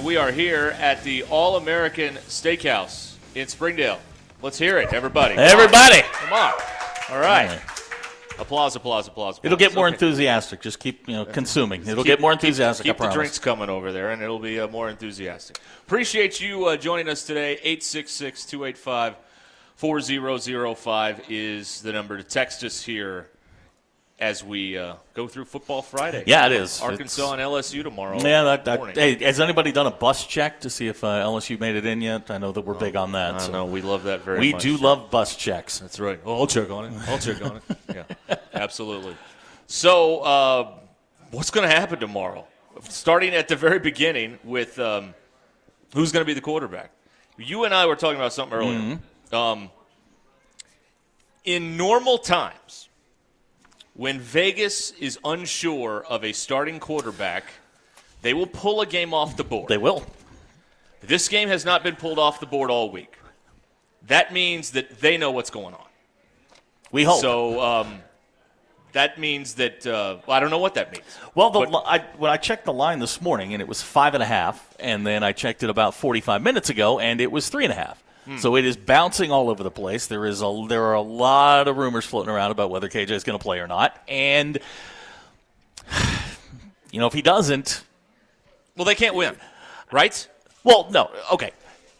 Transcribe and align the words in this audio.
We 0.00 0.16
are 0.16 0.32
here 0.32 0.74
at 0.80 1.04
the 1.04 1.22
All 1.24 1.56
American 1.58 2.14
Steakhouse 2.26 3.14
in 3.34 3.46
Springdale. 3.46 4.00
Let's 4.40 4.58
hear 4.58 4.78
it, 4.78 4.92
everybody. 4.92 5.34
Come 5.34 5.44
on. 5.44 5.50
Everybody. 5.50 6.00
Come 6.12 6.32
on. 6.32 6.52
All 7.10 7.20
right. 7.20 7.60
Applause, 8.38 8.74
applause, 8.74 9.06
applause. 9.06 9.38
It'll 9.42 9.58
get 9.58 9.74
more 9.74 9.86
Okay. 9.88 9.94
enthusiastic. 9.94 10.62
Just 10.62 10.80
keep 10.80 11.06
you 11.06 11.14
know 11.14 11.26
consuming. 11.26 11.82
It'll 11.82 11.96
Keep- 12.02 12.06
get 12.06 12.20
more 12.20 12.32
enthusiastic. 12.32 12.84
Keep, 12.86 13.00
I 13.02 13.08
the 13.08 13.12
drinks 13.12 13.38
coming 13.38 13.68
over 13.68 13.92
there, 13.92 14.10
and 14.10 14.22
it'll 14.22 14.38
be 14.38 14.58
uh, 14.58 14.66
more 14.68 14.88
enthusiastic. 14.88 15.60
Appreciate 15.86 16.40
you 16.40 16.64
uh, 16.64 16.76
joining 16.76 17.08
us 17.08 17.24
today. 17.24 17.52
866 17.62 18.46
285 18.46 19.14
4005 19.76 21.20
is 21.28 21.82
the 21.82 21.92
number 21.92 22.16
to 22.16 22.24
text 22.24 22.64
us 22.64 22.82
here 22.82 23.28
as 24.22 24.44
we 24.44 24.78
uh, 24.78 24.94
go 25.14 25.26
through 25.26 25.44
Football 25.46 25.82
Friday. 25.82 26.22
Yeah, 26.28 26.46
it 26.46 26.52
is. 26.52 26.80
Arkansas 26.80 27.22
It's- 27.22 27.32
and 27.32 27.40
LSU 27.40 27.82
tomorrow. 27.82 28.20
Yeah, 28.22 28.44
that, 28.44 28.64
that, 28.66 28.96
hey, 28.96 29.16
has 29.16 29.40
anybody 29.40 29.72
done 29.72 29.88
a 29.88 29.90
bus 29.90 30.24
check 30.26 30.60
to 30.60 30.70
see 30.70 30.86
if 30.86 31.02
uh, 31.02 31.24
LSU 31.26 31.58
made 31.58 31.74
it 31.74 31.84
in 31.84 32.00
yet? 32.00 32.30
I 32.30 32.38
know 32.38 32.52
that 32.52 32.60
we're 32.60 32.74
big 32.74 32.94
on 32.94 33.12
that. 33.12 33.34
I 33.34 33.38
so. 33.38 33.50
know. 33.52 33.64
We 33.66 33.82
love 33.82 34.04
that 34.04 34.20
very 34.22 34.38
We 34.38 34.52
much. 34.52 34.62
do 34.62 34.76
love 34.76 35.10
bus 35.10 35.34
checks. 35.34 35.80
That's 35.80 35.98
right. 35.98 36.20
Oh, 36.24 36.38
I'll 36.38 36.46
check 36.46 36.70
on 36.70 36.84
it. 36.84 36.92
I'll 37.08 37.18
check 37.18 37.44
on 37.44 37.56
it. 37.56 37.62
Yeah, 38.28 38.36
absolutely. 38.54 39.16
So, 39.66 40.20
uh, 40.20 40.74
what's 41.32 41.50
going 41.50 41.68
to 41.68 41.74
happen 41.74 41.98
tomorrow? 41.98 42.46
Starting 42.88 43.34
at 43.34 43.48
the 43.48 43.56
very 43.56 43.80
beginning 43.80 44.38
with 44.44 44.78
um, 44.78 45.14
who's 45.94 46.12
going 46.12 46.22
to 46.22 46.26
be 46.26 46.32
the 46.32 46.40
quarterback. 46.40 46.90
You 47.36 47.64
and 47.64 47.74
I 47.74 47.86
were 47.86 47.96
talking 47.96 48.16
about 48.16 48.32
something 48.32 48.56
earlier. 48.56 48.98
Um, 49.32 49.70
in 51.44 51.76
normal 51.76 52.18
times, 52.18 52.88
when 53.94 54.18
Vegas 54.20 54.92
is 54.92 55.18
unsure 55.24 56.04
of 56.08 56.24
a 56.24 56.32
starting 56.32 56.80
quarterback, 56.80 57.44
they 58.22 58.34
will 58.34 58.46
pull 58.46 58.80
a 58.80 58.86
game 58.86 59.12
off 59.12 59.36
the 59.36 59.44
board. 59.44 59.68
They 59.68 59.78
will. 59.78 60.04
This 61.02 61.28
game 61.28 61.48
has 61.48 61.64
not 61.64 61.82
been 61.82 61.96
pulled 61.96 62.18
off 62.18 62.40
the 62.40 62.46
board 62.46 62.70
all 62.70 62.90
week. 62.90 63.16
That 64.06 64.32
means 64.32 64.72
that 64.72 65.00
they 65.00 65.16
know 65.16 65.30
what's 65.30 65.50
going 65.50 65.74
on. 65.74 65.86
We 66.90 67.04
hope. 67.04 67.20
So 67.20 67.60
um, 67.60 68.00
that 68.92 69.18
means 69.18 69.54
that 69.54 69.86
uh, 69.86 70.18
well, 70.26 70.36
I 70.36 70.40
don't 70.40 70.50
know 70.50 70.58
what 70.58 70.74
that 70.74 70.92
means. 70.92 71.04
well, 71.34 71.50
the, 71.50 71.60
but- 71.66 71.84
I, 71.86 71.98
when 72.18 72.30
I 72.30 72.36
checked 72.36 72.64
the 72.64 72.72
line 72.72 72.98
this 72.98 73.20
morning, 73.20 73.52
and 73.52 73.60
it 73.60 73.68
was 73.68 73.82
five 73.82 74.14
and 74.14 74.22
a 74.22 74.26
half, 74.26 74.74
and 74.78 75.06
then 75.06 75.22
I 75.22 75.32
checked 75.32 75.62
it 75.62 75.70
about 75.70 75.94
45 75.94 76.42
minutes 76.42 76.70
ago, 76.70 76.98
and 76.98 77.20
it 77.20 77.30
was 77.30 77.48
three 77.48 77.64
and 77.64 77.72
a 77.72 77.76
half. 77.76 78.02
Hmm. 78.24 78.38
So 78.38 78.56
it 78.56 78.64
is 78.64 78.76
bouncing 78.76 79.32
all 79.32 79.50
over 79.50 79.62
the 79.62 79.70
place. 79.70 80.06
There 80.06 80.24
is 80.26 80.42
a 80.42 80.64
there 80.68 80.84
are 80.84 80.94
a 80.94 81.00
lot 81.00 81.66
of 81.66 81.76
rumors 81.76 82.04
floating 82.04 82.32
around 82.32 82.52
about 82.52 82.70
whether 82.70 82.88
KJ 82.88 83.10
is 83.10 83.24
going 83.24 83.38
to 83.38 83.42
play 83.42 83.58
or 83.58 83.66
not, 83.66 84.00
and 84.06 84.58
you 86.92 87.00
know 87.00 87.06
if 87.06 87.12
he 87.12 87.22
doesn't, 87.22 87.82
Well, 88.76 88.84
they 88.84 88.94
can't 88.94 89.14
win, 89.14 89.34
right? 89.90 90.28
Well, 90.64 90.88
no, 90.90 91.10
okay. 91.32 91.50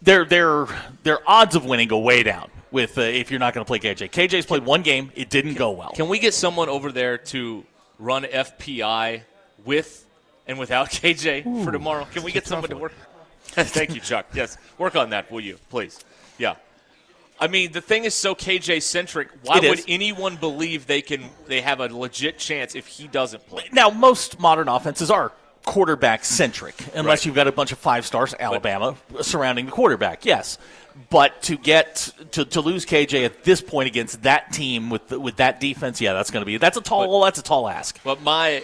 Their 0.01 0.25
their 0.25 0.67
their 1.03 1.19
odds 1.29 1.57
of 1.57 1.65
winning 1.65 1.89
go 1.89 1.99
way 1.99 2.23
down 2.23 2.51
with 2.71 2.99
uh, 2.99 3.03
if 3.03 3.31
you're 3.31 3.41
not 3.41 3.55
going 3.55 3.65
to 3.65 3.69
play 3.69 3.79
KJ. 3.79 4.11
KJ's 4.11 4.47
played 4.47 4.65
one 4.65 4.83
game; 4.83 5.11
it 5.15 5.29
didn't 5.29 5.55
go 5.55 5.73
well. 5.73 5.91
Can 5.91 6.09
we 6.09 6.19
get 6.19 6.35
someone 6.35 6.69
over 6.69 6.93
there 6.93 7.19
to 7.19 7.65
run 7.99 8.25
FPI 8.25 9.23
with 9.65 10.07
and 10.47 10.59
without 10.59 10.91
KJ 10.91 11.65
for 11.65 11.73
tomorrow? 11.73 12.07
Can 12.13 12.23
we 12.23 12.31
get 12.33 12.47
someone 12.47 12.71
to 12.71 12.77
work? 12.77 12.93
Thank 13.45 13.95
you, 13.95 14.01
Chuck. 14.01 14.27
Yes, 14.35 14.57
work 14.79 14.97
on 14.97 15.11
that, 15.11 15.31
will 15.31 15.41
you, 15.41 15.59
please? 15.69 16.05
Yeah. 16.39 16.55
I 17.41 17.49
mean, 17.49 17.73
the 17.73 17.81
thing 17.81 18.05
is 18.05 18.15
so 18.15 18.35
KJ 18.35 18.83
centric. 18.83 19.29
Why 19.43 19.59
It 19.59 19.69
would 19.69 19.79
is. 19.81 19.85
anyone 19.89 20.37
believe 20.37 20.87
they 20.87 21.03
can? 21.03 21.25
They 21.47 21.61
have 21.61 21.81
a 21.81 21.87
legit 21.89 22.39
chance 22.39 22.75
if 22.75 22.87
he 22.87 23.09
doesn't 23.09 23.47
play. 23.49 23.69
Now, 23.73 23.91
most 23.91 24.39
modern 24.39 24.69
offenses 24.69 25.11
are 25.11 25.33
quarterback 25.65 26.25
centric, 26.25 26.75
unless 26.95 27.21
Right. 27.21 27.27
you've 27.27 27.35
got 27.35 27.49
a 27.49 27.53
bunch 27.53 27.73
of 27.73 27.79
five 27.79 28.07
stars, 28.07 28.35
Alabama, 28.39 28.97
surrounding 29.23 29.67
the 29.67 29.73
quarterback. 29.73 30.25
Yes, 30.25 30.59
but 31.11 31.41
to 31.43 31.57
get 31.57 32.11
to, 32.33 32.45
to 32.45 32.61
lose 32.61 32.85
KJ 32.87 33.25
at 33.25 33.43
this 33.45 33.61
point 33.61 33.89
against 33.89 34.23
that 34.23 34.53
team 34.53 34.89
with 34.91 35.11
with 35.11 35.37
that 35.37 35.59
defense, 35.59 36.01
yeah, 36.01 36.13
that's 36.13 36.31
going 36.31 36.43
to 36.43 36.47
be 36.47 36.59
that's 36.59 36.77
a 36.77 36.81
tall 36.81 37.23
that's 37.23 37.39
a 37.41 37.43
tall 37.43 37.69
ask. 37.69 37.99
But 38.05 38.23
my 38.23 38.63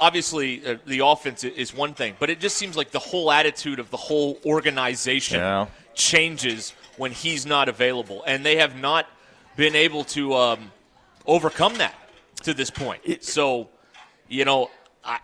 obviously 0.00 0.64
uh, 0.66 0.76
the 0.86 1.00
offense 1.04 1.44
is 1.44 1.74
one 1.74 1.94
thing, 1.94 2.14
but 2.18 2.30
it 2.30 2.40
just 2.40 2.56
seems 2.56 2.76
like 2.76 2.90
the 2.90 2.98
whole 2.98 3.30
attitude 3.30 3.78
of 3.78 3.90
the 3.90 3.96
whole 3.96 4.38
organization 4.44 5.38
Yeah. 5.38 5.66
Changes 5.94 6.74
when 6.96 7.10
he's 7.10 7.44
not 7.46 7.68
available, 7.68 8.22
and 8.26 8.44
they 8.44 8.56
have 8.56 8.76
not 8.80 9.06
been 9.56 9.74
able 9.74 10.04
to 10.04 10.34
um, 10.34 10.72
overcome 11.26 11.74
that 11.78 11.94
to 12.42 12.54
this 12.54 12.70
point. 12.70 13.24
so, 13.24 13.68
you 14.28 14.44
know, 14.44 14.70
I, 15.04 15.18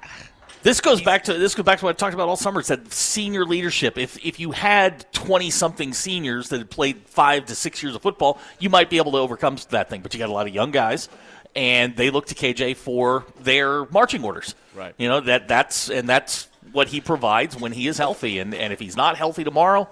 This 0.63 0.81
goes 0.81 1.01
back 1.01 1.25
to 1.25 1.35
this 1.35 1.55
goes 1.55 1.65
back 1.65 1.79
to 1.79 1.87
what 1.87 1.97
I 1.97 1.97
talked 1.97 2.13
about 2.13 2.29
all 2.29 2.37
summer. 2.37 2.61
It's 2.61 2.69
that 2.69 2.93
senior 2.93 3.47
leadership. 3.47 3.97
If 3.97 4.23
if 4.25 4.39
you 4.39 4.51
had 4.51 5.11
twenty 5.13 5.51
something 5.51 5.95
seniors 5.95 6.51
that 6.51 6.59
had 6.59 6.71
played 6.71 6.99
five 7.07 7.47
to 7.47 7.55
six 7.55 7.83
years 7.83 7.95
of 7.95 8.03
football, 8.03 8.39
you 8.59 8.69
might 8.69 8.91
be 8.91 8.99
able 8.99 9.13
to 9.13 9.19
overcome 9.19 9.57
that 9.71 9.89
thing. 9.89 10.03
But 10.03 10.13
you 10.13 10.19
got 10.19 10.29
a 10.29 10.33
lot 10.33 10.47
of 10.47 10.55
young 10.55 10.71
guys, 10.71 11.09
and 11.57 11.97
they 11.97 12.11
look 12.11 12.27
to 12.27 12.35
KJ 12.35 12.77
for 12.77 13.25
their 13.41 13.87
marching 13.87 14.23
orders. 14.23 14.55
Right. 14.75 14.95
You 14.99 15.09
know 15.09 15.21
that 15.21 15.49
that's 15.49 15.89
and 15.89 16.07
that's 16.07 16.49
what 16.73 16.89
he 16.89 17.01
provides 17.01 17.57
when 17.59 17.73
he 17.73 17.89
is 17.89 17.97
healthy. 17.97 18.39
And 18.39 18.55
and 18.55 18.71
if 18.71 18.81
he's 18.81 18.97
not 18.97 19.17
healthy 19.17 19.45
tomorrow, 19.45 19.89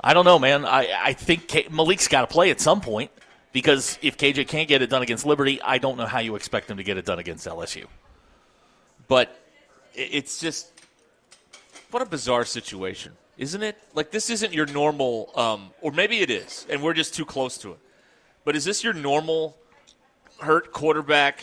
I 0.00 0.14
don't 0.14 0.24
know, 0.24 0.38
man. 0.38 0.64
I 0.64 0.88
I 1.02 1.12
think 1.12 1.48
K- 1.48 1.66
Malik's 1.70 2.08
got 2.08 2.22
to 2.22 2.26
play 2.26 2.50
at 2.50 2.60
some 2.60 2.80
point 2.80 3.10
because 3.52 3.98
if 4.02 4.16
KJ 4.16 4.46
can't 4.48 4.68
get 4.68 4.82
it 4.82 4.90
done 4.90 5.02
against 5.02 5.26
Liberty, 5.26 5.60
I 5.62 5.78
don't 5.78 5.96
know 5.96 6.06
how 6.06 6.20
you 6.20 6.36
expect 6.36 6.70
him 6.70 6.76
to 6.76 6.82
get 6.84 6.96
it 6.96 7.04
done 7.04 7.18
against 7.18 7.46
LSU. 7.46 7.86
but 9.08 9.34
it's 9.94 10.38
just 10.38 10.70
what 11.90 12.02
a 12.02 12.06
bizarre 12.06 12.44
situation, 12.44 13.12
isn't 13.38 13.62
it? 13.62 13.76
Like 13.94 14.10
this 14.10 14.30
isn't 14.30 14.52
your 14.52 14.66
normal, 14.66 15.30
um, 15.34 15.70
or 15.80 15.90
maybe 15.90 16.20
it 16.20 16.30
is, 16.30 16.66
and 16.70 16.82
we're 16.82 16.94
just 16.94 17.14
too 17.14 17.24
close 17.24 17.58
to 17.58 17.72
it. 17.72 17.78
But 18.44 18.54
is 18.54 18.64
this 18.64 18.84
your 18.84 18.92
normal 18.94 19.56
hurt 20.40 20.72
quarterback 20.72 21.40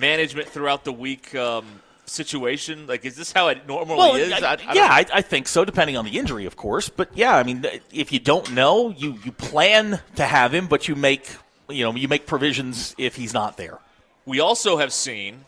management 0.00 0.48
throughout 0.48 0.82
the 0.84 0.92
week 0.92 1.32
um, 1.36 1.80
situation? 2.06 2.86
Like, 2.86 3.04
is 3.04 3.16
this 3.16 3.32
how 3.32 3.48
it 3.48 3.66
normally 3.66 4.22
is? 4.22 4.32
I- 4.32 4.54
I- 4.54 4.58
I 4.68 4.72
yeah. 4.74 4.88
I, 4.90 5.04
I 5.14 5.22
think 5.22 5.48
so, 5.48 5.64
depending 5.64 5.96
on 5.96 6.04
the 6.04 6.18
injury, 6.18 6.46
of 6.46 6.56
course. 6.56 6.88
But 6.88 7.10
yeah, 7.16 7.36
I 7.36 7.42
mean, 7.42 7.64
if 7.92 8.12
you 8.12 8.18
don't 8.18 8.52
know, 8.52 8.90
you, 8.90 9.18
you 9.24 9.32
plan 9.32 10.00
to 10.16 10.24
have 10.24 10.52
him, 10.54 10.66
but 10.66 10.88
you 10.88 10.94
make 10.96 11.26
you 11.68 11.84
know 11.84 11.94
you 11.94 12.08
make 12.08 12.26
provisions 12.26 12.94
if 12.98 13.16
he's 13.16 13.34
not 13.34 13.56
there. 13.56 13.78
we 14.24 14.40
also 14.40 14.76
have 14.78 14.92
seen 14.92 15.44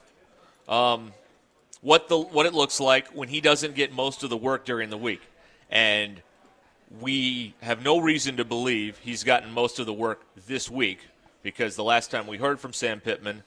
um, 0.68 1.12
what 1.80 2.08
the 2.08 2.18
what 2.18 2.44
it 2.46 2.54
looks 2.54 2.80
like 2.80 3.08
when 3.08 3.28
he 3.28 3.40
doesn't 3.40 3.74
get 3.74 3.92
most 3.92 4.22
of 4.24 4.30
the 4.30 4.36
work 4.36 4.64
during 4.64 4.90
the 4.90 4.98
week, 4.98 5.22
and 5.70 6.20
we 7.00 7.54
have 7.60 7.82
no 7.84 7.98
reason 8.00 8.36
to 8.38 8.44
believe 8.44 8.98
he's 8.98 9.22
gotten 9.24 9.52
most 9.52 9.78
of 9.78 9.86
the 9.86 9.92
work 9.92 10.22
this 10.46 10.70
week 10.70 11.00
because 11.42 11.76
the 11.76 11.84
last 11.84 12.10
time 12.10 12.26
we 12.26 12.38
heard 12.38 12.58
from 12.58 12.72
Sam 12.72 13.00
Pittman, 13.00 13.42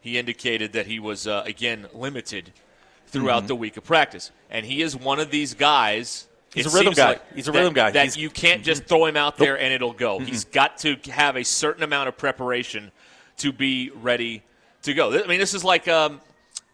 he 0.00 0.18
indicated 0.18 0.72
that 0.72 0.86
he 0.86 0.98
was 0.98 1.26
uh, 1.26 1.42
again 1.46 1.86
limited 1.92 2.52
throughout 3.06 3.44
Mhm. 3.44 3.48
the 3.48 3.56
week 3.56 3.76
of 3.76 3.84
practice, 3.84 4.30
and 4.50 4.66
he 4.66 4.82
is 4.82 4.94
one 4.96 5.18
of 5.18 5.30
these 5.30 5.54
guys. 5.54 6.26
He's 6.54 6.66
a 6.72 6.76
rhythm 6.76 6.94
guy. 6.94 7.08
like, 7.10 7.34
He's 7.34 7.46
a 7.48 7.52
that- 7.52 7.58
rhythm 7.58 7.74
guy. 7.74 7.90
That 7.90 8.02
He's- 8.04 8.16
you 8.16 8.30
can't 8.30 8.62
just 8.64 8.84
Mhm. 8.84 8.88
throw 8.88 9.04
him 9.06 9.16
out 9.16 9.36
there 9.36 9.52
Nope. 9.54 9.62
and 9.62 9.72
it'll 9.72 9.92
go. 9.92 10.18
He's 10.18 10.44
got 10.44 10.78
to 10.78 10.96
have 11.10 11.36
a 11.36 11.44
certain 11.44 11.82
amount 11.82 12.08
of 12.08 12.16
preparation 12.16 12.90
to 13.38 13.52
be 13.52 13.90
ready 13.94 14.42
to 14.82 14.94
go. 14.94 15.12
I 15.12 15.26
mean, 15.26 15.38
this 15.38 15.52
is 15.54 15.62
like 15.64 15.86
um, 15.88 16.20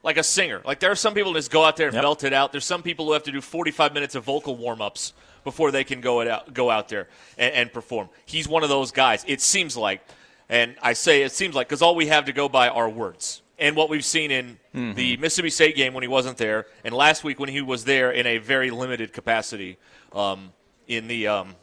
like 0.02 0.16
a 0.16 0.22
singer. 0.22 0.60
Like 0.64 0.80
there 0.80 0.90
are 0.90 0.96
some 0.96 1.14
people 1.14 1.32
that 1.32 1.38
just 1.40 1.50
go 1.50 1.64
out 1.64 1.76
there 1.76 1.86
and 1.88 1.94
Yep. 1.94 2.02
belt 2.02 2.24
it 2.24 2.32
out. 2.32 2.52
There's 2.52 2.64
some 2.64 2.82
people 2.82 3.06
who 3.06 3.12
have 3.12 3.22
to 3.24 3.32
do 3.32 3.40
45 3.40 3.92
minutes 3.94 4.14
of 4.14 4.22
vocal 4.24 4.54
warm 4.56 4.80
ups 4.82 5.12
before 5.44 5.70
they 5.70 5.82
can 5.84 6.00
go 6.00 6.20
it 6.20 6.28
out 6.28 6.52
go 6.54 6.70
out 6.70 6.88
there 6.88 7.08
and, 7.38 7.52
and 7.54 7.72
perform. 7.72 8.08
He's 8.26 8.46
one 8.48 8.62
of 8.62 8.68
those 8.68 8.90
guys. 8.92 9.24
It 9.26 9.40
seems 9.40 9.76
like, 9.76 10.00
and 10.48 10.76
I 10.82 10.92
say 10.92 11.22
it 11.22 11.32
seems 11.32 11.54
like 11.54 11.68
because 11.68 11.82
all 11.82 11.94
we 11.96 12.06
have 12.08 12.26
to 12.26 12.32
go 12.32 12.48
by 12.48 12.68
are 12.68 12.88
words 12.88 13.42
and 13.58 13.76
what 13.76 13.88
we've 13.88 14.04
seen 14.04 14.30
in 14.30 14.58
Mm-hmm. 14.74 14.94
the 14.94 15.16
Mississippi 15.18 15.50
State 15.50 15.76
game 15.76 15.94
when 15.94 16.02
he 16.02 16.08
wasn't 16.08 16.36
there, 16.36 16.66
and 16.82 16.92
last 16.92 17.22
week 17.22 17.38
when 17.38 17.48
he 17.48 17.60
was 17.62 17.84
there 17.84 18.10
in 18.10 18.26
a 18.26 18.38
very 18.38 18.70
limited 18.72 19.12
capacity 19.12 19.78
um, 20.12 20.52
in 20.88 21.06
the 21.06 21.28
um, 21.28 21.54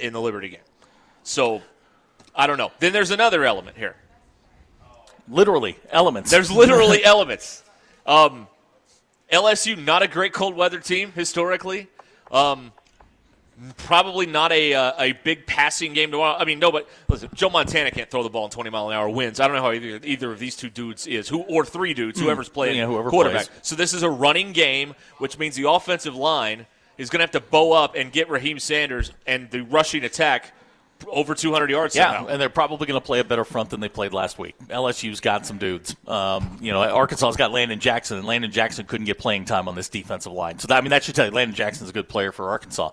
in 0.00 0.12
the 0.12 0.20
Liberty 0.20 0.50
game. 0.50 0.60
So 1.24 1.60
I 2.32 2.46
don't 2.46 2.58
know. 2.58 2.70
Then 2.78 2.92
there's 2.92 3.10
another 3.10 3.42
element 3.44 3.76
here. 3.76 3.96
Literally 5.28 5.76
elements. 5.90 6.30
There's 6.30 6.50
literally 6.50 7.04
elements. 7.14 7.64
Um, 8.06 8.46
LSU 9.32 9.82
not 9.82 10.02
a 10.04 10.06
great 10.08 10.32
cold 10.32 10.54
weather 10.54 10.78
team 10.78 11.10
historically. 11.12 11.88
Um, 12.30 12.70
probably 13.78 14.26
not 14.26 14.52
a 14.52 14.74
uh, 14.74 14.92
a 14.98 15.12
big 15.12 15.46
passing 15.46 15.92
game 15.94 16.10
tomorrow. 16.10 16.36
I 16.38 16.44
mean, 16.44 16.58
no, 16.58 16.72
but 16.72 16.88
listen, 17.08 17.28
Joe 17.34 17.50
Montana 17.50 17.90
can't 17.90 18.10
throw 18.10 18.22
the 18.22 18.28
ball 18.30 18.44
in 18.44 18.50
20 18.50 18.70
mile 18.70 18.90
an 18.90 18.96
hour 18.96 19.08
winds. 19.08 19.40
I 19.40 19.46
don't 19.46 19.56
know 19.56 19.62
how 19.62 19.72
either, 19.72 20.00
either 20.04 20.32
of 20.32 20.38
these 20.38 20.56
two 20.56 20.70
dudes 20.70 21.06
is, 21.06 21.28
who 21.28 21.42
or 21.42 21.64
three 21.64 21.94
dudes, 21.94 22.20
whoever's 22.20 22.48
playing 22.48 22.74
Hmm. 22.74 22.78
Yeah, 22.80 22.86
whoever 22.86 23.10
quarterback. 23.10 23.46
plays. 23.46 23.58
So 23.62 23.76
this 23.76 23.94
is 23.94 24.02
a 24.02 24.10
running 24.10 24.52
game, 24.52 24.94
which 25.18 25.38
means 25.38 25.56
the 25.56 25.68
offensive 25.70 26.14
line 26.14 26.66
is 26.98 27.10
going 27.10 27.18
to 27.18 27.24
have 27.24 27.30
to 27.32 27.40
bow 27.50 27.72
up 27.72 27.94
and 27.96 28.12
get 28.12 28.28
Raheim 28.28 28.60
Sanders 28.60 29.10
and 29.26 29.50
the 29.50 29.62
rushing 29.62 30.04
attack 30.04 30.52
over 31.08 31.34
200 31.34 31.70
yards. 31.70 31.94
Yeah, 31.96 32.12
somehow. 32.14 32.26
and 32.32 32.40
they're 32.40 32.48
probably 32.48 32.86
going 32.86 32.98
to 33.00 33.04
play 33.04 33.18
a 33.18 33.24
better 33.24 33.44
front 33.44 33.68
than 33.70 33.80
they 33.80 33.88
played 33.88 34.12
last 34.12 34.38
week. 34.38 34.54
LSU's 34.68 35.20
got 35.20 35.44
some 35.44 35.58
dudes. 35.58 35.96
Um, 36.06 36.56
you 36.62 36.70
know, 36.72 36.80
Arkansas's 36.80 37.36
got 37.36 37.50
Landon 37.50 37.80
Jackson, 37.80 38.16
and 38.18 38.26
Landon 38.26 38.52
Jackson 38.52 38.86
couldn't 38.86 39.06
get 39.06 39.18
playing 39.18 39.44
time 39.44 39.66
on 39.68 39.74
this 39.74 39.88
defensive 39.88 40.32
line. 40.32 40.60
So 40.60 40.68
that, 40.68 40.76
I 40.78 40.80
mean, 40.82 40.90
that 40.90 41.02
should 41.02 41.14
tell 41.16 41.26
you 41.26 41.32
Landon 41.32 41.54
Jackson's 41.56 41.90
a 41.90 41.92
good 41.92 42.08
player 42.08 42.30
for 42.32 42.48
Arkansas. 42.48 42.90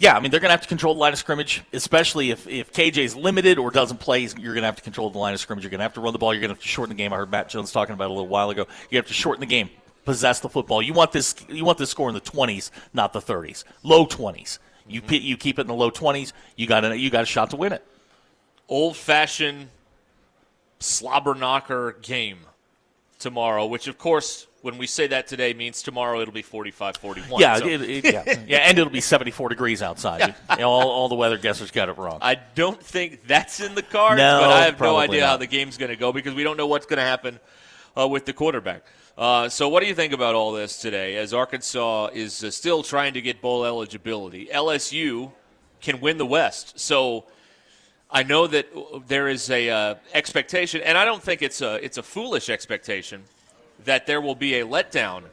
Yeah, 0.00 0.16
I 0.16 0.20
mean, 0.20 0.30
they're 0.30 0.40
going 0.40 0.48
to 0.48 0.52
have 0.52 0.62
to 0.62 0.68
control 0.68 0.94
the 0.94 1.00
line 1.00 1.12
of 1.12 1.18
scrimmage, 1.18 1.62
especially 1.74 2.30
if, 2.30 2.48
if 2.48 2.72
KJ's 2.72 3.14
limited 3.14 3.58
or 3.58 3.70
doesn't 3.70 4.00
play. 4.00 4.20
You're 4.20 4.54
going 4.54 4.62
to 4.62 4.66
have 4.66 4.76
to 4.76 4.82
control 4.82 5.10
the 5.10 5.18
line 5.18 5.34
of 5.34 5.40
scrimmage. 5.40 5.62
You're 5.62 5.70
going 5.70 5.80
to 5.80 5.84
have 5.84 5.92
to 5.92 6.00
run 6.00 6.14
the 6.14 6.18
ball. 6.18 6.32
You're 6.32 6.40
going 6.40 6.48
to 6.48 6.54
have 6.54 6.62
to 6.62 6.68
shorten 6.68 6.96
the 6.96 7.00
game. 7.00 7.12
I 7.12 7.16
heard 7.16 7.30
Matt 7.30 7.50
Jones 7.50 7.70
talking 7.70 7.92
about 7.92 8.04
it 8.06 8.12
a 8.12 8.14
little 8.14 8.26
while 8.26 8.48
ago. 8.48 8.66
You 8.88 8.96
have 8.96 9.06
to 9.08 9.12
shorten 9.12 9.40
the 9.40 9.46
game, 9.46 9.68
possess 10.06 10.40
the 10.40 10.48
football. 10.48 10.80
You 10.80 10.94
want 10.94 11.12
this. 11.12 11.34
You 11.50 11.66
want 11.66 11.76
this 11.76 11.90
score 11.90 12.08
in 12.08 12.14
the 12.14 12.20
20s, 12.22 12.70
not 12.94 13.12
the 13.12 13.20
30s, 13.20 13.64
low 13.82 14.06
20s. 14.06 14.58
You 14.88 15.02
mm-hmm. 15.02 15.10
pi- 15.10 15.16
you 15.16 15.36
keep 15.36 15.58
it 15.58 15.62
in 15.62 15.66
the 15.66 15.74
low 15.74 15.90
20s. 15.90 16.32
You 16.56 16.66
got 16.66 16.82
a, 16.82 16.98
you 16.98 17.10
got 17.10 17.24
a 17.24 17.26
shot 17.26 17.50
to 17.50 17.56
win 17.56 17.74
it. 17.74 17.86
old 18.70 18.96
fashioned 18.96 19.68
slobber 20.78 21.34
knocker 21.34 21.94
game 22.00 22.38
tomorrow, 23.18 23.66
which 23.66 23.86
of 23.86 23.98
course, 23.98 24.46
when 24.62 24.76
we 24.76 24.86
say 24.86 25.06
that 25.06 25.26
today, 25.26 25.54
means 25.54 25.82
tomorrow 25.82 26.20
it'll 26.20 26.34
be 26.34 26.42
45 26.42 26.96
41. 26.96 27.40
Yeah, 27.40 27.58
it, 27.58 27.82
it, 27.82 28.04
yeah, 28.04 28.40
yeah, 28.46 28.58
and 28.58 28.78
it'll 28.78 28.92
be 28.92 29.00
74 29.00 29.48
degrees 29.48 29.82
outside. 29.82 30.34
All, 30.50 30.88
all 30.88 31.08
the 31.08 31.14
weather 31.14 31.38
guessers 31.38 31.72
got 31.72 31.88
it 31.88 31.96
wrong. 31.96 32.18
I 32.20 32.36
don't 32.54 32.82
think 32.82 33.26
that's 33.26 33.60
in 33.60 33.74
the 33.74 33.82
cards, 33.82 34.18
No, 34.18 34.40
but 34.40 34.50
I 34.50 34.64
have 34.64 34.78
no 34.80 34.96
idea 34.96 35.26
how 35.26 35.36
the 35.36 35.46
game's 35.46 35.78
going 35.78 35.90
to 35.90 35.96
go 35.96 36.12
because 36.12 36.34
we 36.34 36.42
don't 36.42 36.56
know 36.56 36.66
what's 36.66 36.86
going 36.86 36.98
to 36.98 37.02
happen 37.02 37.40
uh, 37.98 38.06
with 38.06 38.26
the 38.26 38.32
quarterback. 38.32 38.84
Uh, 39.16 39.48
so, 39.48 39.68
what 39.68 39.80
do 39.80 39.86
you 39.86 39.94
think 39.94 40.12
about 40.12 40.34
all 40.34 40.52
this 40.52 40.80
today 40.80 41.16
as 41.16 41.34
Arkansas 41.34 42.10
is 42.12 42.44
uh, 42.44 42.50
still 42.50 42.82
trying 42.82 43.14
to 43.14 43.20
get 43.20 43.40
bowl 43.40 43.64
eligibility? 43.64 44.46
LSU 44.46 45.32
can 45.80 46.00
win 46.00 46.16
the 46.16 46.26
West. 46.26 46.78
So, 46.78 47.26
I 48.10 48.22
know 48.22 48.46
that 48.46 48.66
there 49.08 49.28
is 49.28 49.50
a 49.50 49.68
uh, 49.70 49.94
expectation, 50.14 50.80
and 50.82 50.96
I 50.96 51.04
don't 51.04 51.22
think 51.22 51.42
it's 51.42 51.60
a 51.60 51.74
it's 51.84 51.98
a 51.98 52.02
foolish 52.02 52.48
expectation 52.48 53.24
that 53.84 54.06
there 54.06 54.20
will 54.20 54.34
be 54.34 54.60
a 54.60 54.66
letdown 54.66 55.24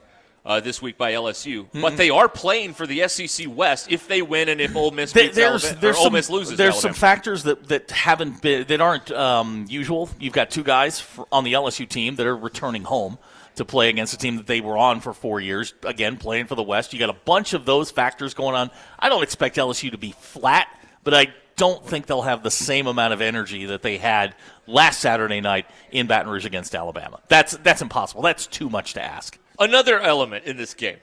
uh, 0.47 0.61
this 0.61 0.81
week 0.81 0.97
by 0.97 1.11
LSU. 1.11 1.67
But 1.73 1.97
they 1.97 2.09
are 2.09 2.29
playing 2.29 2.73
for 2.73 2.87
the 2.87 3.07
SEC 3.09 3.47
West 3.49 3.91
if 3.91 4.07
they 4.07 4.21
win 4.21 4.47
and 4.47 4.61
if 4.61 4.75
Ole 4.75 4.91
Miss 4.91 5.11
beats 5.11 5.35
there's 5.35 5.65
Alabama, 5.65 5.81
there's 5.81 5.95
or 5.95 5.99
Ole 5.99 6.03
some 6.05 6.13
Miss 6.13 6.29
loses. 6.29 6.57
there's 6.57 6.75
Alabama. 6.75 6.93
some 6.93 6.99
factors 6.99 7.43
that, 7.43 7.67
that 7.67 7.91
haven't 7.91 8.41
been 8.41 8.65
that 8.67 8.79
aren't 8.79 9.11
um, 9.11 9.65
usual. 9.67 10.09
You've 10.19 10.33
got 10.33 10.49
two 10.49 10.63
guys 10.63 11.01
for, 11.01 11.27
on 11.31 11.43
the 11.43 11.53
LSU 11.53 11.87
team 11.87 12.15
that 12.15 12.25
are 12.25 12.35
returning 12.35 12.83
home 12.83 13.17
to 13.55 13.65
play 13.65 13.89
against 13.89 14.13
a 14.13 14.17
team 14.17 14.37
that 14.37 14.47
they 14.47 14.61
were 14.61 14.77
on 14.77 15.01
for 15.01 15.13
four 15.13 15.41
years. 15.41 15.73
Again, 15.83 16.15
playing 16.15 16.45
for 16.45 16.55
the 16.55 16.63
West. 16.63 16.93
You 16.93 16.99
got 16.99 17.09
a 17.09 17.17
bunch 17.25 17.53
of 17.53 17.65
those 17.65 17.91
factors 17.91 18.33
going 18.33 18.55
on. 18.55 18.71
I 18.97 19.09
don't 19.09 19.23
expect 19.23 19.57
LSU 19.57 19.91
to 19.91 19.97
be 19.97 20.13
flat, 20.13 20.67
but 21.03 21.13
I 21.13 21.33
don't 21.57 21.85
think 21.85 22.05
they'll 22.05 22.21
have 22.21 22.43
the 22.43 22.51
same 22.51 22.87
amount 22.87 23.13
of 23.13 23.21
energy 23.21 23.65
that 23.65 23.81
they 23.81 23.97
had 23.97 24.35
last 24.67 24.99
Saturday 25.01 25.41
night 25.41 25.65
in 25.91 26.07
Baton 26.07 26.31
Rouge 26.31 26.45
against 26.45 26.73
Alabama. 26.73 27.19
That's 27.27 27.57
that's 27.57 27.81
impossible. 27.81 28.21
That's 28.21 28.47
too 28.47 28.69
much 28.69 28.93
to 28.93 29.03
ask. 29.03 29.37
Another 29.59 29.99
element 29.99 30.45
in 30.45 30.55
this 30.55 30.73
game. 30.73 30.97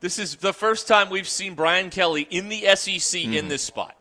This 0.00 0.18
is 0.18 0.36
the 0.36 0.52
first 0.52 0.86
time 0.86 1.08
we've 1.10 1.28
seen 1.28 1.54
Brian 1.54 1.90
Kelly 1.90 2.26
in 2.30 2.48
the 2.48 2.60
SEC 2.76 3.22
Mm-hmm. 3.22 3.32
in 3.32 3.48
this 3.48 3.62
spot, 3.62 3.96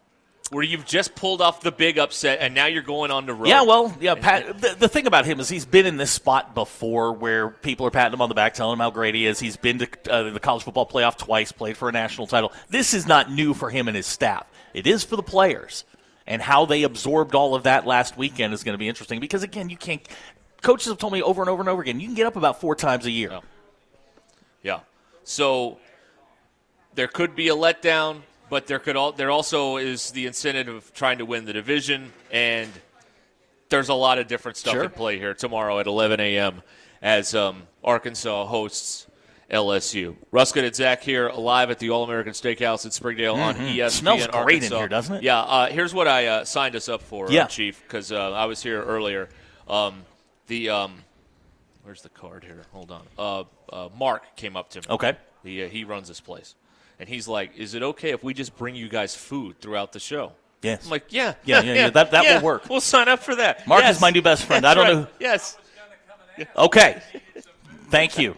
where 0.51 0.61
you've 0.61 0.85
just 0.85 1.15
pulled 1.15 1.41
off 1.41 1.61
the 1.61 1.71
big 1.71 1.97
upset 1.97 2.39
and 2.41 2.53
now 2.53 2.65
you're 2.65 2.83
going 2.83 3.11
on 3.11 3.25
the 3.25 3.33
road. 3.33 3.47
Yeah, 3.47 3.61
well, 3.63 3.95
yeah. 4.01 4.15
Pat, 4.15 4.59
the, 4.59 4.75
the 4.77 4.87
thing 4.89 5.07
about 5.07 5.25
him 5.25 5.39
is 5.39 5.47
he's 5.47 5.65
been 5.65 5.85
in 5.85 5.95
this 5.95 6.11
spot 6.11 6.53
before, 6.53 7.13
where 7.13 7.49
people 7.49 7.87
are 7.87 7.91
patting 7.91 8.13
him 8.13 8.21
on 8.21 8.27
the 8.27 8.35
back, 8.35 8.53
telling 8.55 8.73
him 8.73 8.79
how 8.79 8.91
great 8.91 9.15
he 9.15 9.25
is. 9.25 9.39
He's 9.39 9.55
been 9.55 9.79
to 9.79 9.87
uh, 10.11 10.31
the 10.31 10.39
college 10.41 10.63
football 10.63 10.85
playoff 10.85 11.17
twice, 11.17 11.53
played 11.53 11.77
for 11.77 11.87
a 11.87 11.93
national 11.93 12.27
title. 12.27 12.51
This 12.69 12.93
is 12.93 13.07
not 13.07 13.31
new 13.31 13.53
for 13.53 13.69
him 13.69 13.87
and 13.87 13.95
his 13.95 14.05
staff. 14.05 14.45
It 14.75 14.85
is 14.85 15.05
for 15.05 15.15
the 15.15 15.23
players, 15.23 15.85
and 16.27 16.41
how 16.41 16.65
they 16.65 16.83
absorbed 16.83 17.33
all 17.33 17.55
of 17.55 17.63
that 17.63 17.87
last 17.87 18.17
weekend 18.17 18.53
is 18.53 18.61
going 18.61 18.73
to 18.73 18.77
be 18.77 18.89
interesting. 18.89 19.21
Because 19.21 19.41
again, 19.41 19.69
you 19.69 19.77
can't. 19.77 20.05
Coaches 20.61 20.87
have 20.87 20.97
told 20.97 21.13
me 21.13 21.21
over 21.21 21.41
and 21.41 21.49
over 21.49 21.61
and 21.61 21.69
over 21.69 21.81
again, 21.81 22.01
you 22.01 22.07
can 22.07 22.15
get 22.15 22.27
up 22.27 22.35
about 22.35 22.59
four 22.59 22.75
times 22.75 23.05
a 23.05 23.11
year. 23.11 23.39
Yeah. 24.63 24.81
So 25.23 25.77
there 26.93 27.07
could 27.07 27.37
be 27.37 27.47
a 27.47 27.55
letdown, 27.55 28.21
but 28.49 28.67
there 28.67 28.79
could 28.79 28.97
all, 28.97 29.13
there 29.13 29.31
also 29.31 29.77
is 29.77 30.11
the 30.11 30.25
incentive 30.25 30.67
of 30.67 30.93
trying 30.93 31.19
to 31.19 31.25
win 31.25 31.45
the 31.45 31.53
division, 31.53 32.11
and 32.29 32.69
there's 33.69 33.87
a 33.89 33.93
lot 33.93 34.19
of 34.19 34.27
different 34.27 34.57
stuff 34.57 34.73
Sure. 34.73 34.83
at 34.83 34.95
play 34.95 35.17
here 35.17 35.33
tomorrow 35.33 35.79
at 35.79 35.87
11 35.87 36.19
a.m. 36.19 36.63
as 37.01 37.33
um, 37.33 37.63
Arkansas 37.81 38.45
hosts 38.45 39.07
LSU. 39.51 40.15
Ruskin 40.31 40.65
and 40.65 40.75
Zach 40.75 41.03
here 41.03 41.29
live 41.31 41.69
at 41.69 41.79
the 41.79 41.91
All 41.91 42.03
American 42.03 42.33
Steakhouse 42.33 42.85
in 42.85 42.91
Springdale 42.91 43.35
on 43.35 43.55
E 43.57 43.77
ESPN. 43.77 43.89
Smells 43.91 44.27
great 44.27 44.63
in 44.63 44.71
here, 44.71 44.87
doesn't 44.87 45.17
it? 45.17 45.23
Yeah. 45.23 45.39
Uh, 45.39 45.67
here's 45.67 45.93
what 45.93 46.07
I 46.07 46.27
uh, 46.27 46.45
signed 46.45 46.75
us 46.75 46.89
up 46.89 47.01
for, 47.01 47.27
uh, 47.27 47.31
Yeah. 47.31 47.45
Chief, 47.45 47.81
because 47.83 48.11
uh, 48.11 48.31
I 48.31 48.45
was 48.45 48.63
here 48.63 48.81
earlier. 48.81 49.29
Um, 49.67 50.03
the 50.47 50.69
um, 50.69 50.95
where's 51.83 52.01
the 52.01 52.09
card 52.09 52.43
here? 52.43 52.63
Hold 52.73 52.91
on. 52.91 53.03
Uh, 53.17 53.43
uh, 53.71 53.89
Mark 53.97 54.35
came 54.35 54.57
up 54.57 54.69
to 54.71 54.79
me. 54.79 54.85
Okay. 54.89 55.15
He, 55.43 55.63
uh, 55.63 55.67
he 55.67 55.83
runs 55.83 56.07
this 56.07 56.19
place. 56.19 56.55
And 56.99 57.07
he's 57.09 57.27
like, 57.27 57.55
Is 57.57 57.73
it 57.75 57.83
okay 57.83 58.11
if 58.11 58.23
we 58.23 58.33
just 58.33 58.55
bring 58.57 58.73
you 58.75 58.87
guys 58.89 59.15
food 59.15 59.59
throughout 59.61 59.91
the 59.91 59.99
show? 59.99 60.31
Yes. 60.63 60.85
I'm 60.85 60.89
like, 60.91 61.05
Yeah. 61.13 61.33
Yeah, 61.43 61.61
yeah, 61.61 61.73
yeah, 61.73 61.89
that- 61.91 62.09
that 62.11 62.23
will 62.41 62.45
work. 62.45 62.67
We'll 62.69 62.81
sign 62.81 63.07
up 63.09 63.19
for 63.19 63.35
that. 63.35 63.67
Mark 63.67 63.81
Yes. 63.83 63.97
is 63.97 64.01
my 64.01 64.09
new 64.09 64.21
best 64.23 64.45
friend. 64.45 64.63
That's 64.63 64.71
I 64.79 64.83
don't 64.83 64.95
right. 64.95 65.01
know- 65.03 65.07
Yes. 65.19 65.57
Okay. 66.57 67.01
Thank 67.89 68.17
you. 68.17 68.35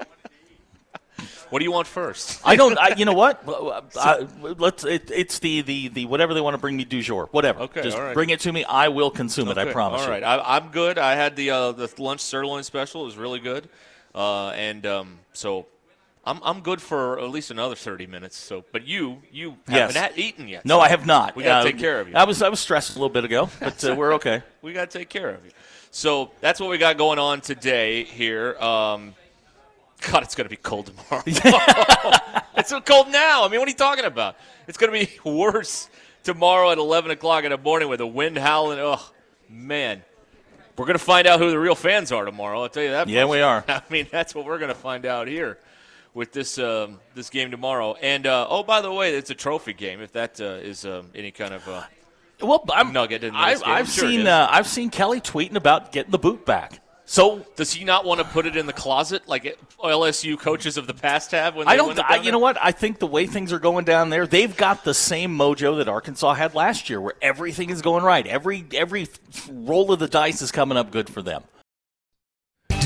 What 1.50 1.60
do 1.60 1.66
you 1.66 1.72
want 1.72 1.88
first? 1.88 2.42
I 2.46 2.56
don't. 2.56 2.78
I, 2.78 2.96
you 2.96 3.06
know 3.06 3.14
what? 3.14 3.42
I, 3.98 4.28
let's. 4.42 4.84
It, 4.84 5.10
it's 5.14 5.40
the, 5.40 5.62
the 5.62 5.88
the 5.90 6.06
whatever 6.06 6.34
they 6.34 6.42
want 6.42 6.54
to 6.56 6.58
bring 6.60 6.78
me 6.78 6.86
du 6.86 7.02
jour. 7.02 7.28
Whatever. 7.32 7.62
Okay, 7.62 7.82
Just 7.84 7.98
right. 7.98 8.14
bring 8.14 8.30
it 8.30 8.40
to 8.42 8.52
me. 8.52 8.64
I 8.64 8.90
will 8.90 9.12
consume 9.12 9.48
it. 9.50 9.58
I 9.58 9.72
promise. 9.72 10.02
All 10.02 10.08
you. 10.08 10.12
right. 10.14 10.24
I, 10.24 10.58
I'm 10.58 10.70
good. 10.70 10.98
I 10.98 11.16
had 11.16 11.36
the 11.36 11.52
uh, 11.52 11.72
the 11.72 11.92
lunch 11.98 12.22
sirloin 12.22 12.64
special. 12.64 13.02
It 13.04 13.06
was 13.06 13.18
really 13.18 13.40
good. 13.40 13.70
Uh, 14.16 14.50
and 14.50 14.86
um, 14.86 15.20
so 15.34 15.68
I'm, 16.26 16.40
I'm 16.44 16.62
good 16.62 16.82
for 16.82 17.20
at 17.20 17.30
least 17.30 17.52
another 17.52 17.76
30 17.76 18.08
minutes. 18.08 18.36
So, 18.36 18.66
But 18.72 18.86
you 18.88 19.22
you 19.32 19.58
Yes. 19.70 19.96
haven't 19.96 20.18
eaten 20.18 20.48
yet. 20.48 20.66
No, 20.66 20.78
so 20.78 20.82
I 20.82 20.90
have 20.90 21.06
not. 21.06 21.36
We 21.36 21.44
got 21.44 21.62
to 21.64 21.70
Uh, 21.70 21.72
take 21.72 21.78
care 21.80 22.00
of 22.02 22.10
you. 22.10 22.16
I 22.16 22.24
was 22.26 22.42
I 22.42 22.50
was 22.50 22.60
stressed 22.60 22.92
a 22.92 22.94
little 23.00 23.10
bit 23.14 23.24
ago, 23.26 23.50
but 23.60 23.84
uh, 23.86 23.96
we're 23.96 24.16
okay. 24.16 24.42
we 24.62 24.74
got 24.74 24.90
to 24.90 24.98
take 25.00 25.10
care 25.10 25.30
of 25.30 25.46
you. 25.46 25.52
So 25.92 26.32
that's 26.42 26.60
what 26.60 26.70
we 26.70 26.78
got 26.78 26.98
going 26.98 27.20
on 27.20 27.42
today 27.42 28.04
here. 28.04 28.58
Um, 28.60 29.16
God, 30.02 30.24
it's 30.24 30.36
going 30.36 30.46
to 30.46 30.50
be 30.50 30.56
cold 30.56 30.88
tomorrow. 30.88 31.24
it's 32.58 32.70
so 32.70 32.82
cold 32.82 33.10
now. 33.10 33.44
I 33.44 33.50
mean, 33.50 33.60
what 33.60 33.68
are 33.68 33.72
you 33.72 33.78
talking 33.78 34.06
about? 34.06 34.38
It's 34.68 34.78
going 34.78 34.92
to 34.94 35.06
be 35.06 35.20
worse 35.30 35.90
tomorrow 36.24 36.72
at 36.72 36.78
11 36.78 37.12
o'clock 37.12 37.44
in 37.44 37.52
the 37.52 37.58
morning 37.58 37.90
with 37.90 38.00
the 38.00 38.08
wind 38.08 38.38
howling. 38.38 38.80
Oh, 38.80 39.12
man. 39.50 40.04
We're 40.78 40.86
going 40.86 40.98
to 40.98 41.04
find 41.04 41.26
out 41.26 41.40
who 41.40 41.50
the 41.50 41.60
real 41.60 41.74
fans 41.74 42.12
are 42.12 42.24
tomorrow. 42.24 42.62
I'll 42.62 42.70
tell 42.70 42.84
you 42.84 42.92
that. 42.92 43.08
Yeah, 43.08 43.24
much. 43.24 43.32
we 43.32 43.42
are. 43.42 43.66
I 43.68 43.82
mean, 43.90 44.08
that's 44.12 44.36
what 44.36 44.46
we're 44.46 44.60
going 44.60 44.70
to 44.70 44.76
find 44.76 45.06
out 45.08 45.28
here 45.28 45.58
with 46.14 46.34
this 46.34 46.60
um, 46.60 47.00
this 47.16 47.32
game 47.32 47.50
tomorrow. 47.50 47.96
And 47.96 48.28
uh, 48.28 48.46
oh, 48.48 48.62
by 48.62 48.82
the 48.82 48.92
way, 48.92 49.16
it's 49.16 49.32
a 49.32 49.36
trophy 49.36 49.74
game. 49.74 50.02
If 50.02 50.12
that 50.14 50.40
uh, 50.40 50.60
is 50.62 50.86
um, 50.86 51.10
any 51.16 51.32
kind 51.32 51.56
of 51.56 51.68
uh, 51.68 51.84
Well, 52.42 52.64
I'm, 52.72 52.94
Nugget 52.94 53.24
in 53.24 53.34
this 53.34 53.42
I've, 53.42 53.64
game. 53.64 53.74
I've 53.74 53.90
Sure 53.90 54.08
seen 54.08 54.28
uh, 54.28 54.48
I've 54.52 54.68
seen 54.68 54.92
Kelly 54.92 55.20
tweeting 55.20 55.56
about 55.56 55.92
getting 55.92 56.12
the 56.12 56.20
boot 56.20 56.46
back. 56.46 56.80
So 57.10 57.46
Does 57.56 57.72
he 57.72 57.86
not 57.86 58.04
want 58.04 58.20
to 58.20 58.26
put 58.26 58.46
it 58.46 58.58
in 58.58 58.66
the 58.66 58.74
closet 58.74 59.30
like 59.30 59.46
eh, 59.46 59.54
LSU 59.82 60.38
coaches 60.38 60.76
of 60.76 60.88
the 60.88 60.94
past 60.94 61.32
have 61.32 61.56
when 61.56 61.66
they 61.66 61.72
I 61.72 61.78
don't. 61.78 61.98
I, 61.98 62.18
you 62.18 62.34
know 62.34 62.40
what? 62.40 62.58
I 62.62 62.72
think 62.74 63.00
the 63.00 63.08
way 63.08 63.26
things 63.26 63.54
are 63.54 63.60
going 63.60 63.86
down 63.86 64.10
there, 64.10 64.28
they've 64.28 64.56
got 64.56 64.84
the 64.84 64.94
same 64.94 65.36
mojo 65.36 65.78
that 65.78 65.88
Arkansas 65.88 66.34
had 66.34 66.54
last 66.54 66.90
year, 66.90 67.00
where 67.00 67.14
everything 67.22 67.70
is 67.70 67.82
going 67.82 68.04
right. 68.04 68.28
Every 68.28 68.66
every 68.74 69.08
roll 69.50 69.94
of 69.94 70.00
the 70.00 70.10
dice 70.10 70.42
is 70.42 70.52
coming 70.52 70.78
up 70.78 70.92
good 70.92 71.10
for 71.10 71.22
them. 71.22 71.44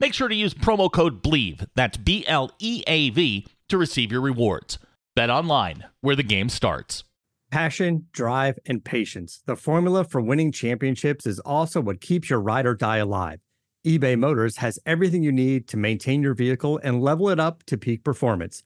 Make 0.00 0.14
sure 0.14 0.28
to 0.28 0.34
use 0.34 0.54
promo 0.54 0.90
code 0.90 1.22
BLEAV, 1.22 1.66
that's 1.76 1.98
B 1.98 2.24
L 2.26 2.50
E 2.58 2.82
A 2.86 3.10
V, 3.10 3.46
to 3.68 3.76
receive 3.76 4.10
your 4.10 4.22
rewards. 4.22 4.78
Bet 5.14 5.28
online, 5.28 5.84
where 6.00 6.16
the 6.16 6.22
game 6.22 6.48
starts. 6.48 7.04
Passion, 7.50 8.06
drive, 8.12 8.58
and 8.64 8.82
patience. 8.82 9.42
The 9.44 9.56
formula 9.56 10.04
for 10.04 10.22
winning 10.22 10.52
championships 10.52 11.26
is 11.26 11.38
also 11.40 11.82
what 11.82 12.00
keeps 12.00 12.30
your 12.30 12.40
ride 12.40 12.64
or 12.64 12.74
die 12.74 12.96
alive. 12.96 13.40
eBay 13.86 14.18
Motors 14.18 14.56
has 14.56 14.78
everything 14.86 15.22
you 15.22 15.32
need 15.32 15.68
to 15.68 15.76
maintain 15.76 16.22
your 16.22 16.32
vehicle 16.32 16.80
and 16.82 17.02
level 17.02 17.28
it 17.28 17.38
up 17.38 17.62
to 17.64 17.76
peak 17.76 18.02
performance. 18.02 18.62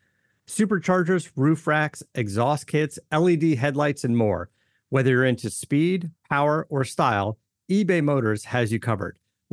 Superchargers, 0.46 1.32
roof 1.34 1.66
racks, 1.66 2.04
exhaust 2.14 2.68
kits, 2.68 2.96
LED 3.10 3.56
headlights, 3.58 4.04
and 4.04 4.16
more. 4.16 4.50
Whether 4.90 5.10
you're 5.10 5.24
into 5.24 5.50
speed, 5.50 6.12
power, 6.30 6.64
or 6.70 6.84
style, 6.84 7.38
eBay 7.68 8.04
Motors 8.04 8.44
has 8.44 8.70
you 8.70 8.78
covered. 8.78 9.18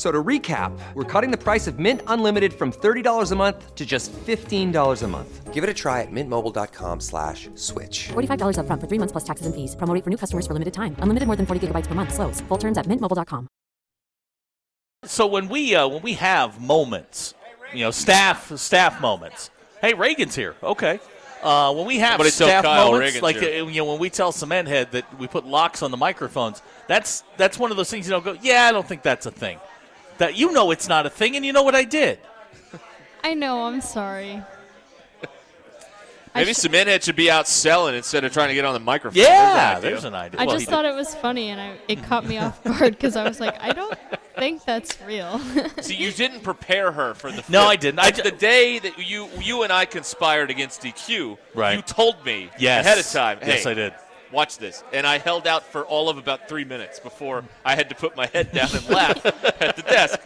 F- 0.00 0.02
So 0.02 0.10
to 0.10 0.22
recap, 0.24 0.72
we're 0.94 1.04
cutting 1.04 1.30
the 1.30 1.36
price 1.36 1.66
of 1.66 1.78
Mint 1.78 2.00
Unlimited 2.06 2.52
from 2.54 2.72
$30 2.72 3.32
a 3.32 3.36
month 3.36 3.74
to 3.74 3.84
just 3.84 4.10
$15 4.26 5.02
a 5.02 5.06
month. 5.08 5.52
Give 5.52 5.62
it 5.62 5.68
a 5.68 5.74
try 5.74 6.00
at 6.00 6.10
mintmobile.com 6.10 7.00
slash 7.00 7.50
switch. 7.54 8.08
$45 8.08 8.56
upfront 8.56 8.80
for 8.80 8.86
three 8.88 8.98
months 8.98 9.12
plus 9.12 9.24
taxes 9.24 9.44
and 9.46 9.54
fees. 9.54 9.76
Promo 9.76 9.92
rate 9.94 10.04
for 10.04 10.10
new 10.10 10.16
customers 10.16 10.46
for 10.46 10.54
limited 10.54 10.72
time. 10.72 10.96
Unlimited 11.00 11.26
more 11.26 11.36
than 11.36 11.44
40 11.44 11.66
gigabytes 11.66 11.86
per 11.86 11.94
month. 11.94 12.14
Slows. 12.14 12.40
Full 12.48 12.56
terms 12.58 12.78
at 12.78 12.86
mintmobile.com. 12.86 13.46
So 15.04 15.26
when 15.26 15.48
we 15.48 15.74
uh, 15.74 15.86
when 15.88 16.02
we 16.02 16.14
have 16.14 16.60
moments, 16.60 17.34
you 17.74 17.84
know, 17.84 17.90
staff 17.90 18.52
staff 18.56 19.00
moments. 19.00 19.50
Hey, 19.82 19.92
Reagan's 19.94 20.34
here. 20.34 20.54
Okay. 20.62 21.00
Uh, 21.42 21.72
when 21.74 21.86
we 21.86 21.98
have 21.98 22.12
Somebody 22.12 22.30
staff 22.30 22.64
Kyle 22.64 22.86
moments, 22.92 23.06
Reagan's 23.06 23.22
like 23.22 23.36
here. 23.36 23.64
uh, 23.64 23.68
you 23.68 23.80
know, 23.80 23.86
when 23.90 23.98
we 23.98 24.10
tell 24.10 24.30
Cement 24.32 24.68
Head 24.68 24.92
that 24.92 25.04
we 25.18 25.26
put 25.26 25.46
locks 25.46 25.82
on 25.82 25.90
the 25.90 25.96
microphones, 25.96 26.60
that's 26.86 27.24
that's 27.38 27.58
one 27.58 27.70
of 27.70 27.76
those 27.78 27.90
things 27.90 28.06
you 28.06 28.10
don't 28.12 28.24
go. 28.24 28.36
Yeah, 28.42 28.66
I 28.68 28.72
don't 28.72 28.86
think 28.86 29.02
that's 29.02 29.24
a 29.26 29.30
thing. 29.30 29.58
That 30.20 30.36
you 30.36 30.52
know 30.52 30.70
it's 30.70 30.86
not 30.86 31.06
a 31.06 31.10
thing, 31.10 31.34
and 31.34 31.44
you 31.46 31.52
know 31.54 31.62
what 31.62 31.74
I 31.74 31.84
did. 31.84 32.18
I 33.24 33.32
know. 33.32 33.64
I'm 33.64 33.80
sorry. 33.80 34.42
Maybe 36.34 36.52
Cement 36.52 36.88
Head 36.88 37.02
should 37.02 37.16
be 37.16 37.30
out 37.30 37.48
selling 37.48 37.94
instead 37.96 38.22
of 38.24 38.32
trying 38.32 38.48
to 38.48 38.54
get 38.54 38.64
on 38.66 38.74
the 38.74 38.80
microphone. 38.80 39.20
Yeah, 39.20 39.80
There's 39.80 40.02
there's 40.02 40.04
an 40.04 40.14
an 40.14 40.20
idea. 40.20 40.26
idea. 40.38 40.40
I 40.40 40.44
Well, 40.46 40.56
just 40.58 40.68
thought 40.70 40.82
did. 40.82 40.92
it 40.92 40.94
was 40.94 41.14
funny, 41.16 41.48
and 41.48 41.58
I, 41.60 41.76
it 41.88 42.02
caught 42.04 42.24
me 42.26 42.36
off 42.38 42.62
guard 42.62 42.92
because 42.92 43.16
I 43.16 43.24
was 43.24 43.40
like, 43.40 43.56
I 43.60 43.72
don't 43.72 43.98
think 44.38 44.64
that's 44.66 45.00
real. 45.06 45.38
See, 45.80 45.96
you 45.96 46.12
didn't 46.12 46.42
prepare 46.42 46.92
her 46.92 47.14
for 47.14 47.32
the. 47.32 47.42
No. 47.48 47.62
I 47.62 47.76
didn't. 47.76 47.98
I 47.98 48.04
Like 48.04 48.22
the 48.22 48.30
day 48.30 48.78
that 48.78 48.98
you 48.98 49.28
you 49.40 49.62
and 49.64 49.72
I 49.72 49.86
conspired 49.86 50.50
against 50.50 50.82
DQ, 50.82 51.36
Right. 51.54 51.76
you 51.76 51.82
told 51.82 52.24
me 52.26 52.50
Yes. 52.58 52.84
ahead 52.84 52.98
of 52.98 53.06
time. 53.10 53.38
Yes, 53.44 53.64
I 53.66 53.72
did. 53.74 53.94
Watch 54.32 54.58
this, 54.58 54.84
and 54.92 55.06
I 55.06 55.18
held 55.18 55.46
out 55.48 55.64
for 55.64 55.84
all 55.84 56.08
of 56.08 56.16
about 56.16 56.48
three 56.48 56.64
minutes 56.64 57.00
before 57.00 57.44
I 57.64 57.74
had 57.74 57.88
to 57.88 57.96
put 57.96 58.16
my 58.16 58.26
head 58.26 58.52
down 58.52 58.68
and 58.72 58.88
laugh 58.88 59.26
at 59.60 59.74
the 59.74 59.82
desk 59.82 60.20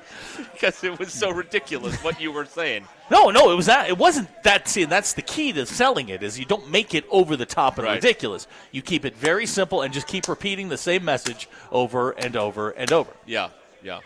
because 0.53 0.85
it 0.85 0.99
was 0.99 1.11
so 1.13 1.31
ridiculous 1.31 1.97
what 2.05 2.21
you 2.21 2.31
were 2.31 2.45
saying. 2.45 2.85
No, 3.11 3.31
no, 3.31 3.51
it 3.51 3.55
was 3.55 3.67
that. 3.67 3.89
It 3.89 3.97
wasn't 3.97 4.29
that. 4.43 4.69
See, 4.69 4.85
that's 4.85 5.15
the 5.15 5.23
key 5.23 5.53
to 5.55 5.65
selling 5.65 6.11
it 6.11 6.23
is 6.23 6.39
you 6.39 6.45
don't 6.45 6.71
make 6.71 6.95
it 6.95 7.05
over 7.11 7.35
the 7.37 7.47
top 7.47 7.79
and 7.79 7.87
Right. 7.87 7.95
ridiculous. 7.95 8.47
You 8.73 8.83
keep 8.83 9.07
it 9.07 9.17
very 9.17 9.47
simple 9.47 9.81
and 9.83 9.93
just 9.95 10.07
keep 10.07 10.29
repeating 10.29 10.69
the 10.69 10.79
same 10.79 11.05
message 11.05 11.49
over 11.73 12.11
and 12.13 12.37
over 12.37 12.71
and 12.71 12.93
over. 12.93 13.11
Yeah, 13.25 13.49
yeah. 13.83 14.01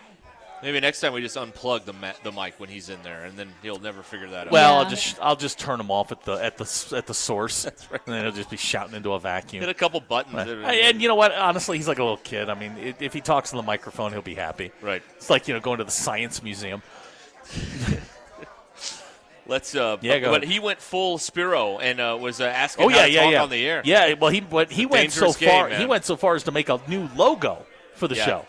Maybe 0.63 0.81
next 0.81 1.01
time 1.01 1.13
we 1.13 1.21
just 1.21 1.37
unplug 1.37 1.85
the 1.85 1.93
ma- 1.93 2.13
the 2.25 2.33
mic 2.33 2.55
when 2.59 2.69
he's 2.69 2.89
in 2.89 3.01
there, 3.05 3.25
and 3.25 3.39
then 3.39 3.53
he'll 3.63 3.79
never 3.79 4.03
figure 4.03 4.29
that 4.31 4.49
out. 4.49 4.53
Well, 4.53 4.73
Yeah. 4.75 4.79
I'll 4.81 4.91
just 4.91 5.19
I'll 5.21 5.37
just 5.37 5.59
turn 5.59 5.79
them 5.79 5.91
off 5.91 6.11
at 6.11 6.23
the 6.25 6.33
at 6.33 6.57
the 6.57 6.95
at 6.97 7.07
the 7.07 7.15
source, 7.15 7.65
right. 7.91 8.01
and 8.07 8.15
then 8.15 8.25
he'll 8.25 8.33
just 8.33 8.51
be 8.51 8.57
shouting 8.57 8.95
into 8.97 9.13
a 9.13 9.21
vacuum. 9.21 9.61
hit 9.61 9.69
a 9.69 9.75
couple 9.75 10.01
buttons. 10.01 10.35
Hey, 10.65 10.89
and 10.91 11.01
you 11.01 11.07
know 11.09 11.15
what? 11.15 11.33
Honestly, 11.33 11.77
he's 11.77 11.87
like 11.87 11.99
a 12.01 12.03
little 12.03 12.17
kid. 12.17 12.49
I 12.51 12.55
mean, 12.55 12.73
i- 12.77 12.95
if 13.03 13.13
he 13.13 13.21
talks 13.21 13.51
to 13.51 13.57
the 13.57 13.63
microphone, 13.63 14.13
he'll 14.13 14.21
be 14.23 14.35
happy. 14.35 14.73
Right. 14.83 15.03
It's 15.17 15.31
like 15.31 15.47
you 15.47 15.55
know 15.55 15.61
going 15.61 15.79
to 15.79 15.85
the 15.85 15.91
science 15.93 16.43
museum. 16.43 16.83
Let's. 19.47 19.75
Uh, 19.75 19.97
Yeah, 20.03 20.15
but, 20.17 20.21
go 20.21 20.31
but 20.33 20.43
ahead. 20.43 20.53
he 20.53 20.59
went 20.61 20.81
full 20.81 21.17
Spiro 21.19 21.79
and 21.79 22.01
uh, 22.01 22.19
was 22.21 22.41
uh, 22.41 22.45
asking 22.45 22.85
Oh 22.85 22.89
how 22.91 22.97
yeah, 22.99 23.07
to 23.07 23.11
yeah, 23.13 23.23
talk 23.23 23.33
yeah. 23.33 23.43
on 23.45 23.51
the 23.51 23.67
air. 23.67 23.83
Yeah, 23.85 24.13
well, 24.15 24.31
he 24.31 24.41
but 24.41 24.71
he 24.71 24.85
went 24.87 25.11
so 25.13 25.33
game, 25.33 25.49
far. 25.49 25.69
man. 25.71 25.81
he 25.81 25.87
went 25.87 26.05
so 26.05 26.17
far 26.17 26.35
as 26.35 26.43
to 26.45 26.53
make 26.53 26.69
a 26.69 26.81
new 26.87 27.09
logo 27.17 27.65
for 27.95 28.09
the 28.09 28.17
Yeah. 28.17 28.27
show. 28.27 28.47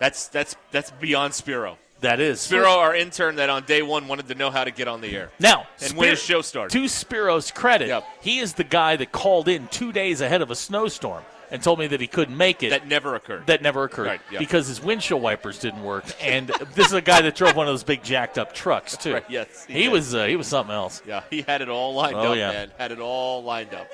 That's 0.00 0.26
that's 0.28 0.56
that's 0.72 0.90
beyond 0.90 1.34
Spiro. 1.34 1.78
That 2.00 2.18
is 2.18 2.40
Spiro, 2.40 2.70
our 2.70 2.96
intern, 2.96 3.36
that 3.36 3.50
on 3.50 3.64
day 3.64 3.82
one 3.82 4.08
wanted 4.08 4.26
to 4.28 4.34
know 4.34 4.50
how 4.50 4.64
to 4.64 4.70
get 4.70 4.88
on 4.88 5.02
the 5.02 5.14
air. 5.14 5.30
Now, 5.38 5.66
And 5.82 5.94
when 5.98 6.08
his 6.08 6.22
show 6.22 6.40
started. 6.40 6.72
To 6.72 6.88
Spiro's 6.88 7.50
credit, 7.50 7.88
Yep. 7.88 8.04
he 8.22 8.38
is 8.38 8.54
the 8.54 8.64
guy 8.64 8.96
that 8.96 9.12
called 9.12 9.48
in 9.48 9.68
two 9.68 9.92
days 9.92 10.22
ahead 10.22 10.40
of 10.40 10.50
a 10.50 10.54
snowstorm 10.56 11.22
and 11.50 11.62
told 11.62 11.78
me 11.78 11.86
that 11.88 12.00
he 12.00 12.06
couldn't 12.06 12.34
make 12.38 12.62
it. 12.62 12.70
That 12.70 12.86
never 12.88 13.16
occurred. 13.16 13.46
That 13.48 13.60
never 13.60 13.84
occurred 13.84 14.06
Right, 14.06 14.20
yeah. 14.32 14.38
because 14.38 14.66
his 14.66 14.80
windshield 14.82 15.20
wipers 15.20 15.58
didn't 15.58 15.82
work, 15.84 16.04
and 16.22 16.46
this 16.74 16.86
is 16.86 16.94
a 16.94 17.02
guy 17.02 17.20
that 17.20 17.34
drove 17.34 17.54
one 17.54 17.66
of 17.68 17.72
those 17.74 17.84
big 17.84 18.02
jacked 18.02 18.38
up 18.38 18.54
trucks 18.54 18.96
too. 18.96 19.12
right, 19.14 19.24
yes, 19.28 19.66
he 19.68 19.82
he, 19.82 19.88
was 19.90 20.14
uh, 20.14 20.24
he 20.24 20.36
was 20.36 20.46
something 20.46 20.74
else. 20.74 21.02
Yeah, 21.06 21.22
he 21.28 21.42
had 21.42 21.60
it 21.60 21.68
all 21.68 21.92
lined 21.92 22.16
Oh, 22.16 22.32
up, 22.32 22.36
yeah. 22.38 22.50
man. 22.50 22.70
Had 22.78 22.92
it 22.92 23.00
all 23.00 23.42
lined 23.42 23.74
up. 23.74 23.88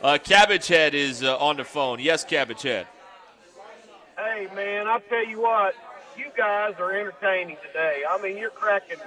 Uh, 0.00 0.16
Cabbage 0.16 0.66
Head 0.68 0.94
is 0.94 1.22
uh, 1.22 1.36
on 1.36 1.58
the 1.58 1.64
phone. 1.64 1.98
Yes, 2.00 2.24
Cabbage 2.24 2.62
Head. 2.62 2.86
Hey, 4.18 4.48
man, 4.54 4.86
I'll 4.88 5.00
tell 5.00 5.24
you 5.26 5.40
what, 5.40 5.74
you 6.16 6.26
guys 6.36 6.74
are 6.78 6.92
entertaining 6.92 7.56
today. 7.66 8.02
I 8.08 8.20
mean, 8.20 8.36
you're 8.36 8.50
cracking 8.50 8.98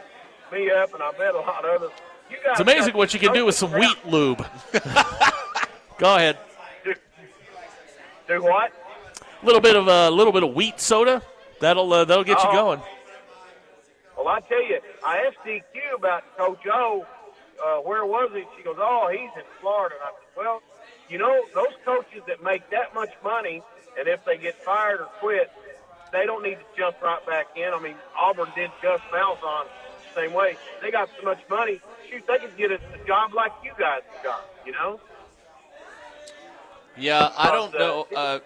me 0.51 0.72
up, 0.72 0.94
and 0.94 1.03
I 1.03 1.12
bet 1.12 1.36
a 1.36 1.39
lot 1.39 1.65
of 1.65 1.82
others. 1.82 1.91
You 2.30 2.38
guys 2.38 2.51
It's 2.51 2.60
amazing 2.62 2.96
what 2.96 3.13
you 3.13 3.20
can 3.20 3.34
do 3.34 3.46
with 3.46 3.56
some 3.56 3.72
crap. 3.72 3.82
wheat 3.82 4.12
lube. 4.12 4.46
Go 5.98 6.15
ahead. 6.15 6.38
Do, 6.86 6.94
do 8.27 8.41
what? 8.44 8.72
A 9.41 9.46
little 9.46 9.60
bit 9.62 9.75
of 9.75 9.88
a 9.88 10.10
little 10.10 10.32
bit 10.32 10.44
of 10.44 10.53
wheat 10.53 10.80
soda. 10.80 11.22
That'll 11.60 11.91
uh, 11.91 12.06
that'll 12.06 12.24
get 12.24 12.41
you 12.41 12.50
Oh. 12.50 12.53
going. 12.53 12.82
Well, 14.18 14.27
I 14.30 14.39
tell 14.41 14.63
you, 14.63 14.80
I 15.06 15.18
asked 15.27 15.38
DQ 15.46 15.98
about 15.98 16.24
Coach 16.38 16.65
O. 16.72 17.06
Uh, 17.63 17.77
where 17.82 18.06
was 18.06 18.32
he? 18.34 18.44
She 18.58 18.63
goes, 18.63 18.77
oh, 18.80 19.10
he's 19.12 19.30
in 19.36 19.44
Florida. 19.60 19.96
And 19.96 20.03
I 20.03 20.08
said, 20.10 20.38
well, 20.38 20.62
you 21.10 21.18
know, 21.20 21.44
those 21.53 21.74
coaches 21.86 22.22
that 22.27 22.41
make 22.44 22.68
that 22.72 22.94
much 22.96 23.10
money, 23.24 23.62
and 24.00 24.08
if 24.08 24.24
they 24.26 24.38
get 24.38 24.56
fired 24.56 25.02
or 25.02 25.06
quit, 25.20 25.52
they 26.12 26.26
don't 26.26 26.44
need 26.44 26.56
to 26.56 26.66
jump 26.78 27.02
right 27.02 27.26
back 27.26 27.48
in. 27.56 27.74
I 27.74 27.80
mean, 27.80 27.96
Auburn 28.18 28.50
did 28.56 28.72
Gus 28.82 29.00
Malzahn 29.14 29.66
the 30.14 30.22
same 30.22 30.34
way. 30.34 30.58
They 30.82 30.92
got 30.92 31.10
so 31.18 31.24
much 31.26 31.40
money. 31.50 31.80
Shoot, 32.10 32.26
they 32.28 32.38
could 32.40 32.58
get 32.58 32.72
a, 32.72 32.76
a 32.76 33.08
job 33.08 33.34
like 33.34 33.52
you 33.64 33.72
guys 33.80 34.02
have 34.14 34.24
got. 34.24 34.46
You 34.66 34.74
know. 34.74 35.00
Yeah, 36.98 37.32
I 37.38 37.52
don't 37.52 37.74
know. 37.74 38.06
Uh, 38.16 38.40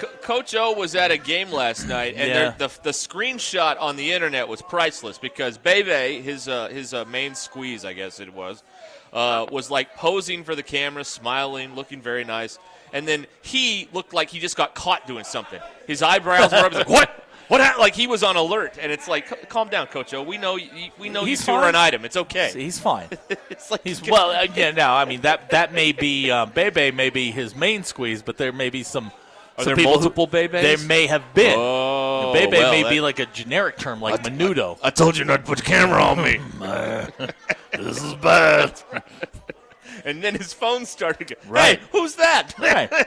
C- 0.00 0.06
Coach 0.22 0.54
O 0.54 0.72
was 0.74 0.94
at 0.94 1.10
a 1.10 1.16
game 1.16 1.50
last 1.50 1.88
night, 1.88 2.14
and 2.16 2.28
Yeah. 2.28 2.50
the 2.56 2.68
the 2.82 2.90
screenshot 2.90 3.76
on 3.80 3.96
the 3.96 4.12
internet 4.12 4.46
was 4.46 4.62
priceless 4.62 5.18
because 5.18 5.58
Bebe, 5.58 6.20
his 6.22 6.46
uh, 6.46 6.68
his 6.68 6.94
uh, 6.94 7.04
main 7.06 7.34
squeeze, 7.34 7.84
I 7.84 7.94
guess 7.94 8.20
it 8.20 8.32
was, 8.32 8.62
uh, 9.12 9.46
was 9.50 9.70
like 9.70 9.96
posing 9.96 10.44
for 10.44 10.54
the 10.54 10.62
camera, 10.62 11.04
smiling, 11.04 11.74
looking 11.74 12.00
very 12.00 12.24
nice, 12.24 12.58
and 12.92 13.06
then 13.06 13.26
he 13.42 13.88
looked 13.92 14.12
like 14.14 14.30
he 14.30 14.38
just 14.38 14.56
got 14.56 14.74
caught 14.74 15.06
doing 15.06 15.24
something. 15.24 15.60
His 15.86 16.02
eyebrows 16.02 16.52
were 16.52 16.58
up. 16.58 16.72
He's 16.72 16.78
like, 16.78 16.88
"What? 16.88 17.24
What?" 17.48 17.60
hap-" 17.60 17.78
Like 17.78 17.94
he 17.94 18.06
was 18.06 18.22
on 18.22 18.36
alert, 18.36 18.78
and 18.80 18.90
it's 18.92 19.08
like, 19.08 19.28
"C- 19.28 19.36
"Calm 19.48 19.68
down, 19.68 19.86
Coach 19.88 20.12
O. 20.14 20.22
We 20.22 20.38
know 20.38 20.56
you, 20.56 20.90
we 20.98 21.08
know 21.08 21.24
He's 21.24 21.40
you 21.40 21.46
two 21.46 21.52
are 21.52 21.60
fine. 21.62 21.68
an 21.70 21.76
item. 21.76 22.04
It's 22.04 22.16
okay." 22.16 22.50
He's 22.52 22.78
fine. 22.78 23.08
it's 23.50 23.70
like 23.70 23.82
He's 23.84 24.02
well 24.02 24.30
again 24.38 24.74
now. 24.74 24.94
I 24.94 25.04
mean 25.04 25.22
that 25.22 25.50
that 25.50 25.72
may 25.72 25.92
be 25.92 26.30
um, 26.30 26.50
Bebe 26.54 26.90
may 26.90 27.10
be 27.10 27.30
his 27.30 27.54
main 27.56 27.84
squeeze, 27.84 28.22
but 28.22 28.36
there 28.36 28.52
may 28.52 28.70
be 28.70 28.82
some. 28.82 29.10
Are 29.58 29.64
some 29.64 29.70
there 29.70 29.76
people 29.76 29.92
who- 29.94 29.98
multiple 30.00 30.28
Bebes? 30.28 30.52
There 30.52 30.78
may 30.78 31.06
have 31.06 31.34
been. 31.34 31.54
Oh, 31.58 32.32
Bebe 32.32 32.56
well, 32.56 32.70
may 32.70 32.82
that- 32.84 32.90
be 32.90 33.00
like 33.00 33.18
a 33.18 33.26
generic 33.26 33.76
term, 33.78 34.00
like 34.00 34.22
menudo. 34.22 34.78
I 34.82 34.90
told 34.90 35.16
you 35.16 35.24
not 35.24 35.38
to 35.38 35.42
put 35.46 35.58
the 35.58 35.64
camera 35.64 36.00
on 36.02 36.22
me. 36.22 36.40
this 37.72 38.02
is 38.02 38.14
bad. 38.14 38.80
and 40.04 40.22
then 40.22 40.34
his 40.34 40.52
phone 40.52 40.86
started. 40.86 41.28
Going, 41.36 41.52
Right. 41.52 41.78
Hey, 41.80 41.84
who's 41.92 42.14
that? 42.16 42.52
Right. 42.58 42.92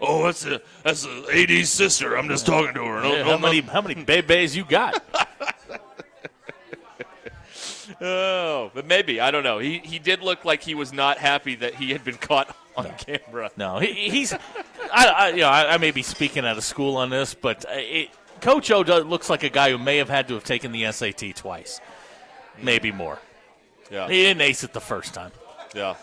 oh, 0.00 0.24
that's 0.24 0.44
a 0.44 0.60
that's 0.82 1.06
a 1.06 1.24
AD's 1.32 1.70
sister. 1.70 2.16
I'm 2.16 2.28
just 2.28 2.44
talking 2.46 2.74
to 2.74 2.84
her. 2.84 3.00
No, 3.02 3.12
Yeah, 3.12 3.18
no, 3.18 3.24
how 3.24 3.30
no- 3.32 3.38
many 3.38 3.60
how 3.62 3.80
many 3.80 3.94
Bebes 4.04 4.54
you 4.54 4.64
got? 4.64 5.02
Oh, 8.00 8.70
but 8.74 8.86
maybe 8.86 9.20
I 9.20 9.30
don't 9.30 9.42
know. 9.44 9.58
He 9.58 9.78
he 9.78 9.98
did 9.98 10.22
look 10.22 10.44
like 10.44 10.62
he 10.62 10.74
was 10.74 10.92
not 10.92 11.18
happy 11.18 11.54
that 11.56 11.74
he 11.74 11.90
had 11.90 12.04
been 12.04 12.16
caught 12.16 12.54
on 12.76 12.90
camera. 12.98 13.50
No, 13.56 13.78
he, 13.78 13.92
he's. 14.10 14.32
I, 14.32 14.38
I, 14.92 15.28
you 15.30 15.36
know, 15.42 15.48
I, 15.48 15.74
I 15.74 15.78
may 15.78 15.90
be 15.90 16.02
speaking 16.02 16.44
out 16.44 16.56
of 16.56 16.64
school 16.64 16.96
on 16.96 17.10
this, 17.10 17.34
but 17.34 17.64
uh, 17.66 17.72
it, 17.74 18.10
Coach 18.40 18.70
O 18.70 18.82
does, 18.84 19.04
looks 19.04 19.30
like 19.30 19.42
a 19.42 19.48
guy 19.48 19.70
who 19.70 19.78
may 19.78 19.96
have 19.98 20.08
had 20.08 20.28
to 20.28 20.34
have 20.34 20.44
taken 20.44 20.72
the 20.72 20.90
SAT 20.92 21.34
twice, 21.36 21.80
maybe 22.60 22.92
more. 22.92 23.18
Yeah. 23.90 24.08
He 24.08 24.22
didn't 24.22 24.40
ace 24.42 24.64
it 24.64 24.72
the 24.72 24.80
first 24.80 25.14
time. 25.14 25.30
Yeah. 25.74 25.94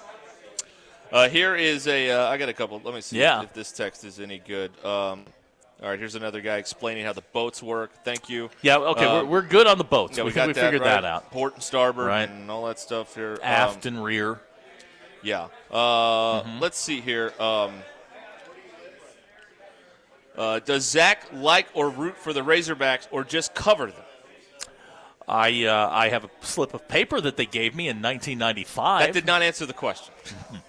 Uh, 1.12 1.28
here 1.30 1.56
is 1.56 1.88
a. 1.88 2.12
Uh, 2.12 2.28
I 2.30 2.38
got 2.38 2.48
a 2.50 2.54
couple. 2.54 2.82
Let 2.84 2.94
me 2.94 3.02
see 3.02 3.20
Yeah. 3.20 3.44
if 3.44 3.54
this 3.54 3.72
text 3.72 4.04
is 4.06 4.20
any 4.20 4.40
good. 4.40 4.72
Um, 4.86 5.26
all 5.82 5.90
right, 5.90 5.98
here's 6.00 6.16
another 6.16 6.42
guy 6.42 6.58
explaining 6.58 7.06
how 7.06 7.14
the 7.14 7.24
boats 7.34 7.62
work. 7.64 7.92
Thank 8.04 8.30
you. 8.30 8.50
Yeah, 8.62 8.78
okay, 8.78 9.06
Um, 9.06 9.28
we're, 9.28 9.42
we're 9.42 9.48
good 9.48 9.66
on 9.68 9.78
the 9.78 9.84
boats. 9.84 10.18
Yeah, 10.18 10.24
we 10.24 10.30
we, 10.30 10.34
got 10.36 10.48
we 10.48 10.54
that, 10.54 10.62
figured 10.62 10.82
right. 10.82 11.02
that 11.02 11.06
out. 11.06 11.32
Port 11.32 11.56
and 11.56 11.64
starboard 11.64 12.08
Right. 12.08 12.30
and 12.30 12.50
all 12.52 12.66
that 12.68 12.80
stuff 12.80 13.16
here. 13.16 13.40
Aft 13.42 13.86
Um, 13.88 13.96
and 13.96 14.04
rear. 14.04 14.40
Yeah. 15.24 15.48
Uh, 15.72 16.42
Mm-hmm. 16.44 16.60
Let's 16.60 16.78
see 16.78 17.02
here. 17.02 17.34
Um, 17.40 17.74
uh, 20.38 20.60
does 20.60 20.90
Zach 20.90 21.26
like 21.34 21.68
or 21.74 21.90
root 21.90 22.18
for 22.18 22.32
the 22.34 22.42
Razorbacks 22.42 23.08
or 23.12 23.24
just 23.24 23.54
cover 23.54 23.88
them? 23.88 23.96
I 25.28 25.66
uh, 25.66 25.90
I 25.92 26.10
have 26.10 26.24
a 26.26 26.30
slip 26.42 26.74
of 26.74 26.88
paper 26.88 27.22
that 27.22 27.38
they 27.38 27.46
gave 27.46 27.76
me 27.76 27.88
in 27.88 27.98
1995. 28.02 29.00
That 29.08 29.14
did 29.14 29.26
not 29.26 29.42
answer 29.42 29.66
the 29.66 29.74
question. 29.74 30.14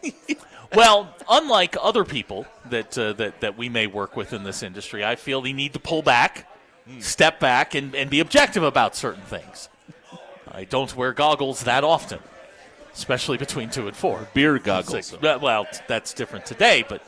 well, 0.74 1.14
unlike 1.28 1.76
other 1.80 2.04
people 2.04 2.46
that, 2.70 2.96
uh, 2.96 3.12
that 3.14 3.40
that 3.40 3.56
we 3.56 3.68
may 3.68 3.86
work 3.86 4.16
with 4.16 4.32
in 4.32 4.44
this 4.44 4.62
industry, 4.62 5.04
I 5.04 5.16
feel 5.16 5.40
they 5.42 5.52
need 5.52 5.72
to 5.74 5.78
pull 5.80 6.02
back, 6.02 6.48
step 7.00 7.40
back, 7.40 7.74
and, 7.74 7.94
and 7.94 8.10
be 8.10 8.20
objective 8.20 8.62
about 8.62 8.96
certain 8.96 9.22
things. 9.22 9.68
I 10.50 10.64
don't 10.64 10.94
wear 10.96 11.12
goggles 11.12 11.64
that 11.64 11.84
often, 11.84 12.18
especially 12.92 13.38
between 13.38 13.70
two 13.70 13.88
and 13.88 13.96
four. 13.96 14.28
Beer 14.34 14.58
goggles. 14.58 15.06
Six. 15.06 15.22
Well, 15.22 15.66
that's 15.88 16.12
different 16.12 16.44
today, 16.46 16.84
but 16.86 17.02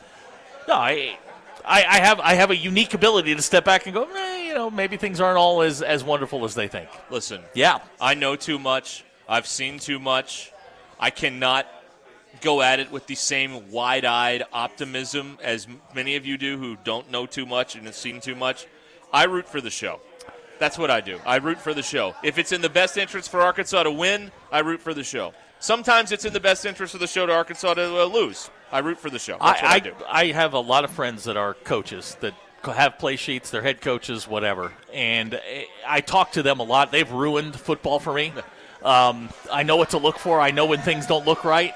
no, 0.67 0.73
I, 0.73 1.17
I, 1.63 1.83
I 1.83 1.99
have 1.99 2.19
I 2.19 2.33
have 2.33 2.51
a 2.51 2.55
unique 2.55 2.93
ability 2.93 3.35
to 3.35 3.41
step 3.41 3.65
back 3.65 3.85
and 3.85 3.93
go, 3.93 4.03
eh, 4.03 4.47
you 4.47 4.53
know, 4.53 4.69
maybe 4.69 4.97
things 4.97 5.19
aren't 5.19 5.37
all 5.37 5.61
as 5.61 5.81
as 5.81 6.03
wonderful 6.03 6.45
as 6.45 6.55
they 6.55 6.67
think. 6.67 6.89
Listen. 7.09 7.41
Yeah. 7.53 7.79
I 7.99 8.13
know 8.13 8.35
too 8.35 8.59
much. 8.59 9.03
I've 9.27 9.47
seen 9.47 9.79
too 9.79 9.99
much. 9.99 10.51
I 10.99 11.09
cannot 11.09 11.67
go 12.45 12.61
at 12.61 12.79
it 12.79 12.91
with 12.91 13.07
the 13.07 13.15
same 13.15 13.71
wide-eyed 13.71 14.43
optimism 14.53 15.39
as 15.41 15.67
many 15.95 16.15
of 16.15 16.27
you 16.27 16.37
do 16.37 16.59
who 16.59 16.77
don't 16.83 17.09
know 17.09 17.25
too 17.25 17.45
much 17.45 17.75
and 17.75 17.85
have 17.87 17.95
seen 17.95 18.21
too 18.21 18.35
much. 18.35 18.67
I 19.11 19.23
root 19.23 19.49
for 19.49 19.59
the 19.59 19.71
show. 19.71 19.99
That's 20.59 20.77
what 20.77 20.91
I 20.91 21.01
do. 21.01 21.19
I 21.25 21.37
root 21.37 21.59
for 21.59 21.73
the 21.73 21.81
show. 21.81 22.15
If 22.23 22.37
it's 22.37 22.51
in 22.51 22.61
the 22.61 22.69
best 22.69 22.97
interest 22.97 23.31
for 23.31 23.41
Arkansas 23.41 23.83
to 23.83 23.91
win, 23.91 24.31
I 24.51 24.59
root 24.59 24.79
for 24.79 24.93
the 24.93 25.03
show. 25.03 25.33
Sometimes 25.59 26.11
it's 26.11 26.23
in 26.23 26.33
the 26.33 26.39
best 26.39 26.67
interest 26.67 26.93
of 26.93 26.99
the 26.99 27.07
show 27.07 27.25
to 27.25 27.33
Arkansas 27.33 27.73
to 27.73 28.01
uh, 28.01 28.05
lose. 28.05 28.51
I 28.71 28.79
root 28.79 28.99
for 28.99 29.09
the 29.09 29.19
show. 29.19 29.37
That's 29.41 29.61
what 29.63 29.71
I, 29.71 29.75
I, 29.75 29.79
do. 29.79 29.93
I, 30.07 30.25
have 30.27 30.53
a 30.53 30.59
lot 30.59 30.83
of 30.83 30.91
friends 30.91 31.23
that 31.23 31.37
are 31.37 31.55
coaches 31.55 32.15
that 32.21 32.35
have 32.63 32.99
play 32.99 33.15
sheets, 33.15 33.49
they're 33.49 33.63
head 33.63 33.81
coaches, 33.81 34.27
whatever. 34.27 34.71
And 34.93 35.33
eh, 35.33 35.65
I 35.87 36.01
talk 36.01 36.33
to 36.33 36.43
them 36.43 36.59
a 36.59 36.63
lot. 36.63 36.91
They've 36.91 37.11
ruined 37.11 37.59
football 37.59 37.99
for 37.99 38.13
me. 38.13 38.31
Um, 38.83 39.29
I 39.51 39.63
know 39.63 39.77
what 39.77 39.89
to 39.91 39.97
look 39.97 40.19
for. 40.19 40.39
I 40.39 40.51
know 40.51 40.67
when 40.67 40.79
things 40.79 41.07
don't 41.07 41.25
look 41.25 41.43
right, 41.43 41.73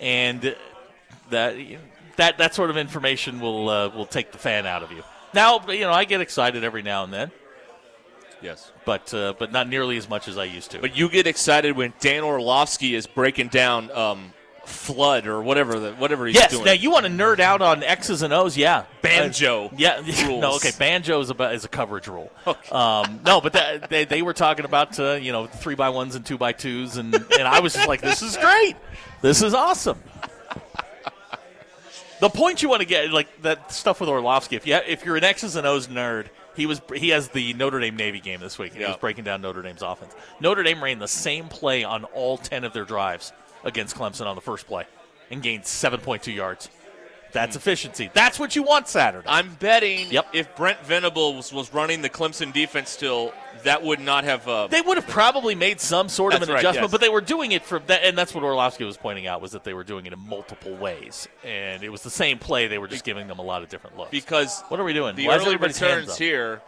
and 0.00 0.54
that 1.30 1.56
that 2.16 2.38
that 2.38 2.54
sort 2.54 2.70
of 2.70 2.76
information 2.76 3.40
will 3.40 3.68
uh, 3.68 3.88
will 3.88 4.06
take 4.06 4.32
the 4.32 4.38
fan 4.38 4.66
out 4.66 4.82
of 4.82 4.92
you. 4.92 5.02
Now, 5.32 5.60
you 5.68 5.80
know, 5.80 5.92
I 5.92 6.04
get 6.04 6.20
excited 6.20 6.62
every 6.62 6.82
now 6.82 7.02
and 7.04 7.12
then, 7.12 7.30
Yes. 8.42 8.70
but 8.84 9.12
uh, 9.14 9.32
but 9.38 9.50
not 9.50 9.68
nearly 9.68 9.96
as 9.96 10.08
much 10.08 10.28
as 10.28 10.36
I 10.36 10.44
used 10.44 10.70
to. 10.72 10.78
But 10.80 10.96
you 10.96 11.08
get 11.08 11.26
excited 11.26 11.76
when 11.76 11.92
Dan 12.00 12.22
Orlovsky 12.22 12.94
is 12.94 13.06
breaking 13.06 13.48
down 13.48 13.90
um, 13.92 14.33
flood 14.66 15.26
or 15.26 15.42
whatever 15.42 15.78
the, 15.78 15.92
whatever 15.92 16.26
he's 16.26 16.34
yes. 16.36 16.50
doing. 16.50 16.64
Now 16.64 16.72
you 16.72 16.90
want 16.90 17.06
to 17.06 17.12
nerd 17.12 17.40
out 17.40 17.62
on 17.62 17.82
X's 17.82 18.22
and 18.22 18.32
O's? 18.32 18.56
Yeah. 18.56 18.84
Banjo 19.02 19.66
Uh, 19.66 19.70
yeah. 19.76 19.96
rules. 20.26 20.40
no. 20.40 20.54
Okay. 20.56 20.70
Banjo 20.78 21.20
is 21.20 21.30
about 21.30 21.54
is 21.54 21.64
a 21.64 21.68
coverage 21.68 22.08
rule. 22.08 22.30
Um, 22.70 23.20
no, 23.24 23.40
but 23.40 23.52
that, 23.54 23.90
they 23.90 24.04
they 24.04 24.22
were 24.22 24.32
talking 24.34 24.64
about 24.64 24.98
uh, 24.98 25.12
you 25.14 25.32
know 25.32 25.46
three 25.46 25.74
by 25.74 25.88
ones 25.88 26.14
and 26.14 26.24
two 26.24 26.38
by 26.38 26.52
twos, 26.52 26.96
and 26.96 27.14
and 27.14 27.42
I 27.42 27.60
was 27.60 27.74
just 27.74 27.88
like, 27.88 28.00
this 28.00 28.22
is 28.22 28.36
great. 28.36 28.76
This 29.22 29.42
is 29.42 29.54
awesome. 29.54 30.02
The 32.20 32.30
point 32.30 32.62
you 32.62 32.68
want 32.68 32.80
to 32.80 32.86
get, 32.86 33.10
like 33.12 33.42
that 33.42 33.72
stuff 33.72 34.00
with 34.00 34.08
Orlovsky. 34.08 34.56
If 34.56 34.66
you 34.66 34.76
if 34.76 35.04
you're 35.04 35.16
an 35.16 35.24
X's 35.24 35.56
and 35.56 35.66
O's 35.66 35.88
nerd, 35.88 36.26
he 36.56 36.66
was 36.66 36.80
he 36.94 37.10
has 37.10 37.28
the 37.28 37.52
Notre 37.54 37.80
Dame 37.80 37.96
Navy 37.96 38.20
game 38.20 38.40
this 38.40 38.58
week, 38.58 38.72
and 38.72 38.80
he 38.82 38.86
was 38.86 38.96
breaking 38.96 39.24
down 39.24 39.42
Notre 39.42 39.62
Dame's 39.62 39.82
offense. 39.82 40.14
Notre 40.40 40.62
Dame 40.62 40.82
ran 40.82 40.98
the 40.98 41.08
same 41.08 41.48
play 41.48 41.84
on 41.84 42.04
all 42.04 42.38
ten 42.38 42.64
of 42.64 42.72
their 42.72 42.84
drives 42.84 43.32
against 43.64 43.96
Clemson 43.96 44.26
on 44.26 44.34
the 44.36 44.40
first 44.42 44.66
play, 44.66 44.84
and 45.30 45.42
gained 45.42 45.66
seven 45.66 46.00
point 46.00 46.22
two 46.22 46.32
yards. 46.32 46.68
That's 47.32 47.56
efficiency. 47.56 48.10
That's 48.14 48.38
what 48.38 48.54
you 48.54 48.62
want 48.62 48.86
Saturday. 48.86 49.26
I'm 49.28 49.54
betting 49.56 50.08
Yep. 50.08 50.26
if 50.34 50.54
Brent 50.54 50.78
Venables 50.84 51.52
was 51.52 51.74
running 51.74 52.00
the 52.00 52.08
Clemson 52.08 52.52
defense 52.52 52.90
still, 52.90 53.32
that 53.64 53.82
would 53.82 53.98
not 53.98 54.22
have. 54.22 54.46
Uh, 54.46 54.68
They 54.68 54.80
would 54.80 54.98
have 54.98 55.08
probably 55.08 55.56
made 55.56 55.80
some 55.80 56.08
sort 56.08 56.32
of 56.32 56.42
an 56.42 56.48
right, 56.48 56.60
adjustment, 56.60 56.84
yes. 56.84 56.90
but 56.92 57.00
they 57.00 57.08
were 57.08 57.20
doing 57.20 57.50
it 57.50 57.64
for 57.64 57.80
that, 57.80 58.04
and 58.04 58.16
that's 58.16 58.36
what 58.36 58.44
Orlovsky 58.44 58.84
was 58.84 58.96
pointing 58.96 59.26
out 59.26 59.40
was 59.40 59.50
that 59.50 59.64
they 59.64 59.74
were 59.74 59.82
doing 59.82 60.06
it 60.06 60.12
in 60.12 60.20
multiple 60.20 60.76
ways, 60.76 61.26
and 61.42 61.82
it 61.82 61.88
was 61.88 62.02
the 62.02 62.10
same 62.10 62.38
play. 62.38 62.68
They 62.68 62.78
were 62.78 62.86
just 62.86 63.04
giving 63.04 63.26
them 63.26 63.40
a 63.40 63.42
lot 63.42 63.64
of 63.64 63.68
different 63.68 63.96
looks. 63.98 64.12
because 64.12 64.62
what 64.68 64.78
are 64.78 64.84
we 64.84 64.92
doing? 64.92 65.16
the 65.16 65.26
Why 65.26 65.34
early 65.34 65.56
returns 65.56 66.16
here, 66.16 66.62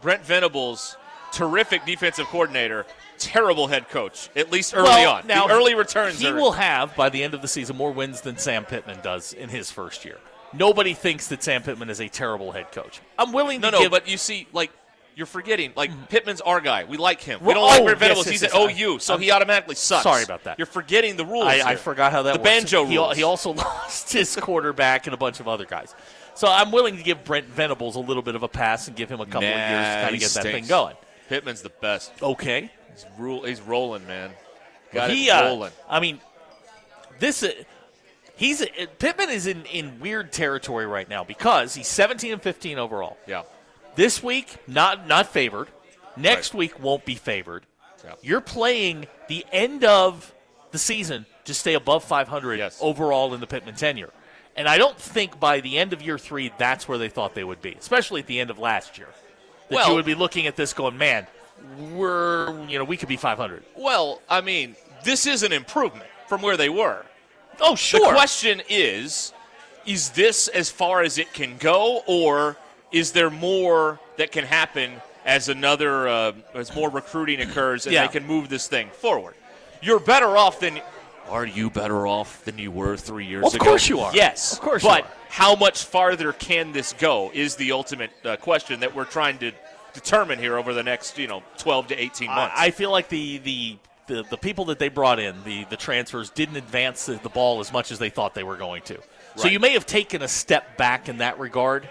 Brent 0.00 0.24
Venables, 0.24 0.96
terrific 1.32 1.84
defensive 1.84 2.26
coordinator, 2.26 2.86
terrible 3.18 3.66
head 3.66 3.88
coach. 3.88 4.30
At 4.36 4.50
least 4.50 4.74
early 4.74 4.88
well, 4.88 5.16
on, 5.16 5.26
Now 5.26 5.46
the 5.46 5.54
early 5.54 5.74
returns. 5.74 6.20
He 6.20 6.28
are, 6.28 6.34
will 6.34 6.52
have 6.52 6.94
by 6.96 7.08
the 7.08 7.22
end 7.22 7.34
of 7.34 7.42
the 7.42 7.48
season 7.48 7.76
more 7.76 7.92
wins 7.92 8.20
than 8.20 8.38
Sam 8.38 8.64
Pittman 8.64 9.00
does 9.02 9.32
in 9.32 9.48
his 9.48 9.70
first 9.70 10.04
year. 10.04 10.18
Nobody 10.52 10.94
thinks 10.94 11.28
that 11.28 11.42
Sam 11.42 11.62
Pittman 11.62 11.90
is 11.90 12.00
a 12.00 12.08
terrible 12.08 12.52
head 12.52 12.72
coach. 12.72 13.00
I'm 13.18 13.32
willing 13.32 13.60
No, 13.60 13.70
to 13.70 13.76
no, 13.76 13.82
give. 13.82 13.90
but 13.90 14.08
you 14.08 14.16
see, 14.16 14.46
like. 14.52 14.70
You're 15.14 15.26
forgetting, 15.26 15.72
like 15.74 15.90
mm. 15.90 16.08
Pittman's 16.08 16.40
our 16.40 16.60
guy. 16.60 16.84
We 16.84 16.96
like 16.96 17.20
him. 17.20 17.40
We 17.42 17.52
don't 17.52 17.66
like 17.66 17.80
oh, 17.80 17.84
Brent 17.84 17.98
Venables. 17.98 18.26
yes, 18.26 18.40
He's 18.40 18.42
yes, 18.42 18.54
at. 18.54 18.78
OU, 18.80 19.00
so 19.00 19.14
I'm 19.14 19.20
he 19.20 19.32
automatically 19.32 19.74
sucks. 19.74 20.04
sorry 20.04 20.22
about 20.22 20.44
that. 20.44 20.60
You're 20.60 20.66
forgetting 20.66 21.16
the 21.16 21.26
rules. 21.26 21.42
I, 21.42 21.72
I 21.72 21.74
forgot 21.74 22.12
how 22.12 22.22
that 22.22 22.34
the 22.34 22.38
works. 22.38 22.48
banjo 22.48 22.84
he, 22.84 22.96
rules. 22.96 23.16
He 23.16 23.24
also 23.24 23.50
lost 23.54 24.12
his 24.12 24.36
quarterback 24.36 25.08
and 25.08 25.14
a 25.14 25.16
bunch 25.16 25.40
of 25.40 25.48
other 25.48 25.64
guys. 25.64 25.92
So 26.34 26.46
I'm 26.46 26.70
willing 26.70 26.96
to 26.98 27.02
give 27.02 27.24
Brent 27.24 27.46
Venables 27.46 27.96
a 27.96 27.98
little 27.98 28.22
bit 28.22 28.36
of 28.36 28.44
a 28.44 28.48
pass 28.48 28.86
and 28.86 28.96
give 28.96 29.10
him 29.10 29.20
a 29.20 29.26
couple 29.26 29.38
of 29.38 29.56
years 29.56 29.86
to 29.86 30.02
kind 30.02 30.14
of 30.14 30.20
get 30.20 30.30
that 30.30 30.42
thing 30.44 30.66
going. 30.68 30.94
Pittman's 31.28 31.62
the 31.62 31.70
best. 31.70 32.12
Okay. 32.22 32.70
He's, 32.92 33.06
rule, 33.18 33.44
he's 33.44 33.60
rolling, 33.60 34.06
man. 34.06 34.30
Got 34.92 35.10
he, 35.10 35.28
it 35.28 35.30
uh, 35.30 35.44
rolling. 35.44 35.72
I 35.88 36.00
mean, 36.00 36.20
this 37.18 37.42
uh, 37.42 37.50
he's 38.36 38.62
uh, 38.62 38.66
Pittman 38.98 39.30
is 39.30 39.46
in, 39.46 39.64
in 39.66 40.00
weird 40.00 40.32
territory 40.32 40.86
right 40.86 41.08
now 41.08 41.24
because 41.24 41.74
he's 41.74 41.88
17 41.88 42.32
and 42.32 42.42
15 42.42 42.78
overall. 42.78 43.18
Yeah. 43.26 43.42
This 43.94 44.22
week, 44.22 44.56
not 44.66 45.06
not 45.06 45.26
favored. 45.26 45.68
Next 46.16 46.54
week 46.54 46.82
won't 46.82 47.04
be 47.04 47.14
favored. 47.14 47.64
Yeah. 48.04 48.14
You're 48.22 48.40
playing 48.40 49.06
the 49.28 49.44
end 49.52 49.84
of 49.84 50.34
the 50.70 50.78
season 50.78 51.26
to 51.44 51.54
stay 51.54 51.74
above 51.74 52.04
500 52.04 52.58
yes. 52.58 52.78
overall 52.80 53.34
in 53.34 53.40
the 53.40 53.46
Pittman 53.46 53.74
tenure. 53.74 54.10
And 54.56 54.68
I 54.68 54.78
don't 54.78 54.98
think 54.98 55.38
by 55.38 55.60
the 55.60 55.78
end 55.78 55.92
of 55.92 56.02
year 56.02 56.18
three, 56.18 56.52
that's 56.58 56.88
where 56.88 56.98
they 56.98 57.08
thought 57.08 57.34
they 57.34 57.44
would 57.44 57.62
be, 57.62 57.74
especially 57.78 58.20
at 58.20 58.26
the 58.26 58.40
end 58.40 58.50
of 58.50 58.58
last 58.58 58.98
year. 58.98 59.08
That 59.68 59.74
Well- 59.74 59.88
you 59.90 59.94
would 59.96 60.04
be 60.04 60.14
looking 60.14 60.46
at 60.46 60.56
this 60.56 60.72
going, 60.72 60.96
man, 60.98 61.26
we're, 61.92 62.50
you 62.66 62.78
know, 62.78 62.84
we 62.84 62.96
could 62.96 63.08
be 63.08 63.16
500. 63.16 63.62
Well, 63.76 64.20
I 64.28 64.40
mean, 64.40 64.76
this 65.04 65.26
is 65.26 65.42
an 65.42 65.52
improvement 65.52 66.08
from 66.28 66.42
where 66.42 66.56
they 66.56 66.68
were. 66.68 67.04
Oh, 67.60 67.74
sure. 67.74 68.00
The 68.00 68.12
question 68.14 68.62
is 68.68 69.32
is 69.86 70.10
this 70.10 70.48
as 70.48 70.68
far 70.70 71.00
as 71.02 71.16
it 71.16 71.32
can 71.32 71.56
go, 71.56 72.02
or 72.06 72.56
is 72.92 73.12
there 73.12 73.30
more 73.30 73.98
that 74.18 74.30
can 74.30 74.44
happen 74.44 75.00
as 75.24 75.48
another, 75.48 76.06
uh, 76.06 76.32
as 76.54 76.74
more 76.74 76.90
recruiting 76.90 77.40
occurs 77.40 77.86
and 77.86 77.94
Yeah. 77.94 78.06
they 78.06 78.12
can 78.12 78.26
move 78.26 78.50
this 78.50 78.66
thing 78.66 78.90
forward? 78.90 79.34
You're 79.80 79.98
better 80.00 80.36
off 80.36 80.60
than. 80.60 80.80
Are 81.30 81.46
you 81.46 81.70
better 81.70 82.06
off 82.06 82.44
than 82.44 82.58
you 82.58 82.70
were 82.70 82.96
three 82.98 83.24
years 83.24 83.46
Of 83.46 83.54
ago? 83.54 83.62
Of 83.64 83.68
course 83.68 83.88
you 83.88 84.00
are. 84.00 84.14
Yes. 84.14 84.52
Of 84.52 84.60
course 84.60 84.82
you 84.82 84.88
But 84.90 85.04
are. 85.04 85.08
How 85.28 85.54
much 85.54 85.84
farther 85.84 86.32
can 86.32 86.72
this 86.72 86.92
go 86.94 87.30
is 87.34 87.56
the 87.56 87.72
ultimate 87.72 88.10
uh, 88.24 88.36
question 88.36 88.80
that 88.80 88.94
we're 88.94 89.04
trying 89.04 89.38
to 89.38 89.52
determine 89.94 90.38
here 90.38 90.56
over 90.56 90.72
the 90.74 90.82
next, 90.82 91.18
you 91.18 91.26
know, 91.26 91.42
12 91.58 91.88
to 91.88 92.00
18 92.02 92.28
months. 92.28 92.54
I, 92.56 92.66
I 92.66 92.70
feel 92.70 92.90
like 92.90 93.08
the, 93.08 93.38
the 93.38 93.76
the 94.06 94.22
the 94.30 94.36
people 94.38 94.64
that 94.66 94.78
they 94.78 94.88
brought 94.88 95.18
in, 95.20 95.36
the 95.44 95.64
the 95.64 95.76
transfers, 95.76 96.30
didn't 96.30 96.56
advance 96.56 97.06
the, 97.06 97.14
the 97.22 97.28
ball 97.28 97.60
as 97.60 97.72
much 97.72 97.92
as 97.92 97.98
they 97.98 98.08
thought 98.10 98.34
they 98.34 98.42
were 98.44 98.56
going 98.56 98.82
to. 98.82 98.98
So 99.36 99.48
you 99.48 99.60
may 99.60 99.74
have 99.74 99.86
taken 99.86 100.22
a 100.22 100.28
step 100.28 100.76
back 100.76 101.08
in 101.08 101.18
that 101.18 101.38
regard. 101.38 101.88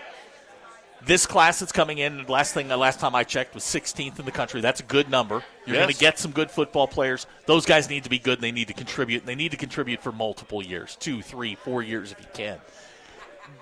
This 1.05 1.25
class 1.27 1.59
that's 1.59 1.71
coming 1.71 1.99
in, 1.99 2.23
the 2.25 2.31
last 2.31 2.53
thing, 2.55 2.67
the 2.67 2.75
last 2.75 2.99
time 2.99 3.13
I 3.13 3.23
checked 3.23 3.53
was 3.53 3.63
16th 3.63 4.17
in 4.19 4.25
the 4.25 4.31
country. 4.31 4.61
That's 4.61 4.79
a 4.79 4.83
good 4.83 5.09
number. 5.11 5.43
You're 5.65 5.75
Yes. 5.75 5.83
going 5.85 5.93
to 5.93 5.99
get 5.99 6.19
some 6.19 6.31
good 6.31 6.49
football 6.49 6.87
players. 6.87 7.27
Those 7.45 7.65
guys 7.67 7.87
need 7.87 8.03
to 8.05 8.09
be 8.09 8.17
good. 8.19 8.39
and 8.39 8.43
They 8.43 8.51
need 8.51 8.67
to 8.69 8.73
contribute. 8.73 9.19
and 9.19 9.27
They 9.27 9.35
need 9.35 9.51
to 9.51 9.57
contribute 9.57 10.01
for 10.01 10.11
multiple 10.11 10.61
years, 10.61 10.97
two, 10.99 11.21
three, 11.21 11.53
four 11.55 11.83
years 11.83 12.11
if 12.11 12.19
you 12.19 12.25
can. 12.33 12.57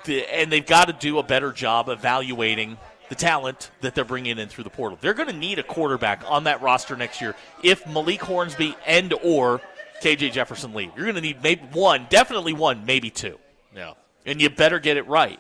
The, 0.06 0.26
and 0.34 0.52
they've 0.52 0.66
got 0.66 0.86
to 0.86 0.94
do 0.94 1.20
a 1.20 1.24
better 1.24 1.52
job 1.52 1.90
evaluating 1.90 2.78
the 3.10 3.16
talent 3.16 3.70
that 3.82 3.94
they're 3.96 4.06
bringing 4.06 4.40
in 4.40 4.48
through 4.48 4.64
the 4.64 4.70
portal. 4.70 4.98
They're 5.00 5.14
going 5.14 5.30
to 5.30 5.36
need 5.36 5.60
a 5.60 5.64
quarterback 5.64 6.24
on 6.28 6.46
that 6.46 6.62
roster 6.62 6.96
next 6.96 7.22
year 7.22 7.36
if 7.64 7.86
Malik 7.88 8.22
Hornsby 8.22 8.76
and 8.86 9.14
or 9.24 9.62
KJ 10.02 10.32
Jefferson 10.32 10.74
leave. 10.74 10.92
You're 10.96 11.06
going 11.06 11.16
to 11.16 11.22
need 11.22 11.42
maybe 11.44 11.62
one, 11.74 12.08
definitely 12.10 12.54
one, 12.54 12.86
maybe 12.86 13.10
two. 13.10 13.38
yeah. 13.76 13.94
And 14.26 14.42
you 14.42 14.50
better 14.50 14.80
get 14.80 14.98
it 14.98 15.06
right. 15.08 15.40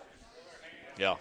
Yeah. 0.99 1.15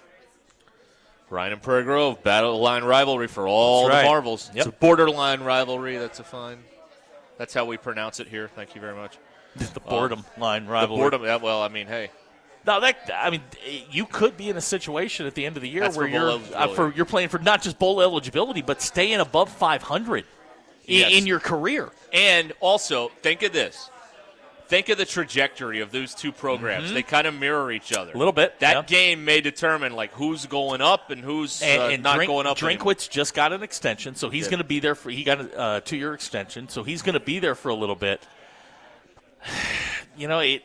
Ryan 1.30 1.54
and 1.54 1.62
Prairie 1.62 1.84
Grove, 1.84 2.22
battle 2.22 2.60
line 2.60 2.84
rivalry 2.84 3.26
for 3.26 3.48
all 3.48 3.84
the 3.84 3.90
right. 3.90 4.04
marbles. 4.04 4.50
Yep. 4.54 4.66
It's 4.66 4.76
a 4.76 4.78
borderline 4.78 5.40
rivalry. 5.40 5.96
That's 5.96 6.20
a 6.20 6.24
fine. 6.24 6.58
That's 7.38 7.54
how 7.54 7.64
we 7.64 7.76
pronounce 7.78 8.20
it 8.20 8.28
here. 8.28 8.48
Thank 8.48 8.74
you 8.74 8.80
very 8.80 8.96
much. 8.96 9.18
The 9.72 9.80
boredom 9.80 10.24
uh, 10.36 10.40
line 10.40 10.66
rivalry. 10.66 10.96
The 10.96 11.00
boredom. 11.00 11.24
Yeah, 11.24 11.36
well, 11.36 11.62
I 11.62 11.68
mean, 11.68 11.86
hey, 11.86 12.10
No, 12.66 12.80
that 12.80 13.10
I 13.14 13.30
mean, 13.30 13.42
you 13.90 14.06
could 14.06 14.36
be 14.36 14.48
in 14.48 14.56
a 14.56 14.60
situation 14.60 15.26
at 15.26 15.34
the 15.34 15.44
end 15.44 15.56
of 15.56 15.62
the 15.62 15.68
year 15.68 15.82
That's 15.82 15.96
where 15.96 16.06
you're 16.06 16.40
uh, 16.54 16.68
for 16.68 16.92
you're 16.94 17.04
playing 17.04 17.28
for 17.28 17.38
not 17.38 17.62
just 17.62 17.78
bowl 17.78 18.00
eligibility, 18.00 18.62
but 18.62 18.80
staying 18.80 19.20
above 19.20 19.50
500 19.50 20.18
in, 20.18 20.24
Yes. 20.86 21.12
in 21.12 21.26
your 21.26 21.40
career. 21.40 21.90
and 22.12 22.52
also 22.60 23.10
think 23.22 23.42
of 23.42 23.52
this. 23.52 23.90
Think 24.66 24.88
of 24.88 24.96
the 24.96 25.04
trajectory 25.04 25.80
of 25.80 25.92
those 25.92 26.14
two 26.14 26.32
programs. 26.32 26.90
They 26.90 27.02
kind 27.02 27.26
of 27.26 27.34
mirror 27.34 27.70
each 27.70 27.92
other 27.92 28.08
Mm-hmm. 28.12 28.16
A 28.16 28.18
little 28.18 28.32
bit, 28.32 28.58
That 28.60 28.74
yeah. 28.76 28.82
game 28.82 29.24
may 29.26 29.42
determine 29.42 29.92
like 29.94 30.12
who's 30.12 30.46
going 30.46 30.80
up 30.80 31.10
and 31.10 31.20
who's 31.22 31.60
And, 31.60 31.82
uh, 31.82 31.86
and 31.88 32.02
not 32.02 32.16
Drink- 32.16 32.30
going 32.30 32.46
up. 32.46 32.56
Drinkwitz 32.56 33.10
just 33.10 33.34
got 33.34 33.52
an 33.52 33.62
extension, 33.62 34.14
so 34.14 34.30
he's 34.30 34.48
going 34.48 34.58
to 34.58 34.64
be 34.64 34.80
there 34.80 34.94
for. 34.94 35.10
He 35.10 35.22
got 35.22 35.38
a 35.42 35.58
uh, 35.58 35.80
two-year 35.80 36.14
extension, 36.14 36.70
so 36.70 36.82
he's 36.82 37.02
going 37.02 37.12
to 37.12 37.20
be 37.20 37.40
there 37.40 37.54
for 37.54 37.68
a 37.68 37.74
little 37.74 37.94
bit. 37.94 38.26
You 40.16 40.28
know, 40.28 40.38
it. 40.38 40.62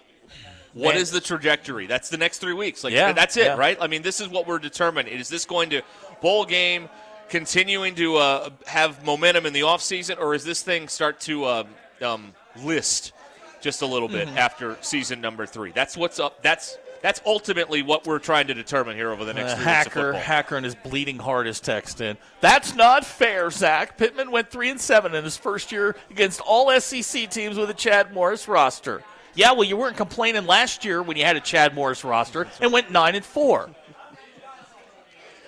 What 0.79 0.93
man, 0.95 1.01
is 1.01 1.11
the 1.11 1.21
trajectory? 1.21 1.87
That's 1.87 2.09
the 2.09 2.17
next 2.17 2.39
three 2.39 2.53
weeks. 2.53 2.83
Like 2.83 2.93
Yeah, 2.93 3.11
that's 3.13 3.37
it, 3.37 3.45
yeah. 3.45 3.55
right? 3.55 3.77
I 3.79 3.87
mean, 3.87 4.01
this 4.01 4.19
is 4.21 4.27
what 4.29 4.47
we're 4.47 4.59
determining. 4.59 5.13
Is 5.13 5.29
this 5.29 5.45
going 5.45 5.69
to 5.71 5.81
bowl 6.21 6.45
game 6.45 6.89
continuing 7.29 7.95
to 7.95 8.15
uh, 8.17 8.49
have 8.65 9.03
momentum 9.05 9.45
in 9.45 9.53
the 9.53 9.61
offseason, 9.61 10.19
or 10.19 10.33
is 10.33 10.43
this 10.43 10.61
thing 10.63 10.87
start 10.87 11.19
to 11.21 11.45
um, 11.45 11.67
um, 12.01 12.33
list 12.63 13.13
just 13.61 13.81
a 13.81 13.85
little 13.85 14.07
bit 14.07 14.27
Mm-hmm. 14.27 14.37
after 14.37 14.77
season 14.81 15.21
number 15.21 15.45
three? 15.45 15.71
That's 15.71 15.95
what's 15.97 16.19
up. 16.19 16.41
That's 16.41 16.77
that's 17.01 17.21
ultimately 17.25 17.81
what 17.81 18.05
we're 18.05 18.19
trying 18.19 18.47
to 18.47 18.53
determine 18.53 18.97
here 18.97 19.11
over 19.11 19.23
the 19.23 19.33
next 19.33 19.53
Uh, 19.53 19.55
three 19.55 19.65
weeks 19.65 19.73
hacker, 19.73 20.13
hacker, 20.13 20.55
and 20.57 20.65
his 20.65 20.75
bleeding 20.75 21.17
heart 21.17 21.47
is 21.47 21.59
text 21.61 22.01
in. 22.01 22.17
That's 22.41 22.75
not 22.75 23.05
fair, 23.05 23.49
Zach. 23.51 23.97
Pittman 23.97 24.31
went 24.31 24.49
three 24.51 24.69
and 24.69 24.81
seven 24.81 25.15
in 25.15 25.23
his 25.23 25.37
first 25.37 25.71
year 25.71 25.95
against 26.09 26.41
all 26.41 26.77
SEC 26.79 27.29
teams 27.29 27.57
with 27.57 27.69
a 27.69 27.73
Chad 27.73 28.13
Morris 28.13 28.47
roster. 28.49 29.01
Yeah, 29.39 29.53
well, 29.53 29.63
you 29.63 29.77
weren't 29.77 29.95
complaining 29.95 30.45
last 30.47 30.83
year 30.83 31.01
when 31.01 31.15
you 31.15 31.23
had 31.23 31.37
a 31.37 31.39
Chad 31.39 31.73
Morris 31.73 32.03
roster 32.03 32.45
and 32.59 32.73
went 32.73 32.91
nine 32.91 33.15
and 33.15 33.23
four. 33.23 33.69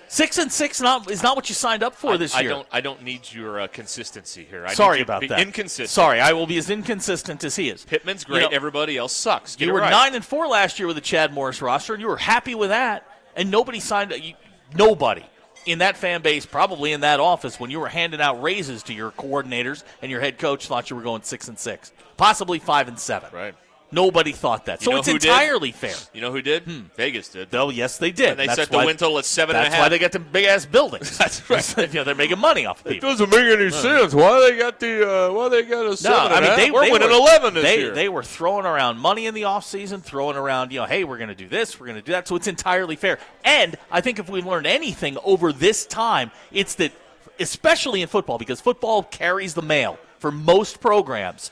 Six 0.08 0.38
and 0.38 0.50
six 0.50 0.80
not, 0.80 1.10
is 1.10 1.22
not 1.22 1.36
what 1.36 1.50
you 1.50 1.54
signed 1.54 1.82
up 1.82 1.94
for 1.94 2.14
I, 2.14 2.16
this 2.16 2.34
I 2.34 2.40
year. 2.40 2.50
don't. 2.50 2.66
I 2.72 2.80
don't 2.80 3.02
need 3.02 3.30
your 3.30 3.60
uh, 3.60 3.66
consistency 3.66 4.46
here. 4.48 4.64
I 4.64 4.72
Sorry 4.72 4.98
you 4.98 5.04
about 5.04 5.20
be 5.20 5.26
that. 5.26 5.40
Inconsistent. 5.40 5.90
Sorry, 5.90 6.20
I 6.20 6.32
will 6.32 6.46
be 6.46 6.56
as 6.56 6.70
inconsistent 6.70 7.44
as 7.44 7.54
he 7.56 7.68
is. 7.68 7.84
Pittman's 7.84 8.22
You 8.22 8.28
great. 8.32 8.40
know, 8.44 8.48
Everybody 8.48 8.96
else 8.96 9.12
sucks. 9.12 9.56
Get 9.56 9.66
you 9.66 9.74
were 9.74 9.80
right. 9.80 9.90
nine 9.90 10.14
and 10.14 10.24
four 10.24 10.46
last 10.46 10.78
year 10.78 10.86
with 10.86 10.96
the 10.96 11.02
Chad 11.02 11.34
Morris 11.34 11.60
roster, 11.60 11.92
and 11.92 12.00
you 12.00 12.08
were 12.08 12.16
happy 12.16 12.54
with 12.54 12.70
that. 12.70 13.06
And 13.36 13.50
nobody 13.50 13.78
signed. 13.78 14.14
You, 14.18 14.32
nobody 14.74 15.24
in 15.66 15.80
that 15.80 15.98
fan 15.98 16.22
base, 16.22 16.46
probably 16.46 16.92
in 16.92 17.02
that 17.02 17.20
office, 17.20 17.60
when 17.60 17.70
you 17.70 17.78
were 17.78 17.88
handing 17.88 18.22
out 18.22 18.42
raises 18.42 18.82
to 18.84 18.94
your 18.94 19.10
coordinators 19.10 19.84
and 20.00 20.10
your 20.10 20.22
head 20.22 20.38
coach, 20.38 20.66
thought 20.66 20.88
you 20.88 20.96
were 20.96 21.02
going 21.02 21.22
six 21.24 21.48
and 21.48 21.58
six, 21.58 21.92
possibly 22.16 22.58
five 22.58 22.88
and 22.88 22.98
seven. 22.98 23.28
Right. 23.34 23.54
Nobody 23.92 24.32
thought 24.32 24.64
that. 24.66 24.80
You 24.80 24.92
so 24.92 24.96
it's 24.96 25.06
who 25.06 25.18
did? 25.18 25.28
entirely 25.28 25.70
fair. 25.70 25.94
You 26.14 26.22
know 26.22 26.32
who 26.32 26.40
did? 26.40 26.64
Vegas 26.96 27.28
did. 27.28 27.54
Oh, 27.54 27.68
yes, 27.68 27.98
they 27.98 28.10
did. 28.10 28.30
And 28.30 28.38
they 28.40 28.46
That's 28.46 28.58
set 28.58 28.70
the 28.70 28.78
why- 28.78 28.86
win 28.86 28.96
total 28.96 29.18
at 29.18 29.26
seven 29.26 29.54
and 29.54 29.62
a 29.62 29.64
half. 29.64 29.72
That's 29.72 29.82
why 29.82 29.88
they 29.90 29.98
got 29.98 30.12
the 30.12 30.18
big 30.18 30.46
ass 30.46 30.64
buildings. 30.64 31.18
That's 31.18 31.48
right. 31.50 31.76
you 31.92 32.00
know, 32.00 32.04
they're 32.04 32.14
making 32.14 32.38
money 32.38 32.64
off 32.64 32.80
of 32.80 32.90
people. 32.90 33.10
doesn't 33.10 33.28
make 33.30 33.58
any 33.58 33.70
sense. 33.70 34.14
Why 34.14 34.40
they 34.50 34.58
got 34.58 34.80
the? 34.80 35.08
Uh, 35.28 35.32
why 35.32 35.48
they 35.50 35.62
got 35.62 35.86
a 35.86 36.02
No, 36.02 36.16
I 36.16 36.40
mean 36.40 36.56
they, 36.56 36.70
We're 36.70 36.86
they 36.86 36.90
winning 36.92 37.08
were, 37.10 37.14
eleven 37.14 37.54
this 37.54 37.64
they, 37.64 37.78
year. 37.80 37.92
They 37.92 38.08
were 38.08 38.22
throwing 38.22 38.64
around 38.64 38.98
money 38.98 39.26
in 39.26 39.34
the 39.34 39.42
offseason, 39.42 40.02
throwing 40.02 40.36
around, 40.36 40.72
you 40.72 40.80
know, 40.80 40.86
hey, 40.86 41.04
we're 41.04 41.18
going 41.18 41.28
to 41.28 41.34
do 41.34 41.48
this, 41.48 41.78
we're 41.78 41.86
going 41.86 41.98
to 41.98 42.02
do 42.02 42.12
that. 42.12 42.26
So 42.26 42.36
it's 42.36 42.46
entirely 42.48 42.96
fair. 42.96 43.18
And 43.44 43.76
I 43.90 44.00
think 44.00 44.18
if 44.18 44.30
we 44.30 44.40
learned 44.40 44.66
anything 44.66 45.18
over 45.22 45.52
this 45.52 45.84
time, 45.84 46.30
it's 46.50 46.76
that, 46.76 46.92
especially 47.38 48.00
in 48.00 48.08
football, 48.08 48.38
because 48.38 48.60
football 48.60 49.02
carries 49.02 49.52
the 49.54 49.62
mail 49.62 49.98
for 50.18 50.32
most 50.32 50.80
programs, 50.80 51.50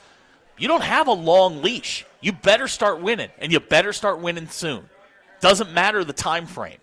you 0.57 0.67
don't 0.67 0.83
have 0.83 1.07
a 1.07 1.11
long 1.13 1.61
leash. 1.61 2.05
You 2.21 2.31
better 2.31 2.67
start 2.67 3.01
winning, 3.01 3.29
and 3.39 3.51
you 3.51 3.59
better 3.59 3.93
start 3.93 4.19
winning 4.19 4.47
soon. 4.47 4.89
Doesn't 5.39 5.73
matter 5.73 6.03
the 6.03 6.13
time 6.13 6.45
frame. 6.45 6.77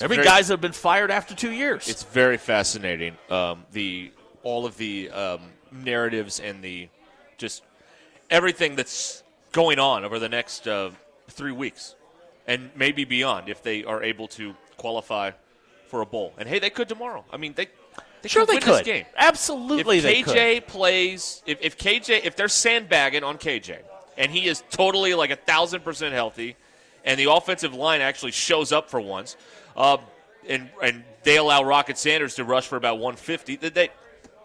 Have 0.00 0.10
been 0.10 0.16
very- 0.16 0.26
guys 0.26 0.48
that 0.48 0.54
have 0.54 0.60
been 0.60 0.72
fired 0.72 1.10
after 1.10 1.34
two 1.34 1.50
years. 1.50 1.88
It's 1.88 2.02
very 2.02 2.36
fascinating. 2.36 3.16
Um, 3.30 3.64
the 3.72 4.12
all 4.42 4.66
of 4.66 4.76
the 4.76 5.10
um, 5.10 5.40
narratives 5.72 6.38
and 6.38 6.62
the 6.62 6.88
just 7.38 7.62
everything 8.30 8.76
that's 8.76 9.22
going 9.52 9.78
on 9.78 10.04
over 10.04 10.18
the 10.18 10.28
next 10.28 10.68
uh, 10.68 10.90
three 11.28 11.52
weeks, 11.52 11.94
and 12.46 12.70
maybe 12.76 13.04
beyond 13.04 13.48
if 13.48 13.62
they 13.62 13.84
are 13.84 14.02
able 14.02 14.28
to 14.28 14.54
qualify 14.76 15.30
for 15.88 16.02
a 16.02 16.06
bowl. 16.06 16.34
And 16.36 16.46
hey, 16.48 16.58
they 16.58 16.70
could 16.70 16.88
tomorrow. 16.88 17.24
I 17.32 17.38
mean, 17.38 17.54
they, 17.54 17.68
they 18.20 18.28
sure 18.28 18.44
could 18.44 18.56
they 18.56 18.60
could. 18.60 18.74
this 18.80 18.82
game. 18.82 19.06
Absolutely, 19.16 19.98
if 19.98 20.26
KJ 20.26 20.66
plays, 20.66 21.42
if, 21.46 21.58
if 21.62 21.78
KJ, 21.78 22.24
if 22.24 22.36
they're 22.36 22.48
sandbagging 22.48 23.24
on 23.24 23.38
KJ, 23.38 23.78
and 24.16 24.30
he 24.30 24.46
is 24.48 24.62
totally 24.70 25.14
like 25.14 25.30
a 25.30 25.36
thousand 25.36 25.82
percent 25.82 26.14
healthy, 26.14 26.56
and 27.04 27.18
the 27.18 27.30
offensive 27.30 27.74
line 27.74 28.00
actually 28.00 28.32
shows 28.32 28.72
up 28.72 28.90
for 28.90 29.00
once, 29.00 29.36
uh, 29.76 29.98
and 30.48 30.70
and 30.82 31.04
they 31.22 31.36
allow 31.36 31.62
Rocket 31.64 31.98
Sanders 31.98 32.36
to 32.36 32.44
rush 32.44 32.66
for 32.66 32.76
about 32.76 32.98
150, 32.98 33.56
then 33.56 33.72
they 33.74 33.88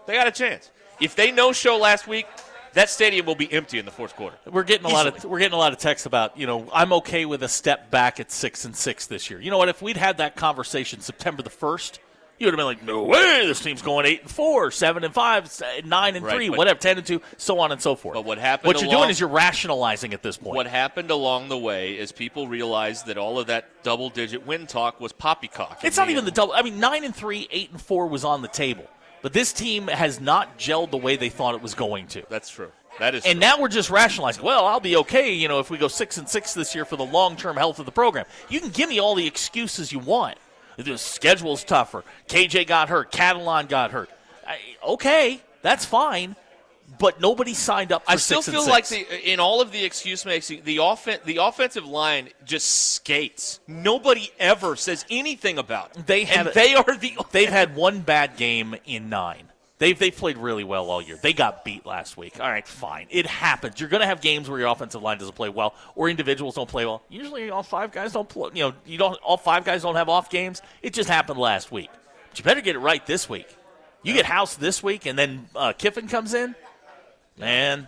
they 0.07 0.13
got 0.13 0.27
a 0.27 0.31
chance. 0.31 0.71
If 0.99 1.15
they 1.15 1.31
no 1.31 1.51
show 1.51 1.77
last 1.77 2.07
week, 2.07 2.27
that 2.73 2.89
stadium 2.89 3.25
will 3.25 3.35
be 3.35 3.51
empty 3.51 3.79
in 3.79 3.85
the 3.85 3.91
fourth 3.91 4.15
quarter. 4.15 4.37
We're 4.45 4.63
getting 4.63 4.85
a 4.85 4.89
lot 4.89 5.07
of 5.07 5.15
Easily. 5.17 5.31
we're 5.31 5.39
getting 5.39 5.55
a 5.55 5.59
lot 5.59 5.73
of 5.73 5.79
texts 5.79 6.05
about 6.05 6.37
you 6.37 6.47
know 6.47 6.69
I'm 6.73 6.93
okay 6.93 7.25
with 7.25 7.43
a 7.43 7.49
step 7.49 7.91
back 7.91 8.19
at 8.19 8.31
six 8.31 8.65
and 8.65 8.75
six 8.75 9.07
this 9.07 9.29
year. 9.29 9.39
You 9.39 9.51
know 9.51 9.57
what? 9.57 9.69
If 9.69 9.81
we'd 9.81 9.97
had 9.97 10.17
that 10.17 10.35
conversation 10.35 11.01
September 11.01 11.43
the 11.43 11.49
first, 11.49 11.99
you 12.41 12.47
would 12.47 12.53
have 12.53 12.57
been 12.57 12.65
like, 12.65 12.83
no 12.83 13.03
way, 13.03 13.45
this 13.45 13.61
team's 13.61 13.81
going 13.83 14.05
eight 14.07 14.21
and 14.23 14.29
four, 14.31 14.71
seven 14.71 15.03
and 15.03 15.13
five, 15.13 15.49
nine 15.85 16.15
and 16.15 16.25
Right, 16.25 16.35
three, 16.35 16.49
whatever, 16.49 16.79
ten 16.79 16.97
and 16.97 17.05
two, 17.05 17.21
so 17.37 17.59
on 17.59 17.71
and 17.71 17.79
so 17.79 17.95
forth. 17.95 18.15
But 18.15 18.25
what 18.25 18.39
happened 18.39 18.67
What 18.67 18.81
you're 18.81 18.89
along- 18.89 19.01
doing 19.03 19.09
is 19.11 19.19
you're 19.19 19.29
rationalizing 19.29 20.13
at 20.13 20.23
this 20.23 20.37
point. 20.37 20.55
What 20.55 20.67
happened 20.67 21.11
along 21.11 21.49
the 21.49 21.57
way 21.57 21.97
is 21.97 22.11
people 22.11 22.47
realized 22.47 23.05
that 23.05 23.17
all 23.17 23.37
of 23.39 23.47
that 23.47 23.83
double-digit 23.83 24.45
win 24.45 24.65
talk 24.67 24.99
was 24.99 25.11
poppycock. 25.13 25.79
It's 25.83 25.97
not 25.97 26.09
even 26.09 26.25
the 26.25 26.31
double. 26.31 26.53
I 26.53 26.63
mean, 26.63 26.79
nine 26.79 27.03
and 27.03 27.15
three, 27.15 27.47
eight 27.51 27.71
and 27.71 27.79
four 27.81 28.07
was 28.07 28.25
on 28.25 28.41
the 28.41 28.47
table, 28.47 28.85
but 29.21 29.33
this 29.33 29.53
team 29.53 29.87
has 29.87 30.19
not 30.19 30.57
gelled 30.57 30.89
the 30.89 30.97
way 30.97 31.15
they 31.17 31.29
thought 31.29 31.53
it 31.53 31.61
was 31.61 31.75
going 31.75 32.07
to. 32.07 32.23
That's 32.29 32.49
true. 32.49 32.71
That 32.99 33.15
is 33.15 33.23
And 33.25 33.39
true. 33.39 33.47
now 33.47 33.59
we're 33.61 33.69
just 33.69 33.89
rationalizing. 33.89 34.43
Well, 34.43 34.65
I'll 34.65 34.79
be 34.81 34.97
okay, 34.97 35.31
you 35.33 35.47
know, 35.47 35.59
if 35.59 35.69
we 35.69 35.77
go 35.77 35.87
six 35.87 36.17
and 36.17 36.27
six 36.27 36.53
this 36.53 36.75
year 36.75 36.85
for 36.85 36.97
the 36.97 37.05
long-term 37.05 37.55
health 37.55 37.79
of 37.79 37.85
the 37.85 37.91
program. 37.91 38.25
You 38.49 38.59
can 38.59 38.69
give 38.69 38.89
me 38.89 38.99
all 38.99 39.15
the 39.15 39.25
excuses 39.27 39.91
you 39.91 39.99
want. 39.99 40.37
The 40.81 40.97
schedule's 40.97 41.63
tougher. 41.63 42.03
KJ 42.27 42.67
got 42.67 42.89
hurt. 42.89 43.11
Catalon 43.11 43.67
got 43.69 43.91
hurt. 43.91 44.09
I, 44.47 44.57
okay, 44.85 45.41
that's 45.61 45.85
fine. 45.85 46.35
but 46.99 47.21
nobody 47.21 47.53
signed 47.53 47.91
up. 47.91 48.03
For 48.05 48.11
I 48.11 48.15
still 48.17 48.39
and 48.39 48.45
feel 48.45 48.67
like 48.67 48.87
the, 48.87 49.31
in 49.31 49.39
all 49.39 49.61
of 49.61 49.71
the 49.71 49.83
excuse 49.85 50.25
making, 50.25 50.63
the 50.63 50.79
offen- 50.79 51.19
the 51.25 51.37
offensive 51.37 51.85
line 51.85 52.29
just 52.43 52.93
skates. 52.93 53.59
Nobody 53.67 54.31
ever 54.39 54.75
says 54.75 55.05
anything 55.09 55.57
about 55.57 55.95
it. 55.95 56.05
They 56.05 56.21
and 56.21 56.29
had 56.29 56.53
they 56.53 56.75
are 56.75 56.97
the 56.97 57.17
they've 57.31 57.49
had 57.49 57.75
one 57.75 58.01
bad 58.01 58.35
game 58.37 58.75
in 58.85 59.09
nine. 59.09 59.50
They've 59.81 59.97
they've 59.97 60.15
played 60.15 60.37
really 60.37 60.63
well 60.63 60.91
all 60.91 61.01
year. 61.01 61.17
They 61.19 61.33
got 61.33 61.65
beat 61.65 61.87
last 61.87 62.15
week. 62.15 62.39
All 62.39 62.47
right, 62.47 62.67
fine. 62.67 63.07
It 63.09 63.25
happens. 63.25 63.79
You're 63.79 63.89
going 63.89 64.01
to 64.01 64.05
have 64.05 64.21
games 64.21 64.47
where 64.47 64.59
your 64.59 64.67
offensive 64.67 65.01
line 65.01 65.17
doesn't 65.17 65.33
play 65.33 65.49
well, 65.49 65.73
or 65.95 66.07
individuals 66.07 66.53
don't 66.53 66.69
play 66.69 66.85
well. 66.85 67.01
Usually, 67.09 67.49
all 67.49 67.63
five 67.63 67.91
guys 67.91 68.13
don't 68.13 68.29
play. 68.29 68.51
You 68.53 68.65
know, 68.65 68.73
you 68.85 68.99
don't. 68.99 69.17
All 69.23 69.37
five 69.37 69.65
guys 69.65 69.81
don't 69.81 69.95
have 69.95 70.07
off 70.07 70.29
games. 70.29 70.61
It 70.83 70.93
just 70.93 71.09
happened 71.09 71.39
last 71.39 71.71
week. 71.71 71.89
But 72.29 72.37
you 72.37 72.43
better 72.43 72.61
get 72.61 72.75
it 72.75 72.79
right 72.79 73.03
this 73.07 73.27
week. 73.27 73.47
You 74.03 74.13
get 74.13 74.27
House 74.27 74.53
this 74.53 74.83
week, 74.83 75.07
and 75.07 75.17
then 75.17 75.49
uh, 75.55 75.73
Kiffin 75.73 76.07
comes 76.07 76.35
in. 76.35 76.53
Man, 77.39 77.87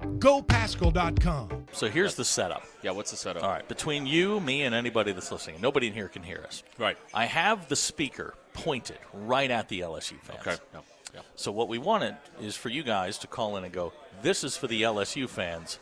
GoPaschal.com. 0.21 1.65
so 1.71 1.89
here's 1.89 2.13
the 2.13 2.23
setup. 2.23 2.63
Yeah, 2.83 2.91
what's 2.91 3.09
the 3.09 3.17
setup? 3.17 3.43
All 3.43 3.49
right, 3.49 3.67
between 3.67 4.05
you, 4.05 4.39
me, 4.39 4.61
and 4.61 4.75
anybody 4.75 5.13
that's 5.13 5.31
listening, 5.31 5.59
nobody 5.59 5.87
in 5.87 5.93
here 5.93 6.07
can 6.07 6.21
hear 6.21 6.43
us. 6.45 6.61
Right. 6.77 6.95
I 7.11 7.25
have 7.25 7.67
the 7.69 7.75
speaker 7.75 8.35
pointed 8.53 8.99
right 9.13 9.49
at 9.49 9.67
the 9.67 9.79
LSU 9.79 10.19
fans. 10.21 10.39
Okay. 10.41 10.55
Yeah. 10.73 10.81
Yeah. 11.15 11.21
So 11.35 11.51
what 11.51 11.67
we 11.69 11.79
wanted 11.79 12.15
is 12.39 12.55
for 12.55 12.69
you 12.69 12.83
guys 12.83 13.17
to 13.17 13.27
call 13.27 13.57
in 13.57 13.63
and 13.63 13.73
go, 13.73 13.93
"This 14.21 14.43
is 14.43 14.55
for 14.55 14.67
the 14.67 14.83
LSU 14.83 15.27
fans. 15.27 15.79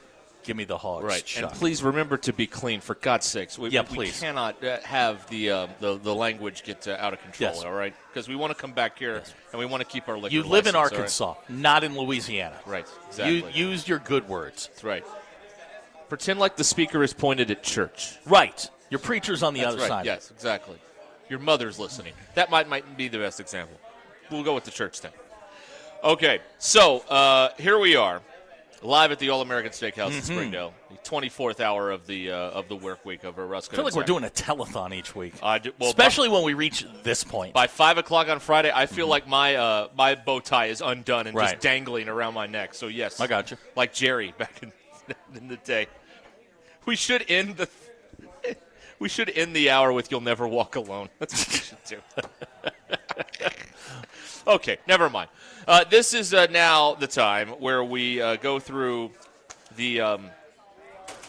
Give 0.50 0.58
me 0.58 0.64
the 0.64 0.80
hogs." 0.80 1.06
Right, 1.06 1.24
Chuck." 1.24 1.52
and 1.52 1.60
please 1.60 1.84
remember 1.84 2.18
to 2.18 2.34
be 2.34 2.48
clean 2.48 2.82
for 2.82 2.96
God's 2.96 3.28
sakes. 3.28 3.60
We, 3.60 3.70
Yeah, 3.70 3.82
we 3.82 3.96
please. 3.96 4.20
cannot 4.20 4.64
uh, 4.64 4.80
have 4.82 5.30
the, 5.30 5.52
uh, 5.52 5.68
the 5.80 6.00
the 6.00 6.16
language 6.16 6.64
get 6.64 6.88
uh, 6.88 6.98
out 7.00 7.14
of 7.14 7.22
control. 7.22 7.54
Yes. 7.54 7.64
All 7.64 7.72
right, 7.72 7.94
because 8.12 8.28
we 8.28 8.36
want 8.36 8.50
to 8.52 8.60
come 8.60 8.74
back 8.74 8.98
here 8.98 9.22
and 9.52 9.60
we 9.60 9.68
want 9.68 9.82
to 9.82 9.88
keep 9.88 10.10
our 10.10 10.18
liquor. 10.18 10.34
You 10.34 10.42
live 10.42 10.66
in 10.66 10.74
license, 10.74 10.92
right? 10.92 10.98
Arkansas, 10.98 11.36
not 11.50 11.84
in 11.84 11.96
Louisiana. 11.96 12.60
Right. 12.66 12.88
Exactly. 13.10 13.54
You 13.54 13.68
use 13.70 13.88
your 13.88 14.00
good 14.00 14.28
words. 14.28 14.70
That's 14.70 14.84
right. 14.84 15.06
Pretend 16.10 16.40
like 16.40 16.56
the 16.56 16.64
speaker 16.64 17.04
is 17.04 17.14
pointed 17.14 17.52
at 17.52 17.62
church. 17.62 18.18
Right. 18.26 18.68
Your 18.90 19.00
preacher's 19.00 19.44
on 19.44 19.54
the 19.54 19.60
That's 19.60 19.74
other 19.74 19.82
right. 19.84 19.88
side. 19.88 20.06
Yes, 20.08 20.32
exactly. 20.32 20.80
Your 21.30 21.38
mother's 21.38 21.78
listening. 21.78 22.14
That 22.34 22.50
might 22.50 22.68
might 22.68 22.98
be 22.98 23.08
the 23.08 23.20
best 23.20 23.40
example. 23.40 23.78
We'll 24.32 24.44
go 24.44 24.56
with 24.56 24.64
the 24.64 24.72
church 24.72 25.00
thing. 25.00 25.12
Okay, 26.04 26.40
so 26.58 27.00
uh, 27.10 27.50
here 27.60 27.78
we 27.78 27.96
are, 27.96 28.22
live 28.82 29.12
at 29.12 29.20
the 29.20 29.30
All 29.30 29.42
American 29.42 29.72
Steakhouse 29.72 30.12
in 30.12 30.18
Mhm. 30.22 30.24
Springdale, 30.24 30.74
the 30.90 30.98
24th 30.98 31.60
hour 31.60 31.92
of 31.92 32.08
the 32.08 32.32
uh, 32.32 32.36
of 32.36 32.68
the 32.70 32.76
work 32.76 33.04
week 33.06 33.24
of 33.24 33.38
Ruskin. 33.38 33.76
I 33.76 33.78
feel 33.78 33.86
like 33.86 33.96
we're 33.96 34.04
doing 34.04 34.24
a 34.24 34.30
telethon 34.30 34.94
each 34.94 35.16
week. 35.16 35.34
I 35.44 35.60
do, 35.60 35.72
well, 35.80 35.90
Especially 35.90 36.30
when 36.30 36.44
we 36.44 36.54
reach 36.54 36.86
this 37.04 37.24
point. 37.24 37.54
by 37.54 37.68
five 37.68 37.98
o'clock 37.98 38.30
on 38.30 38.40
Friday, 38.40 38.72
I 38.74 38.86
feel 38.86 39.08
like 39.08 39.28
my 39.28 39.56
uh, 39.56 39.88
my 39.98 40.16
bow 40.16 40.40
tie 40.40 40.68
is 40.68 40.82
undone 40.82 41.28
and 41.28 41.36
Right. 41.36 41.52
just 41.52 41.62
dangling 41.62 42.08
around 42.10 42.34
my 42.34 42.48
neck. 42.48 42.74
So 42.74 42.88
yes, 42.88 43.20
I 43.20 43.28
got 43.28 43.52
you. 43.52 43.58
Like 43.76 43.94
Jerry 43.94 44.34
back 44.38 44.62
in, 44.64 44.72
in 45.36 45.48
the 45.48 45.58
day. 45.58 45.88
We 46.86 46.96
should 46.96 47.26
end 47.30 47.58
the 47.58 47.68
we 49.00 49.10
should 49.10 49.30
end 49.30 49.56
the 49.56 49.70
hour 49.70 49.92
with 49.94 50.10
"You'll 50.12 50.22
Never 50.22 50.48
Walk 50.48 50.76
Alone." 50.76 51.10
That's 51.20 51.34
what 51.38 51.54
we 51.54 51.60
should 51.60 51.84
do. 51.86 51.98
Okay, 54.48 54.78
never 54.88 55.10
mind. 55.10 55.30
Uh, 55.68 55.84
this 55.84 56.14
is 56.14 56.34
uh, 56.34 56.48
now 56.52 56.96
the 56.96 57.08
time 57.08 57.50
where 57.50 57.84
we 57.84 58.22
uh, 58.22 58.36
go 58.38 58.60
through 58.60 59.12
the 59.76 60.02
um, 60.02 60.30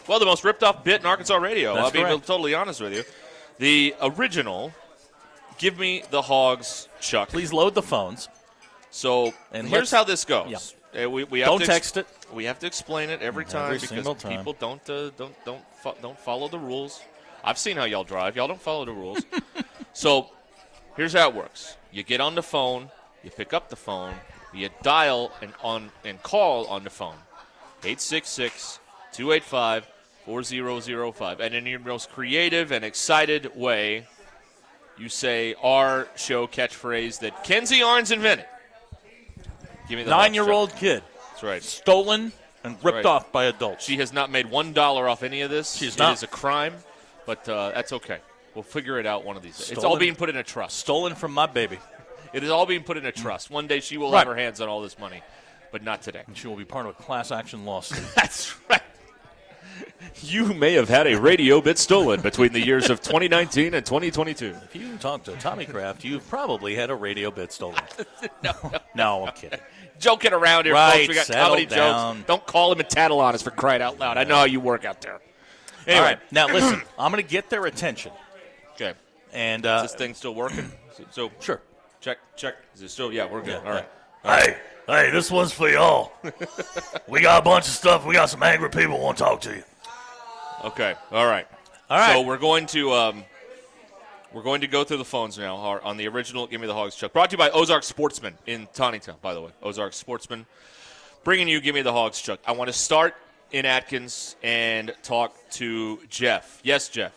well, 0.07 0.19
the 0.19 0.25
most 0.25 0.43
ripped 0.43 0.63
off 0.63 0.83
bit 0.83 1.01
in 1.01 1.05
Arkansas 1.05 1.35
radio. 1.35 1.73
That's 1.75 1.85
I'll 1.85 1.91
be 1.91 1.99
correct. 1.99 2.25
totally 2.25 2.53
honest 2.53 2.81
with 2.81 2.93
you. 2.93 3.03
The 3.59 3.93
original 4.01 4.73
Give 5.61 5.77
me 5.77 6.03
the 6.09 6.23
hogs, 6.23 6.87
Chuck. 6.99 7.29
Please 7.29 7.53
load 7.53 7.75
the 7.75 7.83
phones. 7.83 8.29
So 8.89 9.31
And 9.51 9.67
here's 9.67 9.91
how 9.91 10.03
this 10.03 10.25
goes. 10.25 10.73
Uh, 10.91 11.07
we, 11.07 11.23
we 11.25 11.39
have 11.41 11.49
Don't 11.49 11.59
to 11.59 11.65
ex- 11.65 11.91
text 11.91 11.97
it. 11.97 12.07
We 12.33 12.45
have 12.45 12.57
to 12.59 12.65
explain 12.65 13.11
it 13.11 13.21
every 13.21 13.45
time 13.45 13.71
Every 13.71 13.87
because 13.87 14.23
time. 14.23 14.37
people 14.37 14.53
don't 14.53 14.89
uh, 14.89 15.11
don't 15.17 15.35
don't 15.45 15.61
fo- 15.75 15.95
don't 16.01 16.17
follow 16.19 16.47
the 16.47 16.57
rules. 16.57 17.03
I've 17.43 17.59
seen 17.59 17.77
how 17.77 17.83
y'all 17.83 18.03
drive. 18.03 18.35
Y'all 18.35 18.47
don't 18.47 18.59
follow 18.59 18.85
the 18.85 18.91
rules. 18.91 19.21
so 19.93 20.31
here's 20.97 21.13
how 21.13 21.29
it 21.29 21.35
works. 21.35 21.77
You 21.91 22.01
get 22.01 22.21
on 22.21 22.33
the 22.33 22.43
phone. 22.43 22.89
You 23.23 23.29
pick 23.31 23.53
up 23.53 23.69
the 23.69 23.75
phone. 23.75 24.13
You 24.53 24.69
dial 24.81 25.31
and 25.41 25.53
on 25.63 25.91
and 26.03 26.21
call 26.23 26.65
on 26.67 26.83
the 26.83 26.89
phone. 26.89 27.15
866-285-4005. 30.27 31.39
And 31.39 31.55
in 31.55 31.65
your 31.65 31.79
most 31.79 32.11
creative 32.11 32.71
and 32.71 32.83
excited 32.85 33.55
way, 33.55 34.07
you 34.97 35.09
say 35.09 35.55
our 35.61 36.07
show 36.15 36.47
catchphrase 36.47 37.19
that 37.19 37.43
Kenzie 37.43 37.79
Arns 37.79 38.11
invented. 38.11 38.45
Give 39.87 39.97
me 39.97 40.03
the 40.03 40.09
Nine 40.11 40.33
year 40.33 40.51
old 40.51 40.75
kid. 40.75 41.03
That's 41.31 41.43
right. 41.43 41.63
Stolen 41.63 42.31
and 42.63 42.75
ripped 42.83 42.95
right. 42.97 43.05
off 43.05 43.31
by 43.31 43.45
adults. 43.45 43.83
She 43.85 43.97
has 43.97 44.13
not 44.13 44.29
made 44.29 44.49
one 44.49 44.73
dollar 44.73 45.07
off 45.09 45.23
any 45.23 45.41
of 45.41 45.49
this. 45.49 45.73
She's 45.75 45.95
It 45.95 45.99
not. 45.99 46.13
is 46.13 46.23
a 46.23 46.27
crime, 46.27 46.75
but 47.25 47.47
uh, 47.49 47.71
that's 47.71 47.91
okay. 47.93 48.19
We'll 48.53 48.63
figure 48.63 48.99
it 48.99 49.05
out 49.05 49.23
one 49.25 49.37
of 49.37 49.43
these 49.43 49.57
days. 49.57 49.71
It's 49.71 49.77
all 49.79 49.91
Stolen- 49.91 49.99
being 49.99 50.15
put 50.15 50.29
in 50.29 50.35
a 50.37 50.43
trust. 50.43 50.77
Stolen 50.77 51.15
from 51.15 51.31
my 51.33 51.45
baby. 51.47 51.79
It 52.33 52.43
is 52.43 52.49
all 52.49 52.65
being 52.65 52.83
put 52.83 52.97
in 52.97 53.05
a 53.05 53.11
trust. 53.11 53.49
One 53.49 53.67
day 53.67 53.79
she 53.79 53.97
will 53.97 54.11
Right. 54.11 54.19
have 54.19 54.27
her 54.27 54.35
hands 54.35 54.61
on 54.61 54.69
all 54.69 54.81
this 54.81 54.97
money, 54.97 55.21
but 55.71 55.83
not 55.83 56.01
today. 56.01 56.23
And 56.27 56.37
she 56.37 56.47
will 56.47 56.55
be 56.55 56.65
part 56.65 56.85
of 56.85 56.91
a 56.97 57.03
class 57.03 57.31
action 57.31 57.65
lawsuit. 57.65 58.03
That's 58.15 58.55
right. 58.69 58.81
You 60.23 60.53
may 60.53 60.73
have 60.73 60.89
had 60.89 61.07
a 61.07 61.19
radio 61.19 61.61
bit 61.61 61.77
stolen 61.77 62.21
between 62.21 62.53
the 62.53 62.59
years 62.59 62.89
of 62.89 63.01
2019 63.01 63.73
and 63.73 63.85
2022. 63.85 64.55
If 64.63 64.75
you 64.75 64.97
talk 64.97 65.23
to 65.25 65.33
Tommy 65.37 65.65
Craft, 65.65 66.03
you've 66.03 66.27
probably 66.27 66.75
had 66.75 66.89
a 66.89 66.95
radio 66.95 67.31
bit 67.31 67.51
stolen. 67.51 67.79
no, 68.43 68.51
No, 68.95 69.27
I'm 69.27 69.33
kidding. 69.33 69.59
Joking 69.99 70.33
around 70.33 70.65
here, 70.65 70.73
Right, 70.73 70.93
folks. 71.01 71.07
We 71.09 71.15
got 71.15 71.25
settle 71.27 71.43
comedy 71.45 71.65
down. 71.67 72.15
jokes. 72.17 72.27
Don't 72.27 72.45
call 72.45 72.71
him 72.71 72.79
and 72.79 72.89
tattle 72.89 73.19
on 73.19 73.35
us 73.35 73.41
for 73.43 73.51
crying 73.51 73.81
out 73.81 73.99
loud. 73.99 74.17
I 74.17 74.23
know 74.23 74.35
how 74.37 74.45
you 74.45 74.59
work 74.59 74.85
out 74.85 75.01
there. 75.01 75.19
Anyway. 75.85 75.99
All 75.99 76.03
right, 76.05 76.19
now 76.31 76.47
listen. 76.47 76.81
I'm 76.99 77.11
going 77.11 77.23
to 77.23 77.29
get 77.29 77.49
their 77.49 77.65
attention. 77.65 78.11
Okay. 78.73 78.93
And 79.33 79.65
uh, 79.65 79.83
Is 79.85 79.91
this 79.91 79.97
thing 79.99 80.13
still 80.15 80.33
working? 80.35 80.71
So, 80.97 81.03
so 81.11 81.31
sure. 81.39 81.61
Check, 82.01 82.17
check. 82.35 82.55
Is 82.73 82.81
it 82.81 82.89
still? 82.89 83.13
Yeah, 83.13 83.27
we're 83.27 83.41
good. 83.41 83.61
Yeah, 83.63 83.69
all 83.69 83.75
right. 83.75 83.87
Hey, 84.23 84.57
hey, 84.87 85.11
this 85.11 85.29
one's 85.29 85.51
for 85.53 85.69
y'all. 85.69 86.11
we 87.07 87.21
got 87.21 87.39
a 87.39 87.45
bunch 87.45 87.67
of 87.67 87.73
stuff. 87.73 88.07
We 88.07 88.15
got 88.15 88.27
some 88.27 88.41
angry 88.41 88.71
people 88.71 88.99
want 88.99 89.19
to 89.19 89.23
talk 89.23 89.41
to 89.41 89.55
you. 89.55 89.63
Okay. 90.65 90.95
All 91.11 91.27
right. 91.27 91.47
All 91.91 91.99
right. 91.99 92.13
So 92.13 92.21
we're 92.23 92.39
going 92.39 92.65
to 92.67 92.91
um, 92.91 93.23
we're 94.33 94.41
going 94.41 94.61
to 94.61 94.67
go 94.67 94.83
through 94.83 94.97
the 94.97 95.05
phones 95.05 95.37
now 95.37 95.57
Har- 95.57 95.81
on 95.83 95.97
the 95.97 96.07
original 96.07 96.47
Give 96.47 96.59
Me 96.59 96.65
the 96.65 96.73
Hogs 96.73 96.95
Chuck. 96.95 97.13
Brought 97.13 97.29
to 97.29 97.33
you 97.35 97.37
by 97.37 97.51
Ozark 97.51 97.83
Sportsman 97.83 98.35
in 98.47 98.65
Tontitown, 98.73 99.21
by 99.21 99.35
the 99.35 99.41
way. 99.41 99.51
Ozark 99.61 99.93
Sportsman, 99.93 100.47
bringing 101.23 101.47
you 101.47 101.61
Give 101.61 101.75
Me 101.75 101.83
the 101.83 101.93
Hogs 101.93 102.19
Chuck. 102.19 102.39
I 102.47 102.53
want 102.53 102.67
to 102.69 102.73
start 102.73 103.13
in 103.51 103.67
Atkins 103.67 104.35
and 104.41 104.91
talk 105.03 105.35
to 105.51 105.99
Jeff. 106.09 106.61
Yes, 106.63 106.89
Jeff. 106.89 107.13